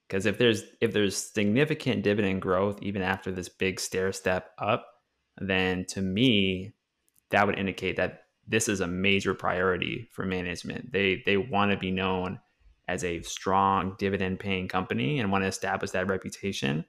Because 0.09 0.27
if 0.27 0.39
there's 0.39 0.65
if 0.81 0.93
there's 0.93 1.17
significant 1.17 2.03
dividend 2.03 2.43
growth 2.43 2.83
even 2.83 3.03
after 3.03 3.31
this 3.31 3.49
big 3.49 3.81
stair 3.81 4.13
step 4.13 4.51
up, 4.59 4.87
then 5.39 5.85
to 5.87 6.03
me, 6.03 6.75
that 7.31 7.47
would 7.47 7.59
indicate 7.59 7.97
that 7.97 8.25
this 8.47 8.69
is 8.69 8.81
a 8.81 8.87
major 8.87 9.35
priority 9.35 10.09
for 10.13 10.25
management. 10.25 10.93
They 10.93 11.23
they 11.25 11.37
want 11.37 11.71
to 11.71 11.79
be 11.79 11.91
known 11.91 12.41
as 12.89 13.05
a 13.05 13.23
strong 13.23 13.95
dividend 13.99 14.41
paying 14.41 14.69
company 14.69 15.19
and 15.19 15.31
want 15.31 15.45
to 15.45 15.49
establish 15.49 15.93
that 15.93 16.09
reputation. 16.09 16.85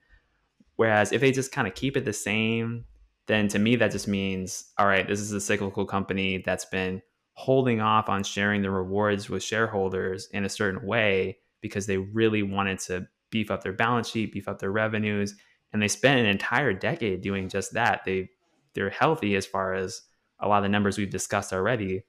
Whereas 0.75 1.11
if 1.11 1.21
they 1.21 1.31
just 1.31 1.51
kind 1.51 1.67
of 1.67 1.75
keep 1.75 1.95
it 1.95 2.03
the 2.03 2.13
same, 2.13 2.85
then 3.27 3.47
to 3.49 3.59
me 3.59 3.75
that 3.77 3.91
just 3.91 4.07
means 4.07 4.71
all 4.77 4.87
right, 4.87 5.07
this 5.07 5.19
is 5.19 5.31
a 5.31 5.41
cyclical 5.41 5.85
company 5.85 6.43
that's 6.45 6.65
been 6.65 7.01
holding 7.33 7.81
off 7.81 8.09
on 8.09 8.23
sharing 8.23 8.61
the 8.61 8.69
rewards 8.69 9.29
with 9.29 9.43
shareholders 9.43 10.27
in 10.31 10.45
a 10.45 10.49
certain 10.49 10.85
way 10.85 11.37
because 11.61 11.87
they 11.87 11.97
really 11.97 12.43
wanted 12.43 12.79
to 12.79 13.07
beef 13.31 13.49
up 13.49 13.63
their 13.63 13.73
balance 13.73 14.09
sheet, 14.09 14.31
beef 14.31 14.47
up 14.47 14.59
their 14.59 14.71
revenues, 14.71 15.35
and 15.71 15.81
they 15.81 15.87
spent 15.87 16.19
an 16.19 16.27
entire 16.27 16.73
decade 16.73 17.21
doing 17.21 17.49
just 17.49 17.73
that. 17.73 18.01
They 18.05 18.29
they're 18.73 18.89
healthy 18.89 19.35
as 19.35 19.45
far 19.45 19.73
as 19.73 20.01
a 20.39 20.47
lot 20.47 20.57
of 20.57 20.63
the 20.63 20.69
numbers 20.69 20.97
we've 20.97 21.09
discussed 21.09 21.53
already. 21.53 22.03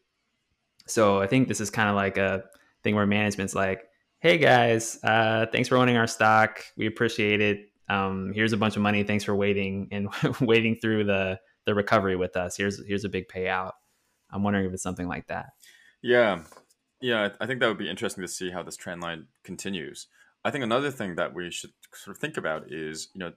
So 0.87 1.21
I 1.21 1.27
think 1.27 1.49
this 1.49 1.61
is 1.61 1.71
kind 1.71 1.89
of 1.89 1.95
like 1.95 2.19
a 2.19 2.45
thing 2.83 2.95
where 2.95 3.07
management's 3.07 3.55
like, 3.55 3.85
"Hey 4.19 4.39
guys, 4.39 4.99
uh, 5.03 5.47
thanks 5.51 5.69
for 5.69 5.77
owning 5.77 5.97
our 5.97 6.07
stock. 6.07 6.61
We 6.77 6.87
appreciate 6.87 7.41
it. 7.41 7.71
Um, 7.89 8.33
here's 8.35 8.53
a 8.53 8.57
bunch 8.57 8.77
of 8.77 8.83
money. 8.83 9.03
Thanks 9.03 9.25
for 9.25 9.35
waiting 9.35 9.89
and 9.93 10.09
waiting 10.41 10.77
through 10.77 11.05
the 11.05 11.39
the 11.67 11.75
recovery 11.75 12.17
with 12.17 12.37
us. 12.37 12.57
Here's 12.57 12.85
here's 12.87 13.05
a 13.05 13.09
big 13.09 13.29
payout." 13.29 13.73
I'm 14.31 14.43
wondering 14.43 14.67
if 14.67 14.73
it's 14.73 14.83
something 14.83 15.09
like 15.09 15.29
that. 15.29 15.51
Yeah, 16.03 16.43
yeah. 17.01 17.31
I 17.41 17.47
think 17.47 17.61
that 17.61 17.69
would 17.69 17.79
be 17.79 17.91
interesting 17.91 18.23
to 18.23 18.29
see 18.29 18.51
how 18.51 18.63
this 18.63 18.77
trend 18.77 19.01
line 19.01 19.27
continues. 19.45 20.09
I 20.45 20.51
think 20.51 20.65
another 20.65 20.91
thing 20.91 21.15
that 21.15 21.35
we 21.35 21.51
should 21.51 21.73
sort 21.95 22.17
of 22.17 22.21
think 22.21 22.37
about 22.37 22.71
is, 22.71 23.09
you 23.15 23.21
know, 23.21 23.33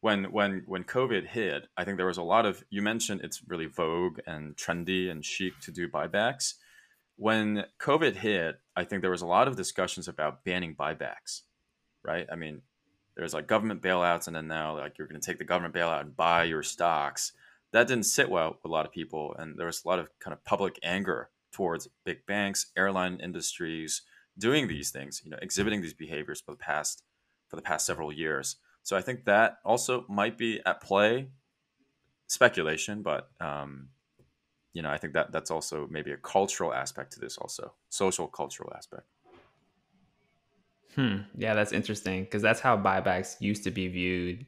when 0.00 0.24
when 0.32 0.62
when 0.66 0.84
COVID 0.84 1.26
hit, 1.26 1.66
I 1.76 1.84
think 1.84 1.96
there 1.96 2.06
was 2.06 2.18
a 2.18 2.22
lot 2.22 2.46
of 2.46 2.62
you 2.70 2.82
mentioned 2.82 3.22
it's 3.22 3.42
really 3.46 3.66
vogue 3.66 4.20
and 4.26 4.54
trendy 4.56 5.10
and 5.10 5.24
chic 5.24 5.58
to 5.60 5.72
do 5.72 5.88
buybacks. 5.88 6.54
When 7.16 7.64
COVID 7.80 8.16
hit, 8.16 8.56
I 8.76 8.84
think 8.84 9.02
there 9.02 9.10
was 9.10 9.22
a 9.22 9.26
lot 9.26 9.48
of 9.48 9.56
discussions 9.56 10.06
about 10.06 10.44
banning 10.44 10.74
buybacks, 10.74 11.42
right? 12.02 12.26
I 12.30 12.36
mean, 12.36 12.62
there's 13.16 13.34
like 13.34 13.46
government 13.46 13.82
bailouts, 13.82 14.26
and 14.26 14.36
then 14.36 14.48
now 14.48 14.76
like 14.76 14.98
you're 14.98 15.06
going 15.06 15.20
to 15.20 15.26
take 15.26 15.38
the 15.38 15.44
government 15.44 15.74
bailout 15.74 16.00
and 16.00 16.16
buy 16.16 16.44
your 16.44 16.62
stocks. 16.62 17.32
That 17.72 17.88
didn't 17.88 18.06
sit 18.06 18.30
well 18.30 18.50
with 18.50 18.64
a 18.64 18.68
lot 18.68 18.86
of 18.86 18.92
people, 18.92 19.34
and 19.38 19.58
there 19.58 19.66
was 19.66 19.84
a 19.84 19.88
lot 19.88 19.98
of 19.98 20.08
kind 20.20 20.32
of 20.32 20.44
public 20.44 20.78
anger 20.82 21.30
towards 21.52 21.88
big 22.04 22.26
banks, 22.26 22.66
airline 22.76 23.18
industries 23.22 24.02
doing 24.36 24.66
these 24.66 24.90
things, 24.90 25.22
you 25.24 25.30
know, 25.30 25.38
exhibiting 25.40 25.80
these 25.80 25.94
behaviors 25.94 26.40
for 26.40 26.50
the 26.50 26.58
past 26.58 27.02
for 27.48 27.56
the 27.56 27.62
past 27.62 27.86
several 27.86 28.12
years. 28.12 28.56
So 28.82 28.96
I 28.96 29.00
think 29.00 29.24
that 29.24 29.58
also 29.64 30.04
might 30.08 30.36
be 30.36 30.60
at 30.66 30.82
play. 30.82 31.28
Speculation, 32.26 33.02
but 33.02 33.28
um, 33.38 33.90
you 34.72 34.82
know, 34.82 34.90
I 34.90 34.98
think 34.98 35.12
that 35.12 35.30
that's 35.30 35.50
also 35.50 35.86
maybe 35.90 36.10
a 36.10 36.16
cultural 36.16 36.72
aspect 36.72 37.12
to 37.12 37.20
this, 37.20 37.36
also 37.38 37.74
social 37.90 38.26
cultural 38.26 38.72
aspect. 38.74 39.04
Hmm. 40.94 41.18
Yeah, 41.36 41.54
that's 41.54 41.72
interesting 41.72 42.24
because 42.24 42.42
that's 42.42 42.60
how 42.60 42.76
buybacks 42.76 43.40
used 43.40 43.64
to 43.64 43.70
be 43.70 43.88
viewed 43.88 44.46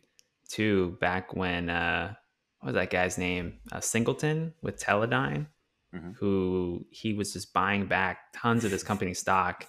too. 0.48 0.96
Back 1.00 1.34
when 1.34 1.70
uh, 1.70 2.14
what 2.60 2.68
was 2.68 2.74
that 2.74 2.90
guy's 2.90 3.18
name? 3.18 3.54
Uh, 3.72 3.80
Singleton 3.80 4.54
with 4.62 4.78
Teledyne, 4.78 5.46
mm-hmm. 5.94 6.12
who 6.18 6.84
he 6.90 7.12
was 7.12 7.32
just 7.32 7.52
buying 7.52 7.86
back 7.86 8.32
tons 8.34 8.64
of 8.64 8.70
this 8.70 8.82
company 8.82 9.14
stock 9.14 9.66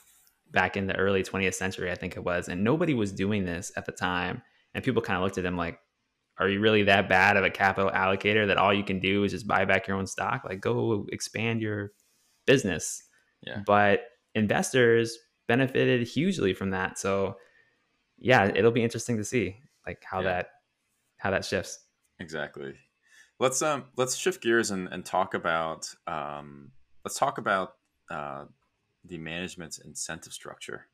back 0.52 0.78
in 0.78 0.88
the 0.88 0.96
early 0.96 1.24
20th 1.24 1.56
century, 1.56 1.92
I 1.92 1.96
think 1.96 2.16
it 2.16 2.24
was, 2.24 2.48
and 2.48 2.64
nobody 2.64 2.94
was 2.94 3.12
doing 3.12 3.44
this 3.44 3.72
at 3.76 3.86
the 3.86 3.92
time 3.92 4.42
and 4.78 4.84
people 4.84 5.02
kind 5.02 5.18
of 5.18 5.24
looked 5.24 5.40
at 5.40 5.46
him 5.46 5.58
like 5.58 5.80
are 6.40 6.48
you 6.48 6.60
really 6.60 6.84
that 6.84 7.10
bad 7.10 7.36
of 7.36 7.44
a 7.44 7.50
capital 7.50 7.90
allocator 7.90 8.46
that 8.46 8.58
all 8.58 8.72
you 8.72 8.84
can 8.84 9.00
do 9.00 9.24
is 9.24 9.32
just 9.32 9.48
buy 9.48 9.66
back 9.66 9.88
your 9.88 9.98
own 9.98 10.06
stock 10.06 10.44
like 10.46 10.62
go 10.62 11.06
expand 11.12 11.62
your 11.62 11.92
business 12.46 13.04
yeah. 13.42 13.62
but 13.66 14.02
investors 14.36 15.18
benefited 15.48 16.08
hugely 16.08 16.54
from 16.54 16.72
that 16.72 16.98
so 16.98 17.38
yeah 18.18 18.46
it'll 18.56 18.72
be 18.72 18.84
interesting 18.84 19.18
to 19.18 19.24
see 19.24 19.58
like 19.86 20.04
how 20.04 20.20
yeah. 20.20 20.28
that 20.28 20.50
how 21.18 21.32
that 21.32 21.46
shifts 21.46 21.80
exactly 22.20 22.74
let's 23.40 23.62
um 23.62 23.86
let's 23.96 24.16
shift 24.16 24.42
gears 24.42 24.72
and, 24.72 24.88
and 24.92 25.06
talk 25.06 25.34
about 25.34 25.94
um 26.08 26.72
let's 27.06 27.18
talk 27.18 27.38
about 27.38 27.76
uh 28.10 28.46
the 29.06 29.18
management's 29.18 29.78
incentive 29.80 30.34
structure 30.34 30.88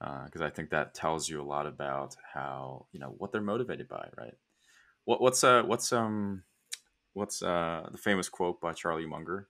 because 0.00 0.40
uh, 0.40 0.46
I 0.46 0.50
think 0.50 0.70
that 0.70 0.94
tells 0.94 1.28
you 1.28 1.42
a 1.42 1.44
lot 1.44 1.66
about 1.66 2.16
how 2.32 2.86
you 2.92 3.00
know 3.00 3.14
what 3.18 3.32
they're 3.32 3.42
motivated 3.42 3.88
by, 3.88 4.08
right? 4.16 4.34
What, 5.04 5.20
what's 5.20 5.44
uh 5.44 5.62
what's 5.62 5.92
um 5.92 6.42
what's 7.12 7.42
uh 7.42 7.86
the 7.90 7.98
famous 7.98 8.28
quote 8.28 8.60
by 8.60 8.72
Charlie 8.72 9.06
Munger? 9.06 9.48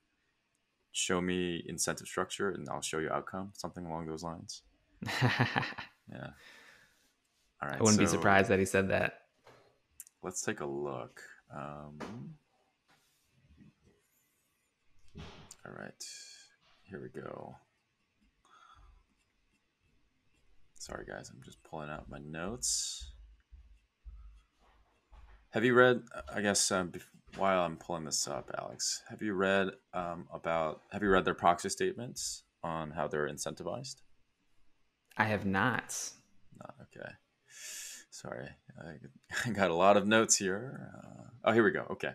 Show 0.91 1.21
me 1.21 1.63
incentive 1.67 2.07
structure, 2.07 2.49
and 2.49 2.67
I'll 2.69 2.81
show 2.81 2.99
you 2.99 3.09
outcome. 3.09 3.51
Something 3.55 3.85
along 3.85 4.07
those 4.07 4.23
lines. 4.23 4.63
yeah. 5.21 6.31
All 7.61 7.69
right. 7.69 7.77
I 7.77 7.79
wouldn't 7.79 7.95
so, 7.95 7.99
be 7.99 8.07
surprised 8.07 8.49
that 8.49 8.59
he 8.59 8.65
said 8.65 8.89
that. 8.89 9.21
Let's 10.23 10.41
take 10.41 10.59
a 10.59 10.65
look. 10.65 11.21
Um, 11.55 11.99
all 15.65 15.73
right. 15.77 16.03
Here 16.83 17.01
we 17.01 17.09
go. 17.09 17.55
Sorry, 20.75 21.05
guys, 21.05 21.29
I'm 21.29 21.41
just 21.43 21.63
pulling 21.63 21.89
out 21.89 22.09
my 22.09 22.17
notes. 22.17 23.11
Have 25.51 25.63
you 25.63 25.73
read? 25.73 26.01
I 26.33 26.41
guess 26.41 26.71
um, 26.71 26.91
while 27.37 27.63
I'm 27.63 27.77
pulling 27.77 28.05
this 28.05 28.27
up, 28.27 28.51
Alex, 28.57 29.01
have 29.09 29.21
you 29.21 29.33
read 29.33 29.71
um, 29.93 30.27
about? 30.33 30.81
Have 30.91 31.01
you 31.01 31.09
read 31.09 31.25
their 31.25 31.33
proxy 31.33 31.69
statements 31.69 32.43
on 32.63 32.91
how 32.91 33.07
they're 33.07 33.27
incentivized? 33.27 33.97
I 35.17 35.25
have 35.25 35.45
not. 35.45 36.11
Not 36.59 36.75
okay. 36.81 37.09
Sorry, 38.09 38.49
I 39.45 39.49
got 39.49 39.71
a 39.71 39.75
lot 39.75 39.97
of 39.97 40.07
notes 40.07 40.37
here. 40.37 40.89
Uh, 40.95 41.23
oh, 41.45 41.51
here 41.51 41.63
we 41.63 41.71
go. 41.71 41.85
Okay. 41.91 42.13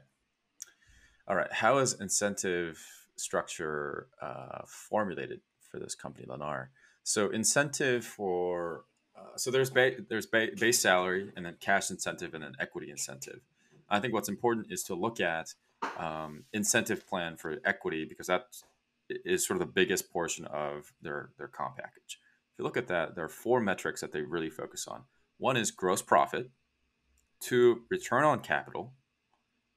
All 1.29 1.35
right. 1.35 1.53
How 1.53 1.79
is 1.79 1.95
incentive 2.01 2.79
structure 3.17 4.09
uh, 4.23 4.62
formulated 4.67 5.41
for 5.61 5.81
this 5.81 5.95
company, 5.95 6.27
Lennar? 6.27 6.69
So 7.03 7.31
incentive 7.31 8.05
for 8.05 8.85
uh, 9.17 9.37
so 9.37 9.51
there's 9.51 9.71
ba- 9.71 9.97
there's 10.09 10.27
ba- 10.27 10.51
base 10.59 10.79
salary 10.81 11.33
and 11.37 11.47
then 11.47 11.57
cash 11.61 11.91
incentive 11.91 12.35
and 12.35 12.45
then 12.45 12.53
equity 12.61 12.91
incentive. 12.91 13.41
I 13.89 14.01
think 14.01 14.12
what's 14.12 14.28
important 14.28 14.66
is 14.70 14.82
to 14.84 14.95
look 14.95 15.20
at 15.20 15.55
um, 15.99 16.45
incentive 16.53 17.07
plan 17.07 17.37
for 17.37 17.59
equity 17.64 18.05
because 18.05 18.26
that's 18.26 18.64
sort 19.37 19.61
of 19.61 19.66
the 19.66 19.72
biggest 19.72 20.12
portion 20.12 20.45
of 20.47 20.93
their 21.01 21.30
their 21.39 21.49
comp 21.49 21.76
package. 21.76 22.18
If 22.53 22.59
you 22.59 22.64
look 22.64 22.76
at 22.76 22.89
that, 22.89 23.14
there 23.14 23.24
are 23.24 23.28
four 23.28 23.61
metrics 23.61 24.01
that 24.01 24.12
they 24.12 24.22
really 24.22 24.51
focus 24.51 24.87
on. 24.89 25.03
One 25.39 25.57
is 25.57 25.70
gross 25.70 26.03
profit, 26.03 26.51
two 27.41 27.82
return 27.91 28.24
on 28.24 28.41
capital, 28.41 28.95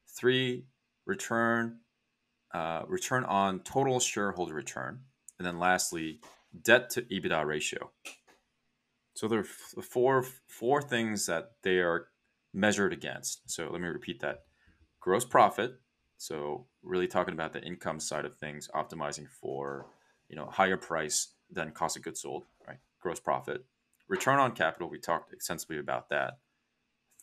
three 0.08 0.66
return 1.06 1.80
uh, 2.54 2.84
return 2.88 3.24
on 3.26 3.60
total 3.60 4.00
shareholder 4.00 4.54
return, 4.54 5.02
and 5.38 5.46
then 5.46 5.60
lastly 5.60 6.20
debt 6.64 6.90
to 6.92 7.04
EBITDA 7.04 7.46
ratio. 7.46 7.92
So 9.14 9.28
there 9.28 9.40
are 9.40 9.84
four 9.84 10.26
four 10.48 10.82
things 10.82 11.26
that 11.28 11.52
they 11.64 11.80
are 11.80 12.08
measured 12.54 12.94
against. 12.94 13.50
So 13.50 13.70
let 13.72 13.82
me 13.82 13.88
repeat 13.88 14.22
that: 14.22 14.44
gross 15.00 15.26
profit. 15.26 15.74
So 16.18 16.68
really 16.84 17.08
talking 17.08 17.34
about 17.34 17.54
the 17.54 17.64
income 17.64 18.00
side 18.00 18.26
of 18.26 18.38
things, 18.38 18.70
optimizing 18.76 19.28
for 19.28 19.88
you 20.30 20.36
know 20.36 20.46
higher 20.46 20.78
price 20.78 21.34
than 21.52 21.72
cost 21.72 21.98
of 21.98 22.04
goods 22.04 22.22
sold, 22.22 22.46
right? 22.68 22.78
Gross 23.00 23.20
profit. 23.20 23.66
Return 24.08 24.40
on 24.40 24.52
capital. 24.54 24.90
We 24.90 25.00
talked 25.00 25.34
extensively 25.34 25.80
about 25.80 26.10
that. 26.10 26.40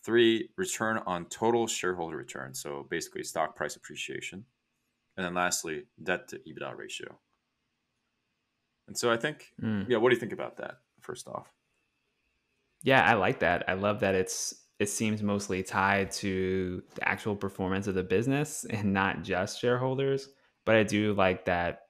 Three, 0.04 0.50
return 0.56 1.00
on 1.06 1.26
total 1.26 1.66
shareholder 1.66 2.16
return. 2.16 2.54
So 2.54 2.86
basically, 2.88 3.24
stock 3.24 3.56
price 3.56 3.76
appreciation. 3.76 4.44
And 5.16 5.24
then 5.24 5.34
lastly, 5.34 5.84
debt 6.02 6.28
to 6.28 6.38
EBITDA 6.38 6.76
ratio. 6.76 7.18
And 8.86 8.96
so 8.96 9.10
I 9.10 9.16
think, 9.16 9.52
mm. 9.60 9.88
yeah, 9.88 9.96
what 9.96 10.10
do 10.10 10.14
you 10.14 10.20
think 10.20 10.32
about 10.32 10.58
that? 10.58 10.78
First 11.00 11.26
off. 11.26 11.50
Yeah, 12.82 13.02
I 13.02 13.14
like 13.14 13.40
that. 13.40 13.64
I 13.68 13.74
love 13.74 14.00
that 14.00 14.14
it's 14.14 14.54
it 14.78 14.88
seems 14.88 15.22
mostly 15.22 15.62
tied 15.62 16.10
to 16.10 16.82
the 16.94 17.08
actual 17.08 17.34
performance 17.34 17.86
of 17.86 17.94
the 17.94 18.02
business 18.02 18.64
and 18.70 18.92
not 18.92 19.22
just 19.22 19.60
shareholders. 19.60 20.28
But 20.64 20.76
I 20.76 20.82
do 20.82 21.14
like 21.14 21.44
that 21.44 21.82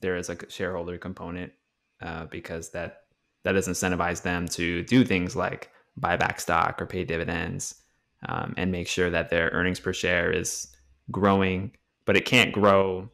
there 0.00 0.16
is 0.16 0.30
a 0.30 0.38
shareholder 0.48 0.98
component 0.98 1.52
uh, 2.00 2.26
because 2.26 2.70
that 2.70 3.00
that 3.44 3.52
does 3.52 3.68
incentivize 3.68 4.22
them 4.22 4.46
to 4.48 4.84
do 4.84 5.04
things 5.04 5.34
like 5.36 5.70
buy 5.96 6.16
back 6.16 6.40
stock 6.40 6.80
or 6.80 6.86
pay 6.86 7.04
dividends 7.04 7.74
um, 8.28 8.54
and 8.56 8.70
make 8.70 8.88
sure 8.88 9.10
that 9.10 9.30
their 9.30 9.50
earnings 9.50 9.80
per 9.80 9.92
share 9.92 10.32
is 10.32 10.68
growing. 11.10 11.72
But 12.06 12.16
it 12.16 12.24
can't 12.24 12.52
grow 12.52 13.10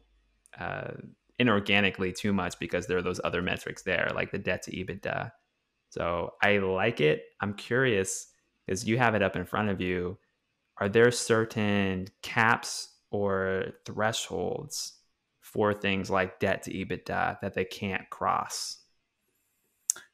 uh, 0.59 0.91
inorganically 1.39 2.15
too 2.15 2.31
much 2.31 2.57
because 2.59 2.87
there 2.87 2.97
are 2.97 3.03
those 3.03 3.21
other 3.23 3.41
metrics 3.41 3.83
there, 3.83 4.11
like 4.13 4.31
the 4.31 4.37
debt 4.37 4.63
to 4.63 4.71
EBITDA 4.71 5.31
so 5.89 6.33
I 6.41 6.57
like 6.57 7.01
it. 7.01 7.23
I'm 7.41 7.53
curious 7.53 8.28
because 8.69 8.87
you 8.87 8.99
have 8.99 9.15
it 9.15 9.23
up 9.23 9.35
in 9.35 9.45
front 9.45 9.69
of 9.69 9.81
you. 9.81 10.15
Are 10.77 10.87
there 10.87 11.09
certain 11.09 12.07
caps 12.21 12.89
or 13.09 13.65
thresholds 13.83 14.93
for 15.41 15.73
things 15.73 16.11
like 16.11 16.39
debt 16.39 16.61
to 16.63 16.71
EBITDA 16.71 17.41
that 17.41 17.55
they 17.55 17.65
can't 17.65 18.07
cross? 18.11 18.77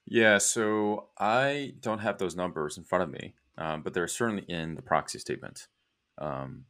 Yeah, 0.06 0.38
so 0.38 1.10
I 1.20 1.74
don't 1.82 2.00
have 2.00 2.18
those 2.18 2.38
numbers 2.38 2.78
in 2.78 2.86
front 2.86 3.04
of 3.04 3.12
me, 3.12 3.34
um, 3.58 3.82
but 3.82 3.94
they're 3.94 4.08
certainly 4.08 4.46
in 4.48 4.76
the 4.76 4.82
proxy 4.82 5.20
statement. 5.20 5.68
Um, 6.18 6.64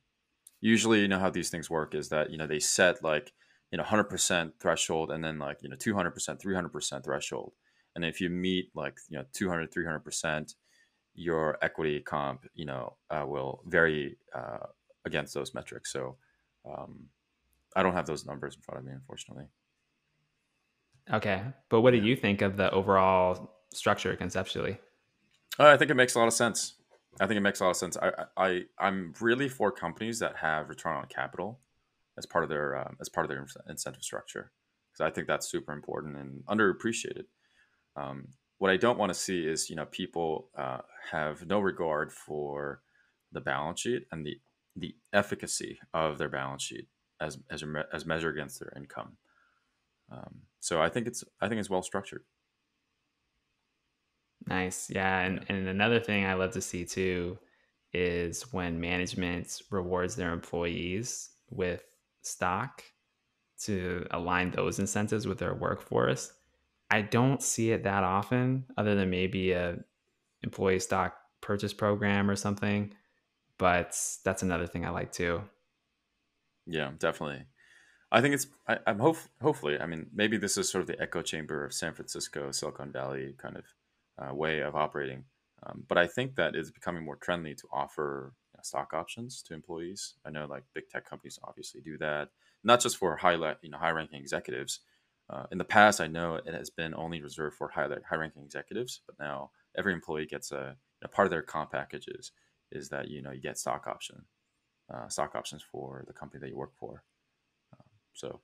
usually, 0.61 1.01
you 1.01 1.07
know 1.07 1.19
how 1.19 1.29
these 1.29 1.51
things 1.51 1.69
work 1.69 1.93
is 1.93 2.09
that 2.09 2.31
you 2.31 2.37
know 2.39 2.47
they 2.47 2.59
set 2.59 3.03
like 3.03 3.31
you 3.71 3.77
know 3.77 3.83
100% 3.83 4.53
threshold 4.59 5.11
and 5.11 5.23
then 5.23 5.37
like 5.37 5.59
you 5.61 5.69
know 5.69 5.75
200%, 5.75 6.41
300% 6.41 7.03
threshold 7.03 7.53
and 7.95 8.03
if 8.03 8.19
you 8.19 8.29
meet 8.29 8.71
like 8.75 8.97
you 9.09 9.17
know 9.17 9.25
200 9.33 9.71
300 9.71 9.99
percent 9.99 10.55
your 11.15 11.57
equity 11.61 11.99
comp 12.01 12.45
you 12.53 12.65
know 12.65 12.95
uh, 13.09 13.25
will 13.25 13.61
vary 13.67 14.17
uh, 14.35 14.67
against 15.05 15.33
those 15.33 15.53
metrics. 15.53 15.91
So 15.91 16.17
um, 16.65 17.05
i 17.75 17.83
don't 17.83 17.93
have 17.93 18.07
those 18.07 18.25
numbers 18.25 18.55
in 18.55 18.61
front 18.61 18.79
of 18.79 18.85
me 18.85 18.93
unfortunately. 18.93 19.45
Okay. 21.13 21.41
But 21.69 21.81
what 21.81 21.91
do 21.91 21.97
you 21.97 22.15
think 22.15 22.41
of 22.41 22.57
the 22.57 22.71
overall 22.71 23.51
structure 23.73 24.15
conceptually? 24.15 24.79
Uh, 25.59 25.67
i 25.67 25.77
think 25.77 25.91
it 25.91 25.95
makes 25.95 26.15
a 26.15 26.19
lot 26.19 26.27
of 26.27 26.33
sense. 26.33 26.75
I 27.19 27.27
think 27.27 27.37
it 27.37 27.41
makes 27.41 27.61
a 27.61 27.63
lot 27.63 27.71
of 27.71 27.77
sense. 27.77 27.97
I, 27.97 28.11
I 28.37 28.61
i'm 28.79 29.13
really 29.21 29.49
for 29.49 29.71
companies 29.71 30.19
that 30.19 30.37
have 30.37 30.69
return 30.69 30.95
on 30.95 31.05
capital 31.07 31.59
as 32.17 32.25
part 32.25 32.43
of 32.43 32.49
their 32.49 32.77
um, 32.77 32.97
as 32.99 33.09
part 33.09 33.25
of 33.25 33.29
their 33.29 33.45
incentive 33.69 34.03
structure 34.03 34.51
because 34.91 35.09
i 35.09 35.13
think 35.13 35.27
that's 35.27 35.47
super 35.47 35.73
important 35.73 36.17
and 36.17 36.43
underappreciated. 36.45 37.25
Um, 37.95 38.27
what 38.57 38.71
I 38.71 38.77
don't 38.77 38.97
want 38.97 39.11
to 39.11 39.19
see 39.19 39.45
is 39.45 39.69
you 39.69 39.75
know 39.75 39.85
people 39.85 40.49
uh, 40.57 40.79
have 41.11 41.45
no 41.45 41.59
regard 41.59 42.11
for 42.11 42.81
the 43.31 43.41
balance 43.41 43.81
sheet 43.81 44.07
and 44.11 44.25
the 44.25 44.39
the 44.75 44.95
efficacy 45.13 45.79
of 45.93 46.17
their 46.17 46.29
balance 46.29 46.63
sheet 46.63 46.87
as 47.19 47.37
as 47.49 47.63
as 47.93 48.05
measured 48.05 48.35
against 48.35 48.59
their 48.59 48.73
income. 48.75 49.17
Um, 50.11 50.41
so 50.59 50.81
I 50.81 50.89
think 50.89 51.07
it's 51.07 51.23
I 51.41 51.47
think 51.47 51.59
it's 51.59 51.69
well 51.69 51.81
structured. 51.81 52.23
Nice, 54.47 54.89
yeah, 54.89 55.21
and 55.21 55.37
yeah. 55.37 55.55
and 55.55 55.67
another 55.67 55.99
thing 55.99 56.25
I 56.25 56.33
love 56.33 56.51
to 56.51 56.61
see 56.61 56.85
too 56.85 57.37
is 57.93 58.53
when 58.53 58.79
management 58.79 59.61
rewards 59.71 60.15
their 60.15 60.33
employees 60.33 61.29
with 61.49 61.83
stock 62.21 62.83
to 63.61 64.05
align 64.11 64.51
those 64.51 64.79
incentives 64.79 65.25
with 65.25 65.39
their 65.39 65.53
workforce 65.53 66.33
I 66.89 67.01
don't 67.01 67.41
see 67.41 67.71
it 67.71 67.83
that 67.83 68.03
often, 68.03 68.65
other 68.77 68.95
than 68.95 69.09
maybe 69.09 69.51
a 69.51 69.77
employee 70.43 70.79
stock 70.79 71.15
purchase 71.41 71.73
program 71.73 72.29
or 72.29 72.35
something. 72.35 72.93
But 73.57 73.97
that's 74.23 74.43
another 74.43 74.67
thing 74.67 74.85
I 74.85 74.89
like 74.89 75.11
too. 75.11 75.41
Yeah, 76.65 76.91
definitely. 76.99 77.45
I 78.11 78.21
think 78.21 78.35
it's. 78.35 78.47
I, 78.67 78.77
am 78.87 78.99
hope, 78.99 79.17
hopefully. 79.41 79.79
I 79.79 79.85
mean, 79.85 80.07
maybe 80.13 80.37
this 80.37 80.57
is 80.57 80.69
sort 80.69 80.81
of 80.81 80.87
the 80.87 81.01
echo 81.01 81.21
chamber 81.21 81.65
of 81.65 81.73
San 81.73 81.93
Francisco, 81.93 82.51
Silicon 82.51 82.91
Valley 82.91 83.35
kind 83.37 83.57
of 83.57 83.65
uh, 84.17 84.33
way 84.33 84.59
of 84.61 84.75
operating. 84.75 85.25
Um, 85.65 85.83
but 85.87 85.97
I 85.97 86.07
think 86.07 86.35
that 86.35 86.55
it's 86.55 86.71
becoming 86.71 87.03
more 87.03 87.17
trendy 87.17 87.57
to 87.57 87.67
offer 87.71 88.33
you 88.53 88.57
know, 88.57 88.61
stock 88.61 88.93
options 88.93 89.41
to 89.43 89.53
employees. 89.53 90.15
I 90.25 90.29
know 90.29 90.45
like 90.45 90.63
big 90.73 90.89
tech 90.89 91.09
companies 91.09 91.39
obviously 91.43 91.81
do 91.81 91.97
that, 91.97 92.29
not 92.63 92.81
just 92.81 92.97
for 92.97 93.15
high 93.15 93.33
you 93.61 93.69
know 93.69 93.77
high 93.77 93.91
ranking 93.91 94.21
executives, 94.21 94.81
uh, 95.29 95.45
in 95.51 95.57
the 95.57 95.65
past, 95.65 96.01
I 96.01 96.07
know 96.07 96.35
it 96.35 96.53
has 96.53 96.69
been 96.69 96.93
only 96.95 97.21
reserved 97.21 97.55
for 97.57 97.69
high, 97.69 97.87
high-ranking 98.07 98.43
executives, 98.43 99.01
but 99.05 99.17
now 99.19 99.51
every 99.77 99.93
employee 99.93 100.25
gets 100.27 100.51
a, 100.51 100.75
a 101.03 101.07
part 101.07 101.25
of 101.25 101.31
their 101.31 101.41
comp 101.41 101.71
packages 101.71 102.31
is 102.71 102.89
that 102.89 103.09
you 103.09 103.21
know 103.21 103.31
you 103.31 103.41
get 103.41 103.57
stock 103.57 103.87
option, 103.87 104.25
uh, 104.93 105.07
stock 105.09 105.35
options 105.35 105.63
for 105.63 106.03
the 106.07 106.13
company 106.13 106.39
that 106.41 106.49
you 106.49 106.57
work 106.57 106.75
for. 106.75 107.03
Um, 107.73 107.85
so, 108.13 108.41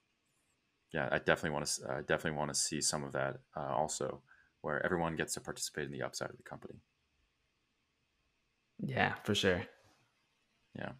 yeah, 0.94 1.10
I 1.12 1.20
definitely 1.20 1.52
want 1.52 1.66
to 1.68 1.86
uh, 1.90 2.02
definitely 2.02 2.38
want 2.38 2.54
to 2.54 2.60
see 2.60 2.82
some 2.82 3.04
of 3.04 3.14
that 3.14 3.40
uh, 3.56 3.74
also, 3.74 4.22
where 4.62 4.84
everyone 4.86 5.16
gets 5.16 5.34
to 5.36 5.42
participate 5.42 5.86
in 5.86 5.92
the 5.92 6.04
upside 6.04 6.30
of 6.32 6.38
the 6.38 6.44
company. 6.44 6.82
Yeah, 8.80 9.16
for 9.24 9.36
sure. 9.36 9.66
Yeah, 10.76 10.94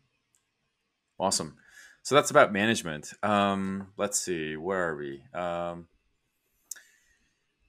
awesome. 1.20 1.58
So 2.04 2.16
that's 2.16 2.32
about 2.32 2.52
management. 2.52 3.14
Um, 3.22 3.90
let's 3.98 4.20
see, 4.20 4.56
where 4.56 4.90
are 4.90 4.96
we? 4.96 5.24
Um, 5.34 5.88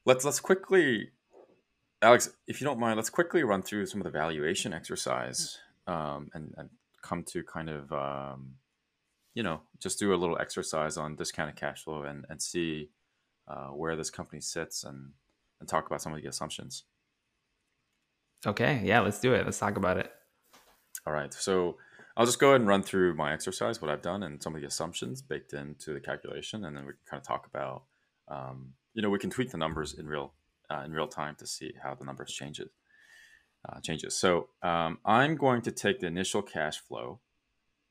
let's 0.04 0.24
let's 0.24 0.40
quickly, 0.40 1.10
Alex, 2.00 2.30
if 2.46 2.60
you 2.60 2.64
don't 2.64 2.80
mind, 2.80 2.96
let's 2.96 3.10
quickly 3.10 3.42
run 3.42 3.62
through 3.62 3.86
some 3.86 4.00
of 4.00 4.04
the 4.04 4.10
valuation 4.10 4.72
exercise 4.72 5.58
um, 5.86 6.30
and, 6.32 6.54
and 6.56 6.70
come 7.02 7.24
to 7.24 7.42
kind 7.42 7.68
of 7.68 7.92
um, 7.92 8.54
you 9.34 9.42
know 9.42 9.60
just 9.80 9.98
do 9.98 10.14
a 10.14 10.16
little 10.16 10.38
exercise 10.38 10.96
on 10.96 11.16
discounted 11.16 11.56
cash 11.56 11.84
flow 11.84 12.02
and 12.04 12.24
and 12.30 12.40
see 12.40 12.88
uh, 13.48 13.68
where 13.68 13.96
this 13.96 14.10
company 14.10 14.40
sits 14.40 14.84
and 14.84 15.10
and 15.60 15.68
talk 15.68 15.86
about 15.86 16.00
some 16.00 16.14
of 16.14 16.22
the 16.22 16.28
assumptions. 16.28 16.84
Okay, 18.46 18.80
yeah, 18.82 19.00
let's 19.00 19.20
do 19.20 19.34
it. 19.34 19.44
Let's 19.44 19.58
talk 19.58 19.76
about 19.76 19.98
it. 19.98 20.10
All 21.06 21.12
right, 21.12 21.32
so 21.32 21.76
I'll 22.16 22.26
just 22.26 22.38
go 22.38 22.48
ahead 22.48 22.60
and 22.60 22.68
run 22.68 22.82
through 22.82 23.14
my 23.14 23.32
exercise, 23.32 23.80
what 23.80 23.90
I've 23.90 24.02
done, 24.02 24.22
and 24.22 24.42
some 24.42 24.54
of 24.54 24.60
the 24.60 24.66
assumptions 24.66 25.22
baked 25.22 25.52
into 25.54 25.94
the 25.94 26.00
calculation, 26.00 26.64
and 26.64 26.76
then 26.76 26.84
we 26.84 26.92
can 26.92 27.00
kind 27.08 27.20
of 27.20 27.26
talk 27.26 27.46
about, 27.46 27.84
um, 28.28 28.74
you 28.94 29.02
know, 29.02 29.10
we 29.10 29.18
can 29.18 29.30
tweak 29.30 29.50
the 29.50 29.58
numbers 29.58 29.94
in 29.94 30.06
real 30.06 30.34
uh, 30.70 30.82
in 30.84 30.92
real 30.92 31.08
time 31.08 31.34
to 31.36 31.46
see 31.46 31.72
how 31.82 31.94
the 31.94 32.04
numbers 32.04 32.32
changes. 32.32 32.70
Uh, 33.68 33.78
changes. 33.80 34.16
So 34.16 34.48
um, 34.62 34.98
I'm 35.04 35.36
going 35.36 35.62
to 35.62 35.70
take 35.70 36.00
the 36.00 36.08
initial 36.08 36.42
cash 36.42 36.78
flow 36.78 37.20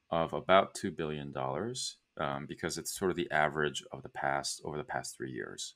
of 0.09 0.33
about 0.33 0.75
two 0.75 0.91
billion 0.91 1.31
dollars 1.31 1.95
um, 2.19 2.45
because 2.45 2.77
it's 2.77 2.97
sort 2.97 3.09
of 3.09 3.15
the 3.15 3.31
average 3.31 3.81
of 3.91 4.03
the 4.03 4.09
past 4.09 4.61
over 4.65 4.77
the 4.77 4.83
past 4.83 5.15
three 5.15 5.31
years. 5.31 5.75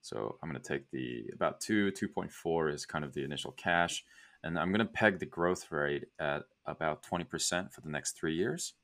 So 0.00 0.38
I'm 0.42 0.50
going 0.50 0.60
to 0.60 0.68
take 0.68 0.90
the 0.90 1.26
about 1.32 1.60
two, 1.60 1.92
2.4 1.92 2.74
is 2.74 2.84
kind 2.84 3.04
of 3.04 3.14
the 3.14 3.22
initial 3.22 3.52
cash 3.52 4.04
and 4.42 4.58
I'm 4.58 4.72
going 4.72 4.86
to 4.86 4.92
peg 4.92 5.18
the 5.18 5.26
growth 5.26 5.70
rate 5.70 6.06
at 6.18 6.44
about 6.66 7.02
20% 7.02 7.72
for 7.72 7.80
the 7.80 7.88
next 7.88 8.12
three 8.12 8.34
years. 8.34 8.74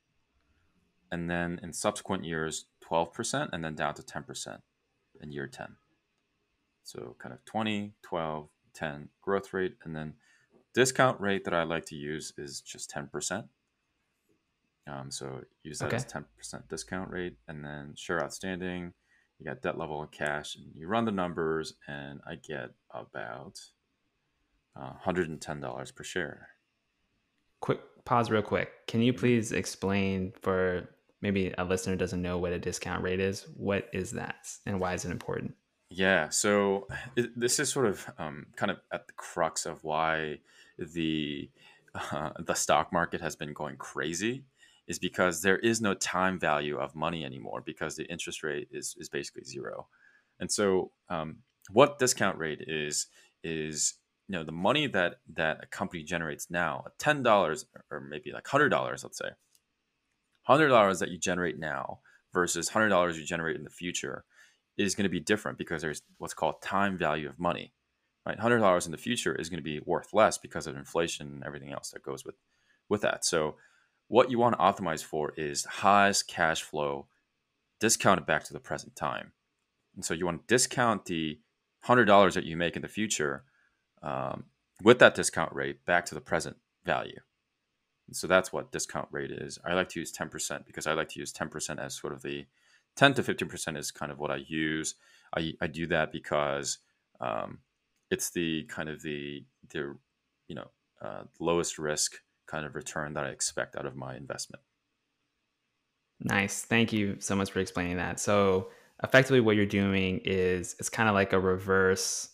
And 1.11 1.29
then 1.29 1.59
in 1.63 1.73
subsequent 1.73 2.23
years, 2.23 2.65
12%, 2.89 3.49
and 3.51 3.63
then 3.63 3.75
down 3.75 3.93
to 3.95 4.03
10% 4.03 4.59
in 5.21 5.31
year 5.31 5.47
10. 5.47 5.75
So 6.83 7.15
kind 7.19 7.33
of 7.33 7.43
20, 7.45 7.93
12, 8.03 8.49
10 8.73 9.09
growth 9.21 9.53
rate. 9.53 9.75
And 9.83 9.95
then 9.95 10.13
discount 10.73 11.19
rate 11.19 11.45
that 11.45 11.53
I 11.53 11.63
like 11.63 11.85
to 11.87 11.95
use 11.95 12.33
is 12.37 12.61
just 12.61 12.91
10%. 12.91 13.47
Um, 14.89 15.11
so 15.11 15.41
use 15.63 15.79
that 15.79 15.87
okay. 15.87 15.97
as 15.97 16.05
ten 16.05 16.25
percent 16.35 16.67
discount 16.67 17.11
rate, 17.11 17.35
and 17.47 17.63
then 17.63 17.93
share 17.95 18.23
outstanding. 18.23 18.93
You 19.37 19.45
got 19.45 19.61
debt 19.61 19.77
level 19.77 20.01
and 20.01 20.11
cash, 20.11 20.55
and 20.55 20.65
you 20.73 20.87
run 20.87 21.05
the 21.05 21.11
numbers, 21.11 21.75
and 21.87 22.19
I 22.27 22.35
get 22.35 22.71
about 22.91 23.59
uh, 24.79 24.93
hundred 24.93 25.29
and 25.29 25.41
ten 25.41 25.59
dollars 25.59 25.91
per 25.91 26.03
share. 26.03 26.49
Quick 27.59 27.79
pause, 28.05 28.31
real 28.31 28.41
quick. 28.41 28.69
Can 28.87 29.01
you 29.01 29.13
please 29.13 29.51
explain 29.51 30.33
for 30.41 30.89
maybe 31.21 31.53
a 31.57 31.63
listener 31.63 31.95
doesn't 31.95 32.21
know 32.21 32.37
what 32.37 32.53
a 32.53 32.59
discount 32.59 33.03
rate 33.03 33.19
is? 33.19 33.45
What 33.55 33.89
is 33.93 34.11
that, 34.11 34.47
and 34.65 34.79
why 34.79 34.93
is 34.93 35.05
it 35.05 35.11
important? 35.11 35.55
Yeah, 35.89 36.29
so 36.29 36.87
it, 37.15 37.37
this 37.37 37.59
is 37.59 37.69
sort 37.69 37.87
of 37.87 38.09
um, 38.17 38.45
kind 38.55 38.71
of 38.71 38.77
at 38.93 39.07
the 39.07 39.13
crux 39.13 39.65
of 39.65 39.83
why 39.83 40.39
the 40.77 41.49
uh, 41.95 42.31
the 42.39 42.53
stock 42.53 42.93
market 42.93 43.21
has 43.21 43.35
been 43.35 43.53
going 43.53 43.77
crazy 43.77 44.43
is 44.87 44.99
because 44.99 45.41
there 45.41 45.57
is 45.57 45.81
no 45.81 45.93
time 45.93 46.39
value 46.39 46.77
of 46.77 46.95
money 46.95 47.25
anymore 47.25 47.61
because 47.65 47.95
the 47.95 48.05
interest 48.05 48.43
rate 48.43 48.67
is 48.71 48.95
is 48.99 49.09
basically 49.09 49.43
zero, 49.43 49.87
and 50.39 50.51
so 50.51 50.91
um, 51.09 51.37
what 51.71 51.99
discount 51.99 52.37
rate 52.37 52.63
is 52.67 53.07
is 53.43 53.95
you 54.29 54.37
know 54.37 54.45
the 54.45 54.51
money 54.53 54.87
that 54.87 55.15
that 55.33 55.59
a 55.63 55.65
company 55.65 56.03
generates 56.03 56.49
now 56.49 56.85
ten 56.97 57.23
dollars 57.23 57.65
or 57.91 57.99
maybe 57.99 58.31
like 58.31 58.47
hundred 58.47 58.69
dollars 58.69 59.03
let's 59.03 59.17
say 59.17 59.29
hundred 60.43 60.69
dollars 60.69 60.99
that 60.99 61.09
you 61.09 61.17
generate 61.17 61.59
now 61.59 61.99
versus 62.33 62.69
hundred 62.69 62.89
dollars 62.89 63.17
you 63.17 63.25
generate 63.25 63.57
in 63.57 63.63
the 63.63 63.69
future 63.69 64.23
is 64.79 64.95
going 64.95 65.03
to 65.03 65.09
be 65.09 65.19
different 65.19 65.57
because 65.57 65.81
there's 65.81 66.01
what's 66.17 66.33
called 66.33 66.61
time 66.61 66.97
value 66.97 67.27
of 67.27 67.37
money. 67.37 67.73
Right, 68.25 68.39
hundred 68.39 68.59
dollars 68.59 68.85
in 68.85 68.91
the 68.91 68.97
future 68.97 69.33
is 69.33 69.49
going 69.49 69.59
to 69.59 69.63
be 69.63 69.81
worth 69.85 70.13
less 70.13 70.37
because 70.37 70.67
of 70.67 70.75
inflation 70.75 71.27
and 71.27 71.43
everything 71.43 71.71
else 71.71 71.91
that 71.91 72.03
goes 72.03 72.25
with 72.25 72.35
with 72.87 73.01
that. 73.01 73.25
So, 73.25 73.55
what 74.07 74.29
you 74.29 74.37
want 74.37 74.57
to 74.57 74.61
optimize 74.63 75.03
for 75.03 75.33
is 75.37 75.65
highest 75.65 76.27
cash 76.27 76.61
flow 76.61 77.07
discounted 77.79 78.25
back 78.25 78.43
to 78.43 78.53
the 78.53 78.59
present 78.59 78.95
time. 78.95 79.31
And 79.95 80.03
so, 80.03 80.13
you 80.13 80.25
want 80.25 80.47
to 80.47 80.53
discount 80.53 81.05
the 81.05 81.39
hundred 81.81 82.05
dollars 82.05 82.35
that 82.35 82.43
you 82.43 82.57
make 82.57 82.75
in 82.75 82.81
the 82.81 82.87
future 82.87 83.43
um, 84.01 84.45
with 84.83 84.99
that 84.99 85.15
discount 85.15 85.53
rate 85.53 85.85
back 85.85 86.05
to 86.05 86.15
the 86.15 86.21
present 86.21 86.57
value. 86.85 87.19
And 88.07 88.15
so 88.15 88.27
that's 88.27 88.51
what 88.51 88.71
discount 88.71 89.07
rate 89.11 89.31
is. 89.31 89.59
I 89.63 89.73
like 89.73 89.89
to 89.89 89.99
use 89.99 90.11
10% 90.11 90.65
because 90.65 90.87
I 90.87 90.93
like 90.93 91.09
to 91.09 91.19
use 91.19 91.31
10% 91.31 91.79
as 91.79 91.95
sort 91.95 92.13
of 92.13 92.21
the 92.21 92.45
10 92.95 93.13
to 93.15 93.23
15% 93.23 93.77
is 93.77 93.91
kind 93.91 94.11
of 94.11 94.19
what 94.19 94.31
I 94.31 94.37
use. 94.47 94.95
I, 95.35 95.53
I 95.61 95.67
do 95.67 95.85
that 95.87 96.11
because 96.11 96.79
um, 97.21 97.59
it's 98.09 98.31
the 98.31 98.63
kind 98.63 98.89
of 98.89 99.01
the, 99.03 99.45
the 99.69 99.95
you 100.47 100.55
know, 100.55 100.71
uh, 101.01 101.23
lowest 101.39 101.77
risk 101.77 102.15
kind 102.47 102.65
of 102.65 102.75
return 102.75 103.13
that 103.13 103.25
I 103.25 103.29
expect 103.29 103.75
out 103.75 103.85
of 103.85 103.95
my 103.95 104.15
investment. 104.15 104.63
Nice. 106.19 106.63
Thank 106.63 106.91
you 106.91 107.17
so 107.19 107.35
much 107.35 107.51
for 107.51 107.59
explaining 107.59 107.97
that. 107.97 108.19
So 108.19 108.69
effectively 109.03 109.39
what 109.39 109.55
you're 109.55 109.65
doing 109.65 110.19
is 110.25 110.75
it's 110.79 110.89
kind 110.89 111.07
of 111.07 111.15
like 111.15 111.31
a 111.31 111.39
reverse, 111.39 112.29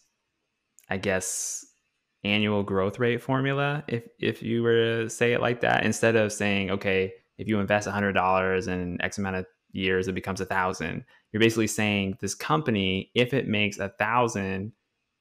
I 0.90 0.98
guess, 0.98 1.66
annual 2.24 2.64
growth 2.64 2.98
rate 2.98 3.22
formula 3.22 3.84
if 3.88 4.04
if 4.20 4.42
you 4.42 4.64
were 4.64 5.04
to 5.04 5.10
say 5.12 5.34
it 5.34 5.42
like 5.42 5.62
that 5.62 5.86
instead 5.86 6.16
of 6.16 6.34
saying 6.34 6.72
okay 6.72 7.14
if 7.38 7.48
you 7.48 7.60
invest 7.60 7.88
$100 7.88 8.68
in 8.68 9.02
x 9.02 9.18
amount 9.18 9.36
of 9.36 9.46
years, 9.72 10.08
it 10.08 10.16
becomes 10.16 10.42
a 10.42 10.46
thousand. 10.46 11.04
You're 11.32 11.40
basically 11.42 11.68
saying 11.68 12.18
this 12.22 12.34
company, 12.34 13.12
if 13.14 13.34
it 13.34 13.48
makes 13.48 13.78
a 13.78 13.90
thousand 13.90 14.72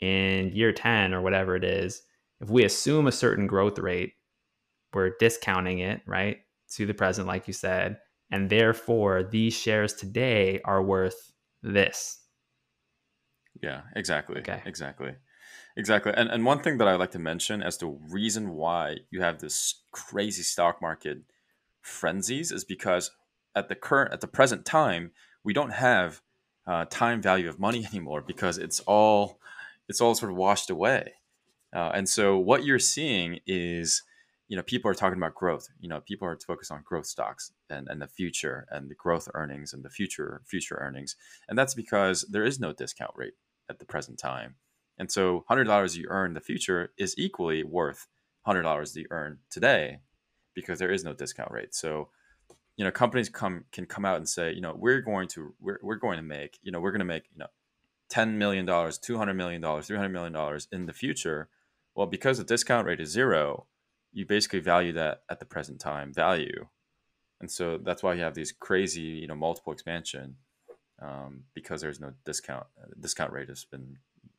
in 0.00 0.50
year 0.54 0.72
10 0.72 1.12
or 1.12 1.20
whatever 1.22 1.56
it 1.56 1.64
is, 1.64 2.02
if 2.40 2.50
we 2.50 2.64
assume 2.64 3.06
a 3.06 3.12
certain 3.12 3.46
growth 3.46 3.78
rate, 3.78 4.12
we're 4.92 5.12
discounting 5.18 5.80
it, 5.80 6.02
right, 6.06 6.38
to 6.74 6.86
the 6.86 6.94
present, 6.94 7.26
like 7.26 7.46
you 7.48 7.52
said. 7.52 7.98
And 8.30 8.48
therefore, 8.48 9.22
these 9.24 9.54
shares 9.54 9.92
today 9.92 10.60
are 10.64 10.82
worth 10.82 11.32
this. 11.62 12.20
Yeah, 13.62 13.82
exactly. 13.96 14.38
Okay. 14.38 14.62
Exactly. 14.66 15.14
Exactly. 15.76 16.12
And, 16.16 16.30
and 16.30 16.44
one 16.44 16.60
thing 16.60 16.78
that 16.78 16.88
I 16.88 16.94
like 16.94 17.10
to 17.12 17.18
mention 17.18 17.62
as 17.62 17.78
the 17.78 17.88
reason 17.88 18.50
why 18.54 18.98
you 19.10 19.22
have 19.22 19.40
this 19.40 19.82
crazy 19.90 20.42
stock 20.42 20.80
market 20.80 21.18
frenzies 21.82 22.52
is 22.52 22.64
because 22.64 23.10
at 23.56 23.68
the 23.68 23.74
current 23.74 24.12
at 24.12 24.20
the 24.20 24.26
present 24.26 24.64
time 24.64 25.12
we 25.42 25.52
don't 25.52 25.72
have 25.72 26.22
uh, 26.66 26.84
time 26.88 27.20
value 27.20 27.48
of 27.48 27.58
money 27.58 27.84
anymore 27.92 28.22
because 28.22 28.56
it's 28.58 28.80
all 28.80 29.38
it's 29.88 30.00
all 30.00 30.14
sort 30.14 30.30
of 30.30 30.38
washed 30.38 30.70
away. 30.70 31.14
Uh, 31.74 31.90
and 31.92 32.08
so 32.08 32.38
what 32.38 32.64
you're 32.64 32.78
seeing 32.78 33.40
is 33.46 34.02
you 34.46 34.56
know 34.56 34.62
people 34.62 34.88
are 34.90 34.94
talking 34.94 35.18
about 35.18 35.34
growth. 35.34 35.68
You 35.80 35.88
know 35.88 36.00
people 36.00 36.28
are 36.28 36.38
focused 36.46 36.70
on 36.70 36.82
growth 36.84 37.06
stocks 37.06 37.52
and, 37.68 37.88
and 37.88 38.00
the 38.00 38.06
future 38.06 38.66
and 38.70 38.88
the 38.88 38.94
growth 38.94 39.28
earnings 39.34 39.72
and 39.72 39.84
the 39.84 39.90
future 39.90 40.40
future 40.46 40.78
earnings. 40.80 41.16
And 41.48 41.58
that's 41.58 41.74
because 41.74 42.22
there 42.30 42.44
is 42.44 42.60
no 42.60 42.72
discount 42.72 43.12
rate 43.16 43.34
at 43.68 43.80
the 43.80 43.84
present 43.84 44.18
time 44.18 44.54
and 44.98 45.10
so 45.10 45.44
$100 45.50 45.96
you 45.96 46.06
earn 46.08 46.30
in 46.30 46.34
the 46.34 46.40
future 46.40 46.92
is 46.96 47.14
equally 47.18 47.64
worth 47.64 48.06
$100 48.46 48.92
that 48.92 49.00
you 49.00 49.06
earn 49.10 49.38
today 49.50 49.98
because 50.54 50.78
there 50.78 50.90
is 50.90 51.04
no 51.04 51.12
discount 51.12 51.50
rate. 51.50 51.74
So 51.74 52.08
you 52.76 52.84
know 52.84 52.90
companies 52.90 53.28
come 53.28 53.64
can 53.72 53.86
come 53.86 54.04
out 54.04 54.16
and 54.16 54.28
say 54.28 54.52
you 54.52 54.60
know 54.60 54.74
we're 54.76 55.00
going 55.00 55.28
to 55.28 55.54
we're, 55.60 55.78
we're 55.82 55.96
going 55.96 56.16
to 56.16 56.22
make 56.22 56.58
you 56.62 56.72
know 56.72 56.80
we're 56.80 56.90
going 56.90 56.98
to 57.00 57.04
make 57.04 57.24
you 57.32 57.38
know 57.38 57.46
10 58.10 58.38
million 58.38 58.66
dollars 58.66 58.98
200 58.98 59.34
million 59.34 59.60
dollars 59.60 59.86
300 59.86 60.08
million 60.08 60.32
dollars 60.32 60.68
in 60.72 60.86
the 60.86 60.92
future. 60.92 61.48
Well 61.94 62.06
because 62.06 62.38
the 62.38 62.44
discount 62.44 62.86
rate 62.86 63.00
is 63.00 63.10
zero 63.10 63.66
you 64.12 64.26
basically 64.26 64.60
value 64.60 64.92
that 64.92 65.22
at 65.28 65.40
the 65.40 65.44
present 65.44 65.80
time 65.80 66.12
value. 66.12 66.68
And 67.40 67.50
so 67.50 67.78
that's 67.78 68.02
why 68.02 68.14
you 68.14 68.22
have 68.22 68.34
these 68.34 68.52
crazy 68.52 69.00
you 69.00 69.26
know 69.26 69.34
multiple 69.36 69.72
expansion 69.72 70.36
um, 71.00 71.44
because 71.54 71.80
there's 71.80 72.00
no 72.00 72.12
discount 72.24 72.66
the 72.88 73.00
discount 73.00 73.32
rate 73.32 73.48
has 73.48 73.64
been 73.64 73.98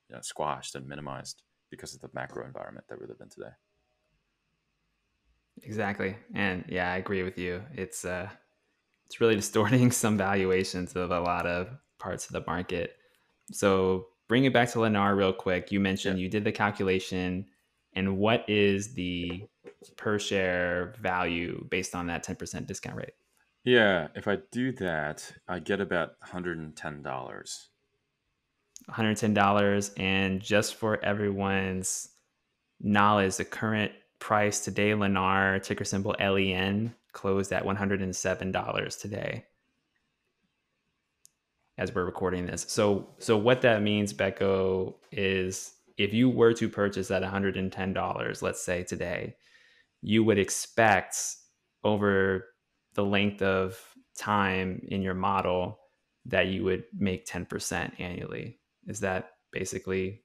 you 0.10 0.16
know, 0.16 0.22
squashed 0.22 0.76
and 0.76 0.88
minimized 0.88 1.44
because 1.70 1.94
of 1.94 2.02
the 2.02 2.10
macro 2.14 2.46
environment 2.46 2.86
that 2.90 3.00
we 3.00 3.08
live 3.08 3.18
in 3.22 3.30
today 3.30 3.52
Exactly. 5.64 6.16
And 6.34 6.66
yeah, 6.68 6.92
I 6.92 6.98
agree 6.98 7.24
with 7.24 7.38
you. 7.38 7.64
It's 7.74 8.06
uh 8.06 8.30
it's 9.06 9.22
really 9.22 9.36
distorting 9.44 9.92
some 9.92 10.18
valuations 10.18 10.96
of 10.96 11.12
a 11.12 11.20
lot 11.20 11.46
of 11.46 11.70
parts 12.00 12.26
of 12.26 12.34
the 12.34 12.44
market. 12.48 12.98
So 13.52 14.08
bring 14.28 14.46
it 14.46 14.54
back 14.54 14.72
to 14.72 14.80
Lennar 14.80 15.16
real 15.16 15.34
quick. 15.34 15.72
You 15.72 15.80
mentioned 15.80 16.20
yeah. 16.20 16.24
you 16.24 16.30
did 16.30 16.44
the 16.44 16.52
calculation 16.52 17.46
and 17.94 18.18
what 18.18 18.44
is 18.50 18.94
the 18.94 19.44
per 19.96 20.20
share 20.20 20.96
value 21.00 21.66
based 21.70 21.96
on 21.96 22.08
that 22.08 22.26
10% 22.26 22.66
discount 22.68 22.98
rate? 22.98 23.14
Yeah, 23.64 24.10
if 24.16 24.28
I 24.28 24.40
do 24.52 24.74
that, 24.74 25.32
I 25.48 25.60
get 25.60 25.80
about 25.80 26.20
$110. 26.20 27.68
$110 28.90 29.92
and 29.98 30.42
just 30.42 30.76
for 30.76 31.04
everyone's 31.04 32.10
knowledge, 32.80 33.38
the 33.38 33.46
current 33.46 33.92
price 34.20 34.64
today, 34.64 34.92
Lennar, 34.92 35.62
ticker 35.62 35.86
symbol 35.86 36.16
LEN, 36.20 36.94
closed 37.12 37.52
at 37.54 37.64
$107 37.64 39.02
today 39.02 39.46
as 41.78 41.94
we're 41.94 42.06
recording 42.06 42.46
this. 42.46 42.66
So 42.70 43.10
so 43.20 43.38
what 43.38 43.62
that 43.62 43.82
means, 43.82 44.14
Becco, 44.14 44.96
is 45.12 45.74
if 45.98 46.14
you 46.14 46.30
were 46.30 46.54
to 46.54 46.70
purchase 46.70 47.12
at 47.12 47.24
$110, 47.24 48.42
let's 48.42 48.62
say 48.62 48.84
today, 48.84 49.36
you 50.02 50.24
would 50.24 50.38
expect 50.38 51.18
over 51.84 52.46
the 52.94 53.06
length 53.06 53.42
of 53.42 53.78
time 54.18 54.86
in 54.88 55.02
your 55.02 55.14
model 55.14 55.80
that 56.26 56.48
you 56.48 56.64
would 56.64 56.84
make 56.98 57.26
10% 57.26 58.00
annually. 58.00 58.60
Is 58.88 59.00
that 59.02 59.32
basically 59.52 60.22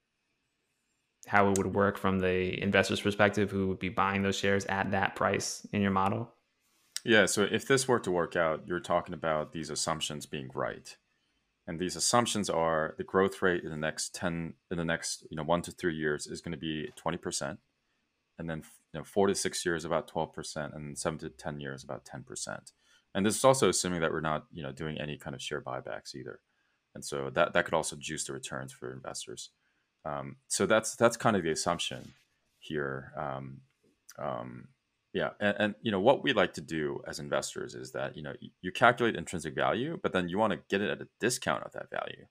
how 1.27 1.51
it 1.51 1.59
would 1.59 1.75
work 1.75 1.99
from 1.99 2.19
the 2.19 2.61
investor's 2.63 3.01
perspective 3.01 3.51
who 3.51 3.69
would 3.69 3.79
be 3.79 3.89
buying 3.89 4.23
those 4.23 4.37
shares 4.37 4.65
at 4.67 4.91
that 4.91 5.17
price 5.17 5.67
in 5.73 5.83
your 5.83 5.91
model? 5.91 6.33
Yeah, 7.05 7.27
so 7.27 7.47
if 7.51 7.67
this 7.67 7.89
were 7.89 8.01
to 8.01 8.11
work 8.11 8.37
out, 8.37 8.67
you're 8.67 8.81
talking 8.81 9.15
about 9.15 9.53
these 9.53 9.71
assumptions 9.71 10.27
being 10.27 10.51
right. 10.55 10.97
And 11.67 11.79
these 11.79 11.97
assumptions 11.97 12.51
are 12.51 12.95
the 12.99 13.05
growth 13.05 13.43
rate 13.43 13.63
in 13.65 13.71
the 13.71 13.77
next 13.77 14.15
10 14.15 14.55
in 14.71 14.77
the 14.77 14.85
next, 14.85 15.27
you 15.31 15.37
know, 15.37 15.45
1 15.45 15.63
to 15.63 15.71
3 15.71 15.95
years 15.95 16.27
is 16.27 16.41
going 16.41 16.53
to 16.53 16.59
be 16.59 16.91
20%. 17.03 17.59
And 18.39 18.51
then, 18.51 18.63
you 18.93 19.01
know, 19.01 19.05
4 19.05 19.29
to 19.29 19.35
6 19.35 19.67
years 19.67 19.85
about 19.85 20.11
12% 20.11 20.75
and 20.75 20.99
7 20.99 21.19
to 21.21 21.29
10 21.29 21.61
years 21.61 21.85
about 21.85 22.05
10%. 22.05 22.73
And 23.15 23.25
this 23.25 23.37
is 23.37 23.45
also 23.45 23.69
assuming 23.69 24.01
that 24.01 24.13
we're 24.13 24.21
not, 24.21 24.47
you 24.53 24.63
know, 24.63 24.73
doing 24.73 25.01
any 25.01 25.17
kind 25.17 25.35
of 25.35 25.43
share 25.43 25.61
buybacks 25.61 26.15
either. 26.15 26.41
And 26.95 27.05
so 27.05 27.31
that 27.31 27.53
that 27.53 27.65
could 27.65 27.75
also 27.75 27.97
juice 27.97 28.25
the 28.25 28.33
returns 28.33 28.73
for 28.73 28.93
investors. 28.93 29.51
Um, 30.05 30.37
so 30.49 30.67
that's 30.67 30.97
that's 30.97 31.17
kind 31.17 31.37
of 31.37 31.43
the 31.43 31.51
assumption 31.51 32.13
here. 32.59 33.13
Um, 33.17 33.61
um, 34.19 34.69
yeah, 35.13 35.31
and, 35.41 35.57
and, 35.59 35.75
you 35.83 35.91
know 35.91 36.01
what 36.01 36.23
we 36.23 36.33
like 36.33 36.55
to 36.55 36.61
do 36.61 37.03
as 37.07 37.19
investors 37.19 37.75
is 37.75 37.93
that 37.93 38.17
you 38.17 38.23
know 38.23 38.35
you, 38.61 38.73
calculate 38.73 39.17
intrinsic 39.17 39.55
value, 39.55 39.99
but 40.03 40.13
then 40.13 40.29
you 40.29 40.39
want 40.39 40.53
to 40.53 40.61
get 40.69 40.81
it 40.81 40.91
at 40.91 41.03
a 41.03 41.09
discount 41.19 41.65
of 41.65 41.73
that 41.73 41.91
value 41.91 42.27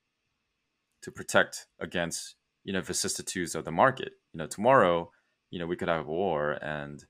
to 1.02 1.12
protect 1.12 1.68
against 1.80 2.36
you 2.64 2.74
know 2.74 2.82
vicissitudes 2.82 3.56
of 3.56 3.66
the 3.66 3.72
market. 3.72 4.14
You 4.34 4.40
know 4.40 4.48
tomorrow, 4.48 5.12
you 5.52 5.60
know 5.60 5.68
we 5.68 5.76
could 5.76 5.90
have 5.90 6.08
a 6.08 6.12
war 6.12 6.58
and 6.62 7.06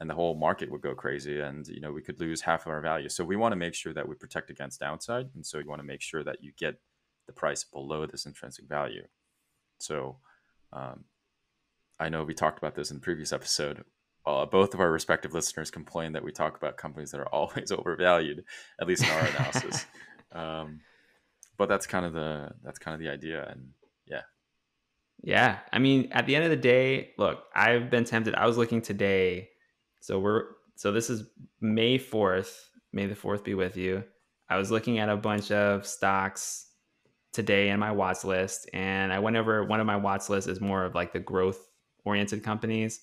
and 0.00 0.10
the 0.10 0.14
whole 0.14 0.34
market 0.34 0.70
would 0.70 0.80
go 0.80 0.94
crazy 0.94 1.40
and 1.40 1.68
you 1.68 1.80
know 1.80 1.92
we 1.92 2.02
could 2.02 2.20
lose 2.20 2.40
half 2.40 2.66
of 2.66 2.72
our 2.72 2.80
value 2.80 3.08
so 3.08 3.24
we 3.24 3.36
want 3.36 3.52
to 3.52 3.56
make 3.56 3.74
sure 3.74 3.92
that 3.92 4.08
we 4.08 4.16
protect 4.16 4.50
against 4.50 4.80
downside 4.80 5.28
and 5.34 5.46
so 5.46 5.58
you 5.58 5.68
want 5.68 5.80
to 5.80 5.86
make 5.86 6.02
sure 6.02 6.24
that 6.24 6.38
you 6.42 6.52
get 6.58 6.80
the 7.32 7.40
price 7.40 7.64
below 7.64 8.06
this 8.06 8.26
intrinsic 8.26 8.68
value. 8.68 9.06
So 9.78 10.18
um, 10.72 11.04
i 12.00 12.08
know 12.08 12.24
we 12.24 12.34
talked 12.34 12.58
about 12.58 12.74
this 12.74 12.90
in 12.90 12.96
the 12.96 13.02
previous 13.02 13.32
episode. 13.32 13.84
Uh, 14.24 14.46
both 14.46 14.72
of 14.72 14.80
our 14.80 14.90
respective 14.90 15.34
listeners 15.34 15.70
complain 15.70 16.12
that 16.12 16.22
we 16.22 16.30
talk 16.30 16.56
about 16.56 16.76
companies 16.76 17.10
that 17.10 17.20
are 17.20 17.28
always 17.32 17.72
overvalued 17.72 18.44
at 18.80 18.86
least 18.86 19.04
in 19.04 19.10
our 19.10 19.26
analysis. 19.26 19.86
Um, 20.34 20.80
but 21.58 21.68
that's 21.68 21.86
kind 21.86 22.06
of 22.06 22.14
the 22.14 22.52
that's 22.64 22.78
kind 22.78 22.94
of 22.94 23.00
the 23.00 23.10
idea 23.10 23.46
and 23.50 23.68
yeah. 24.06 24.22
Yeah 25.22 25.58
i 25.70 25.78
mean 25.78 26.08
at 26.10 26.24
the 26.24 26.34
end 26.34 26.44
of 26.44 26.50
the 26.50 26.56
day 26.56 27.10
look 27.18 27.44
i've 27.54 27.90
been 27.90 28.04
tempted. 28.04 28.34
I 28.34 28.46
was 28.46 28.56
looking 28.56 28.80
today. 28.80 29.50
So 30.00 30.18
we're 30.18 30.44
so 30.76 30.90
this 30.90 31.10
is 31.10 31.24
May 31.60 31.98
4th. 31.98 32.56
May 32.94 33.04
the 33.04 33.14
4th 33.14 33.44
be 33.44 33.52
with 33.52 33.76
you. 33.76 34.04
I 34.48 34.56
was 34.56 34.70
looking 34.70 34.98
at 34.98 35.10
a 35.10 35.18
bunch 35.18 35.50
of 35.50 35.86
stocks 35.86 36.71
today 37.32 37.70
in 37.70 37.80
my 37.80 37.90
watch 37.90 38.24
list 38.24 38.68
and 38.72 39.12
I 39.12 39.18
went 39.18 39.36
over 39.36 39.64
one 39.64 39.80
of 39.80 39.86
my 39.86 39.96
watch 39.96 40.28
lists 40.28 40.48
is 40.48 40.60
more 40.60 40.84
of 40.84 40.94
like 40.94 41.12
the 41.12 41.20
growth 41.20 41.58
oriented 42.04 42.42
companies 42.42 43.00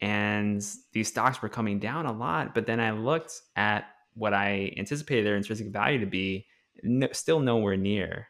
and 0.00 0.64
these 0.92 1.08
stocks 1.08 1.42
were 1.42 1.48
coming 1.48 1.78
down 1.78 2.06
a 2.06 2.12
lot 2.12 2.54
but 2.54 2.66
then 2.66 2.80
I 2.80 2.92
looked 2.92 3.40
at 3.56 3.86
what 4.14 4.34
I 4.34 4.72
anticipated 4.76 5.26
their 5.26 5.36
intrinsic 5.36 5.68
value 5.68 6.00
to 6.00 6.06
be 6.06 6.46
no, 6.82 7.08
still 7.12 7.40
nowhere 7.40 7.76
near 7.76 8.28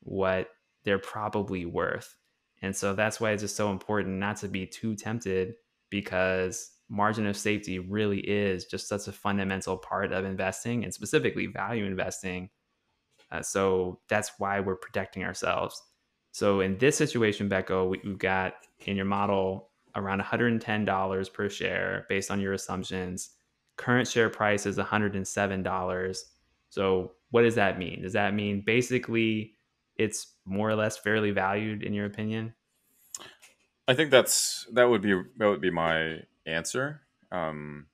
what 0.00 0.48
they're 0.84 0.98
probably 0.98 1.64
worth. 1.64 2.16
And 2.60 2.74
so 2.74 2.94
that's 2.94 3.20
why 3.20 3.32
it's 3.32 3.42
just 3.42 3.56
so 3.56 3.70
important 3.70 4.18
not 4.18 4.36
to 4.38 4.48
be 4.48 4.66
too 4.66 4.94
tempted 4.94 5.54
because 5.90 6.70
margin 6.88 7.26
of 7.26 7.36
safety 7.36 7.78
really 7.78 8.20
is 8.20 8.66
just 8.66 8.88
such 8.88 9.08
a 9.08 9.12
fundamental 9.12 9.76
part 9.76 10.12
of 10.12 10.24
investing 10.24 10.84
and 10.84 10.92
specifically 10.92 11.46
value 11.46 11.84
investing. 11.84 12.50
Uh, 13.32 13.42
so 13.42 13.98
that's 14.08 14.32
why 14.38 14.60
we're 14.60 14.76
protecting 14.76 15.24
ourselves. 15.24 15.82
So 16.32 16.60
in 16.60 16.78
this 16.78 16.96
situation, 16.96 17.48
Becco, 17.48 17.88
we, 17.88 18.00
have 18.04 18.18
got 18.18 18.54
in 18.80 18.96
your 18.96 19.06
model 19.06 19.70
around 19.96 20.20
$110 20.20 21.32
per 21.32 21.48
share 21.48 22.06
based 22.08 22.30
on 22.30 22.40
your 22.40 22.52
assumptions. 22.52 23.30
Current 23.76 24.06
share 24.06 24.28
price 24.28 24.66
is 24.66 24.76
$107. 24.76 26.18
So 26.68 27.12
what 27.30 27.42
does 27.42 27.54
that 27.54 27.78
mean? 27.78 28.02
Does 28.02 28.12
that 28.12 28.34
mean 28.34 28.62
basically 28.64 29.56
it's 29.96 30.34
more 30.44 30.70
or 30.70 30.74
less 30.74 30.98
fairly 30.98 31.30
valued 31.30 31.82
in 31.82 31.94
your 31.94 32.06
opinion? 32.06 32.54
I 33.88 33.94
think 33.94 34.10
that's 34.10 34.66
that 34.72 34.84
would 34.84 35.02
be 35.02 35.20
that 35.38 35.46
would 35.46 35.60
be 35.60 35.70
my 35.70 36.20
answer. 36.46 37.00
Um, 37.30 37.86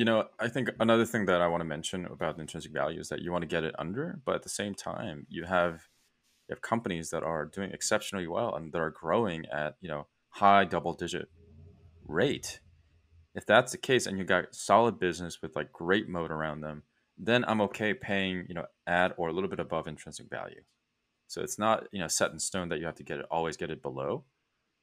you 0.00 0.06
know, 0.06 0.24
I 0.38 0.48
think 0.48 0.70
another 0.80 1.04
thing 1.04 1.26
that 1.26 1.42
I 1.42 1.46
want 1.46 1.60
to 1.60 1.66
mention 1.66 2.06
about 2.06 2.36
the 2.36 2.40
intrinsic 2.40 2.72
value 2.72 3.00
is 3.00 3.10
that 3.10 3.20
you 3.20 3.30
want 3.30 3.42
to 3.42 3.46
get 3.46 3.64
it 3.64 3.74
under, 3.78 4.18
but 4.24 4.34
at 4.34 4.42
the 4.42 4.48
same 4.48 4.74
time, 4.74 5.26
you 5.28 5.44
have 5.44 5.88
you 6.48 6.54
have 6.54 6.62
companies 6.62 7.10
that 7.10 7.22
are 7.22 7.44
doing 7.44 7.70
exceptionally 7.70 8.26
well 8.26 8.54
and 8.54 8.72
that 8.72 8.80
are 8.80 8.88
growing 8.88 9.44
at 9.52 9.74
you 9.82 9.90
know 9.90 10.06
high 10.30 10.64
double 10.64 10.94
digit 10.94 11.28
rate. 12.06 12.60
If 13.34 13.44
that's 13.44 13.72
the 13.72 13.78
case, 13.78 14.06
and 14.06 14.16
you 14.16 14.24
got 14.24 14.54
solid 14.54 14.98
business 14.98 15.42
with 15.42 15.54
like 15.54 15.70
great 15.70 16.08
moat 16.08 16.30
around 16.30 16.62
them, 16.62 16.84
then 17.18 17.44
I'm 17.46 17.60
okay 17.60 17.92
paying 17.92 18.46
you 18.48 18.54
know 18.54 18.64
at 18.86 19.12
or 19.18 19.28
a 19.28 19.34
little 19.34 19.50
bit 19.50 19.60
above 19.60 19.86
intrinsic 19.86 20.30
value. 20.30 20.62
So 21.26 21.42
it's 21.42 21.58
not 21.58 21.88
you 21.92 22.00
know 22.00 22.08
set 22.08 22.32
in 22.32 22.38
stone 22.38 22.70
that 22.70 22.78
you 22.78 22.86
have 22.86 22.94
to 22.94 23.04
get 23.04 23.18
it 23.18 23.26
always 23.30 23.58
get 23.58 23.70
it 23.70 23.82
below, 23.82 24.24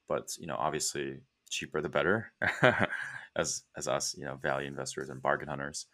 but 0.08 0.30
you 0.40 0.46
know 0.46 0.58
obviously 0.60 1.22
cheaper 1.50 1.82
the 1.82 1.90
better 1.90 2.34
as 3.38 3.64
as 3.78 3.88
us 3.88 4.16
you 4.18 4.26
know 4.26 4.36
value 4.36 4.68
investors 4.68 5.10
and 5.10 5.22
bargain 5.22 5.48
hunters 5.48 5.86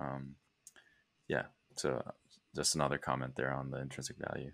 um, 0.00 0.34
yeah 1.28 1.42
so 1.76 2.02
just 2.54 2.74
another 2.74 2.98
comment 2.98 3.34
there 3.36 3.52
on 3.52 3.70
the 3.70 3.80
intrinsic 3.80 4.16
value 4.30 4.50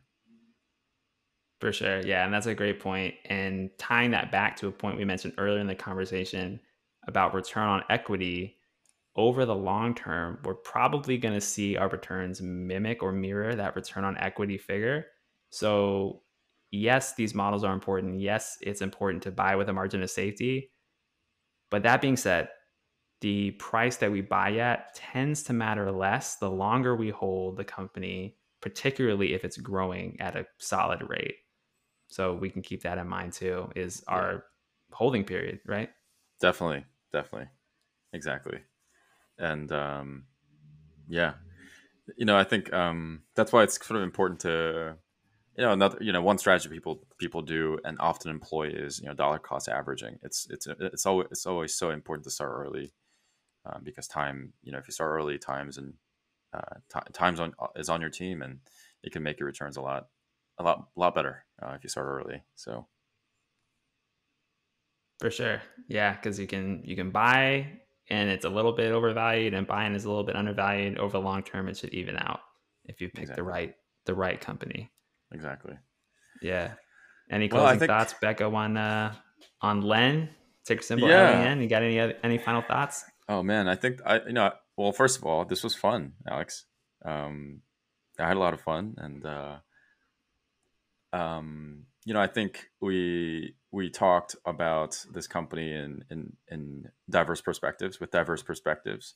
for 1.60 1.72
sure 1.72 2.00
yeah 2.00 2.24
and 2.24 2.32
that's 2.32 2.46
a 2.46 2.54
great 2.54 2.80
point. 2.80 3.14
and 3.26 3.70
tying 3.78 4.10
that 4.12 4.30
back 4.30 4.56
to 4.56 4.68
a 4.68 4.72
point 4.72 4.96
we 4.96 5.04
mentioned 5.04 5.34
earlier 5.38 5.60
in 5.60 5.66
the 5.66 5.74
conversation 5.74 6.60
about 7.06 7.34
return 7.34 7.68
on 7.68 7.82
equity 7.90 8.56
over 9.16 9.44
the 9.44 9.54
long 9.54 9.94
term 9.94 10.38
we're 10.44 10.54
probably 10.54 11.18
going 11.18 11.34
to 11.34 11.40
see 11.40 11.76
our 11.76 11.88
returns 11.88 12.40
mimic 12.40 13.02
or 13.02 13.12
mirror 13.12 13.54
that 13.54 13.74
return 13.74 14.04
on 14.04 14.16
equity 14.18 14.56
figure 14.56 15.06
so 15.50 16.22
yes, 16.70 17.14
these 17.14 17.34
models 17.34 17.64
are 17.64 17.72
important. 17.72 18.20
Yes, 18.20 18.58
it's 18.60 18.82
important 18.82 19.22
to 19.24 19.30
buy 19.30 19.56
with 19.56 19.68
a 19.68 19.72
margin 19.72 20.02
of 20.02 20.10
safety. 20.10 20.70
But 21.70 21.82
that 21.82 22.00
being 22.00 22.16
said, 22.16 22.48
the 23.20 23.52
price 23.52 23.96
that 23.96 24.12
we 24.12 24.20
buy 24.20 24.56
at 24.58 24.94
tends 24.94 25.42
to 25.44 25.52
matter 25.52 25.90
less 25.90 26.36
the 26.36 26.50
longer 26.50 26.94
we 26.94 27.10
hold 27.10 27.56
the 27.56 27.64
company, 27.64 28.36
particularly 28.60 29.34
if 29.34 29.44
it's 29.44 29.56
growing 29.56 30.20
at 30.20 30.36
a 30.36 30.46
solid 30.58 31.02
rate. 31.08 31.36
So 32.06 32.34
we 32.34 32.48
can 32.48 32.62
keep 32.62 32.82
that 32.82 32.98
in 32.98 33.08
mind 33.08 33.32
too, 33.32 33.70
is 33.76 34.02
our 34.08 34.44
holding 34.92 35.24
period, 35.24 35.60
right? 35.66 35.90
Definitely. 36.40 36.84
Definitely. 37.12 37.48
Exactly. 38.12 38.60
And 39.38 39.70
um, 39.72 40.24
yeah, 41.08 41.34
you 42.16 42.24
know, 42.24 42.36
I 42.36 42.44
think 42.44 42.72
um, 42.72 43.22
that's 43.34 43.52
why 43.52 43.62
it's 43.62 43.84
sort 43.84 43.98
of 43.98 44.04
important 44.04 44.40
to 44.40 44.96
you 45.58 45.64
know 45.64 45.72
another 45.72 45.98
you 46.00 46.12
know 46.12 46.22
one 46.22 46.38
strategy 46.38 46.68
people 46.68 47.04
people 47.18 47.42
do 47.42 47.78
and 47.84 47.98
often 47.98 48.30
employ 48.30 48.68
is 48.68 49.00
you 49.00 49.06
know 49.06 49.14
dollar 49.14 49.40
cost 49.40 49.68
averaging. 49.68 50.18
It's 50.22 50.46
it's 50.50 50.68
it's 50.68 51.04
always 51.04 51.26
it's 51.32 51.46
always 51.46 51.74
so 51.74 51.90
important 51.90 52.24
to 52.24 52.30
start 52.30 52.52
early 52.54 52.92
um, 53.66 53.82
because 53.82 54.06
time 54.06 54.52
you 54.62 54.70
know 54.70 54.78
if 54.78 54.86
you 54.86 54.92
start 54.92 55.10
early 55.10 55.36
times 55.36 55.76
and 55.76 55.94
uh, 56.54 56.76
t- 56.92 57.12
times 57.12 57.40
on 57.40 57.54
is 57.74 57.88
on 57.88 58.00
your 58.00 58.08
team 58.08 58.42
and 58.42 58.60
it 59.02 59.12
can 59.12 59.24
make 59.24 59.40
your 59.40 59.48
returns 59.48 59.76
a 59.76 59.82
lot 59.82 60.06
a 60.58 60.62
lot 60.62 60.88
lot 60.94 61.12
better 61.14 61.44
uh, 61.60 61.72
if 61.74 61.82
you 61.82 61.88
start 61.90 62.06
early 62.06 62.40
so. 62.54 62.86
For 65.18 65.32
sure. 65.32 65.60
Yeah 65.88 66.12
because 66.14 66.38
you 66.38 66.46
can 66.46 66.82
you 66.84 66.94
can 66.94 67.10
buy 67.10 67.80
and 68.10 68.30
it's 68.30 68.44
a 68.44 68.48
little 68.48 68.72
bit 68.72 68.92
overvalued 68.92 69.54
and 69.54 69.66
buying 69.66 69.96
is 69.96 70.04
a 70.04 70.08
little 70.08 70.22
bit 70.22 70.36
undervalued. 70.36 70.98
Over 70.98 71.18
the 71.18 71.24
long 71.24 71.42
term 71.42 71.66
it 71.68 71.76
should 71.76 71.92
even 71.92 72.16
out 72.16 72.40
if 72.84 73.00
you 73.00 73.08
pick 73.08 73.22
exactly. 73.22 73.42
the 73.42 73.42
right 73.42 73.74
the 74.06 74.14
right 74.14 74.40
company 74.40 74.92
exactly. 75.32 75.74
Yeah. 76.42 76.74
Any 77.30 77.48
closing 77.48 77.66
well, 77.66 77.78
think... 77.78 77.90
thoughts, 77.90 78.14
Becco, 78.22 78.54
on 78.54 78.76
uh, 78.76 79.14
on 79.60 79.82
Len? 79.82 80.30
Ticker 80.64 80.82
symbol 80.82 81.08
yeah. 81.08 81.30
L-E-N. 81.32 81.62
You 81.62 81.68
got 81.68 81.82
any 81.82 82.14
any 82.22 82.38
final 82.38 82.62
thoughts? 82.62 83.04
Oh 83.28 83.42
man, 83.42 83.68
I 83.68 83.74
think 83.74 84.00
I 84.04 84.20
you 84.26 84.32
know 84.32 84.52
well 84.76 84.92
first 84.92 85.18
of 85.18 85.24
all 85.24 85.44
this 85.44 85.64
was 85.64 85.74
fun, 85.74 86.12
Alex. 86.28 86.64
Um, 87.04 87.62
I 88.18 88.26
had 88.26 88.36
a 88.36 88.40
lot 88.40 88.54
of 88.54 88.60
fun, 88.60 88.94
and 88.98 89.24
uh, 89.24 89.56
um, 91.12 91.84
you 92.04 92.14
know 92.14 92.20
I 92.20 92.26
think 92.26 92.66
we 92.80 93.54
we 93.70 93.90
talked 93.90 94.36
about 94.44 95.04
this 95.12 95.26
company 95.26 95.72
in 95.72 96.04
in, 96.10 96.36
in 96.48 96.84
diverse 97.08 97.40
perspectives 97.40 98.00
with 98.00 98.10
diverse 98.10 98.42
perspectives. 98.42 99.14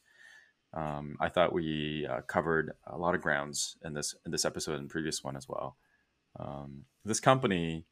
Um, 0.74 1.16
I 1.20 1.28
thought 1.28 1.52
we 1.52 2.06
uh, 2.10 2.22
covered 2.22 2.72
a 2.86 2.96
lot 2.96 3.14
of 3.14 3.20
grounds 3.20 3.76
in 3.84 3.94
this 3.94 4.14
in 4.24 4.32
this 4.32 4.44
episode 4.44 4.78
and 4.78 4.88
previous 4.88 5.22
one 5.22 5.36
as 5.36 5.48
well. 5.48 5.76
Um, 6.39 6.85
this 7.05 7.20
company 7.20 7.87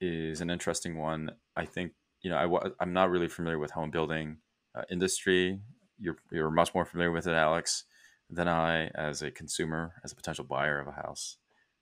is 0.00 0.40
an 0.40 0.50
interesting 0.50 0.96
one. 0.96 1.32
I 1.56 1.64
think 1.64 1.92
you 2.22 2.30
know 2.30 2.36
I, 2.78 2.82
am 2.82 2.92
not 2.92 3.10
really 3.10 3.28
familiar 3.28 3.58
with 3.58 3.72
home 3.72 3.90
building 3.90 4.38
uh, 4.74 4.82
industry. 4.90 5.60
You're 5.98 6.16
you're 6.30 6.50
much 6.50 6.74
more 6.74 6.84
familiar 6.84 7.12
with 7.12 7.26
it, 7.26 7.34
Alex, 7.34 7.84
than 8.30 8.48
I 8.48 8.86
as 8.88 9.22
a 9.22 9.30
consumer, 9.30 9.94
as 10.04 10.12
a 10.12 10.16
potential 10.16 10.44
buyer 10.44 10.80
of 10.80 10.88
a 10.88 10.92
house. 10.92 11.36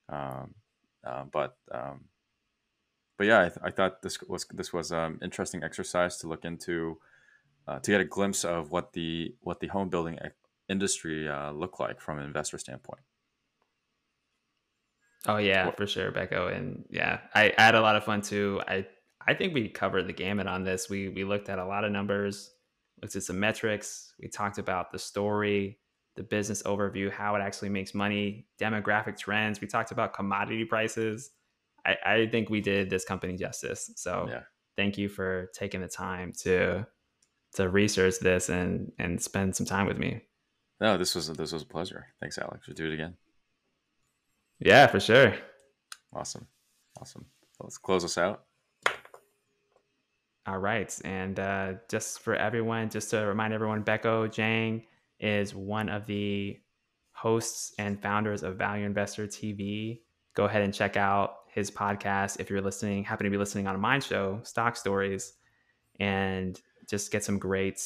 Um, 0.09 0.55
uh, 1.07 1.24
but 1.32 1.57
um, 1.72 2.07
but 3.16 3.26
yeah, 3.26 3.40
I, 3.40 3.48
th- 3.48 3.59
I, 3.62 3.70
thought 3.70 4.03
this 4.03 4.20
was 4.22 4.46
this 4.53 4.72
was 4.72 4.92
an 4.92 4.98
um, 4.98 5.18
interesting 5.22 5.62
exercise 5.62 6.16
to 6.18 6.28
look 6.28 6.44
into 6.44 6.98
uh, 7.68 7.78
to 7.78 7.90
get 7.90 8.01
a 8.01 8.05
glimpse 8.05 8.44
of 8.44 8.70
what 8.70 8.92
the 8.92 9.34
what 9.40 9.61
the 9.61 9.68
home 9.68 9.88
building 9.88 10.18
industry 10.68 11.28
uh, 11.28 11.53
look 11.53 11.78
like 11.78 12.01
from 12.01 12.18
an 12.18 12.24
investor 12.24 12.59
standpoint. 12.59 13.03
Oh 15.26 15.36
yeah, 15.36 15.70
for 15.72 15.86
sure, 15.86 16.10
Becco. 16.12 16.54
And 16.54 16.84
yeah, 16.90 17.20
I, 17.34 17.52
I, 17.58 17.62
had 17.62 17.74
a 17.74 17.80
lot 17.80 17.96
of 17.96 18.04
fun 18.04 18.22
too. 18.22 18.60
I 18.66 18.86
I 19.26 19.34
think 19.34 19.52
we 19.52 19.68
covered 19.68 20.06
the 20.06 20.12
gamut 20.12 20.46
on 20.46 20.64
this. 20.64 20.88
We 20.88 21.08
we 21.08 21.24
looked 21.24 21.48
at 21.48 21.58
a 21.58 21.64
lot 21.64 21.84
of 21.84 21.92
numbers, 21.92 22.50
looked 23.02 23.16
at 23.16 23.22
some 23.22 23.38
metrics. 23.38 24.14
We 24.20 24.28
talked 24.28 24.58
about 24.58 24.92
the 24.92 24.98
story, 24.98 25.78
the 26.16 26.22
business 26.22 26.62
overview, 26.62 27.10
how 27.10 27.34
it 27.34 27.40
actually 27.40 27.68
makes 27.68 27.94
money, 27.94 28.46
demographic 28.58 29.18
trends. 29.18 29.60
We 29.60 29.66
talked 29.66 29.90
about 29.90 30.14
commodity 30.14 30.64
prices. 30.64 31.30
I, 31.84 31.96
I 32.04 32.26
think 32.26 32.50
we 32.50 32.60
did 32.60 32.90
this 32.90 33.04
company 33.04 33.36
justice. 33.36 33.90
So 33.96 34.26
yeah. 34.28 34.42
thank 34.76 34.96
you 34.98 35.08
for 35.08 35.50
taking 35.54 35.80
the 35.80 35.88
time 35.88 36.32
to 36.40 36.86
to 37.54 37.68
research 37.68 38.20
this 38.20 38.48
and 38.48 38.92
and 38.98 39.20
spend 39.20 39.54
some 39.54 39.66
time 39.66 39.86
with 39.86 39.98
me. 39.98 40.22
No, 40.80 40.96
this 40.96 41.14
was 41.14 41.28
this 41.28 41.52
was 41.52 41.62
a 41.62 41.66
pleasure. 41.66 42.06
Thanks, 42.20 42.38
Alex. 42.38 42.66
We'll 42.66 42.74
do 42.74 42.86
it 42.86 42.94
again. 42.94 43.16
Yeah, 44.61 44.86
for 44.86 45.00
sure. 45.00 45.34
Awesome. 46.14 46.46
Awesome. 47.00 47.26
Let's 47.61 47.78
close 47.78 48.04
us 48.04 48.18
out. 48.18 48.44
All 50.46 50.58
right. 50.58 50.96
And 51.04 51.38
uh, 51.38 51.74
just 51.88 52.20
for 52.20 52.34
everyone, 52.34 52.90
just 52.90 53.11
to 53.11 53.18
remind 53.18 53.52
everyone, 53.52 53.84
Becco 53.84 54.28
Zhang 54.28 54.84
is 55.18 55.54
one 55.54 55.88
of 55.88 56.06
the 56.06 56.58
hosts 57.12 57.72
and 57.78 58.00
founders 58.00 58.42
of 58.42 58.56
Value 58.56 58.84
Investor 58.84 59.26
TV. 59.26 60.00
Go 60.34 60.44
ahead 60.44 60.62
and 60.62 60.72
check 60.72 60.96
out 60.96 61.36
his 61.52 61.70
podcast 61.70 62.40
if 62.40 62.48
you're 62.48 62.61
listening, 62.61 63.04
happen 63.04 63.24
to 63.24 63.30
be 63.30 63.36
listening 63.36 63.66
on 63.66 63.74
a 63.74 63.78
mind 63.78 64.04
show, 64.04 64.40
Stock 64.42 64.76
Stories, 64.76 65.34
and 65.98 66.61
just 66.88 67.11
get 67.11 67.24
some 67.24 67.38
great 67.38 67.82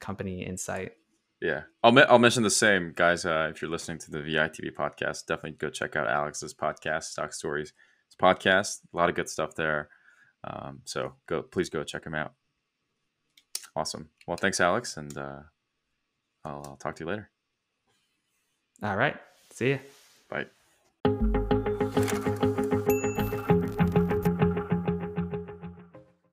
company 0.00 0.44
insight. 0.44 0.92
Yeah, 1.40 1.62
I'll 1.82 1.98
I'll 2.08 2.18
mention 2.18 2.42
the 2.42 2.50
same 2.50 2.92
guys. 2.96 3.24
Uh, 3.26 3.48
if 3.54 3.60
you're 3.60 3.70
listening 3.70 3.98
to 3.98 4.10
the 4.10 4.18
VITV 4.20 4.74
podcast, 4.74 5.26
definitely 5.26 5.52
go 5.52 5.68
check 5.68 5.94
out 5.94 6.08
Alex's 6.08 6.54
podcast, 6.54 7.04
Stock 7.04 7.32
Stories. 7.32 7.72
It's 8.06 8.16
podcast, 8.16 8.80
a 8.92 8.96
lot 8.96 9.08
of 9.10 9.14
good 9.14 9.28
stuff 9.28 9.54
there. 9.54 9.90
Um, 10.44 10.80
so 10.84 11.14
go, 11.26 11.42
please 11.42 11.68
go 11.68 11.84
check 11.84 12.06
him 12.06 12.14
out. 12.14 12.32
Awesome. 13.74 14.08
Well, 14.26 14.38
thanks, 14.38 14.60
Alex, 14.60 14.96
and 14.96 15.16
uh, 15.18 15.40
I'll, 16.44 16.62
I'll 16.66 16.76
talk 16.76 16.96
to 16.96 17.04
you 17.04 17.10
later. 17.10 17.30
All 18.82 18.96
right. 18.96 19.16
See 19.52 19.70
you. 19.70 19.80
Bye. 20.30 20.46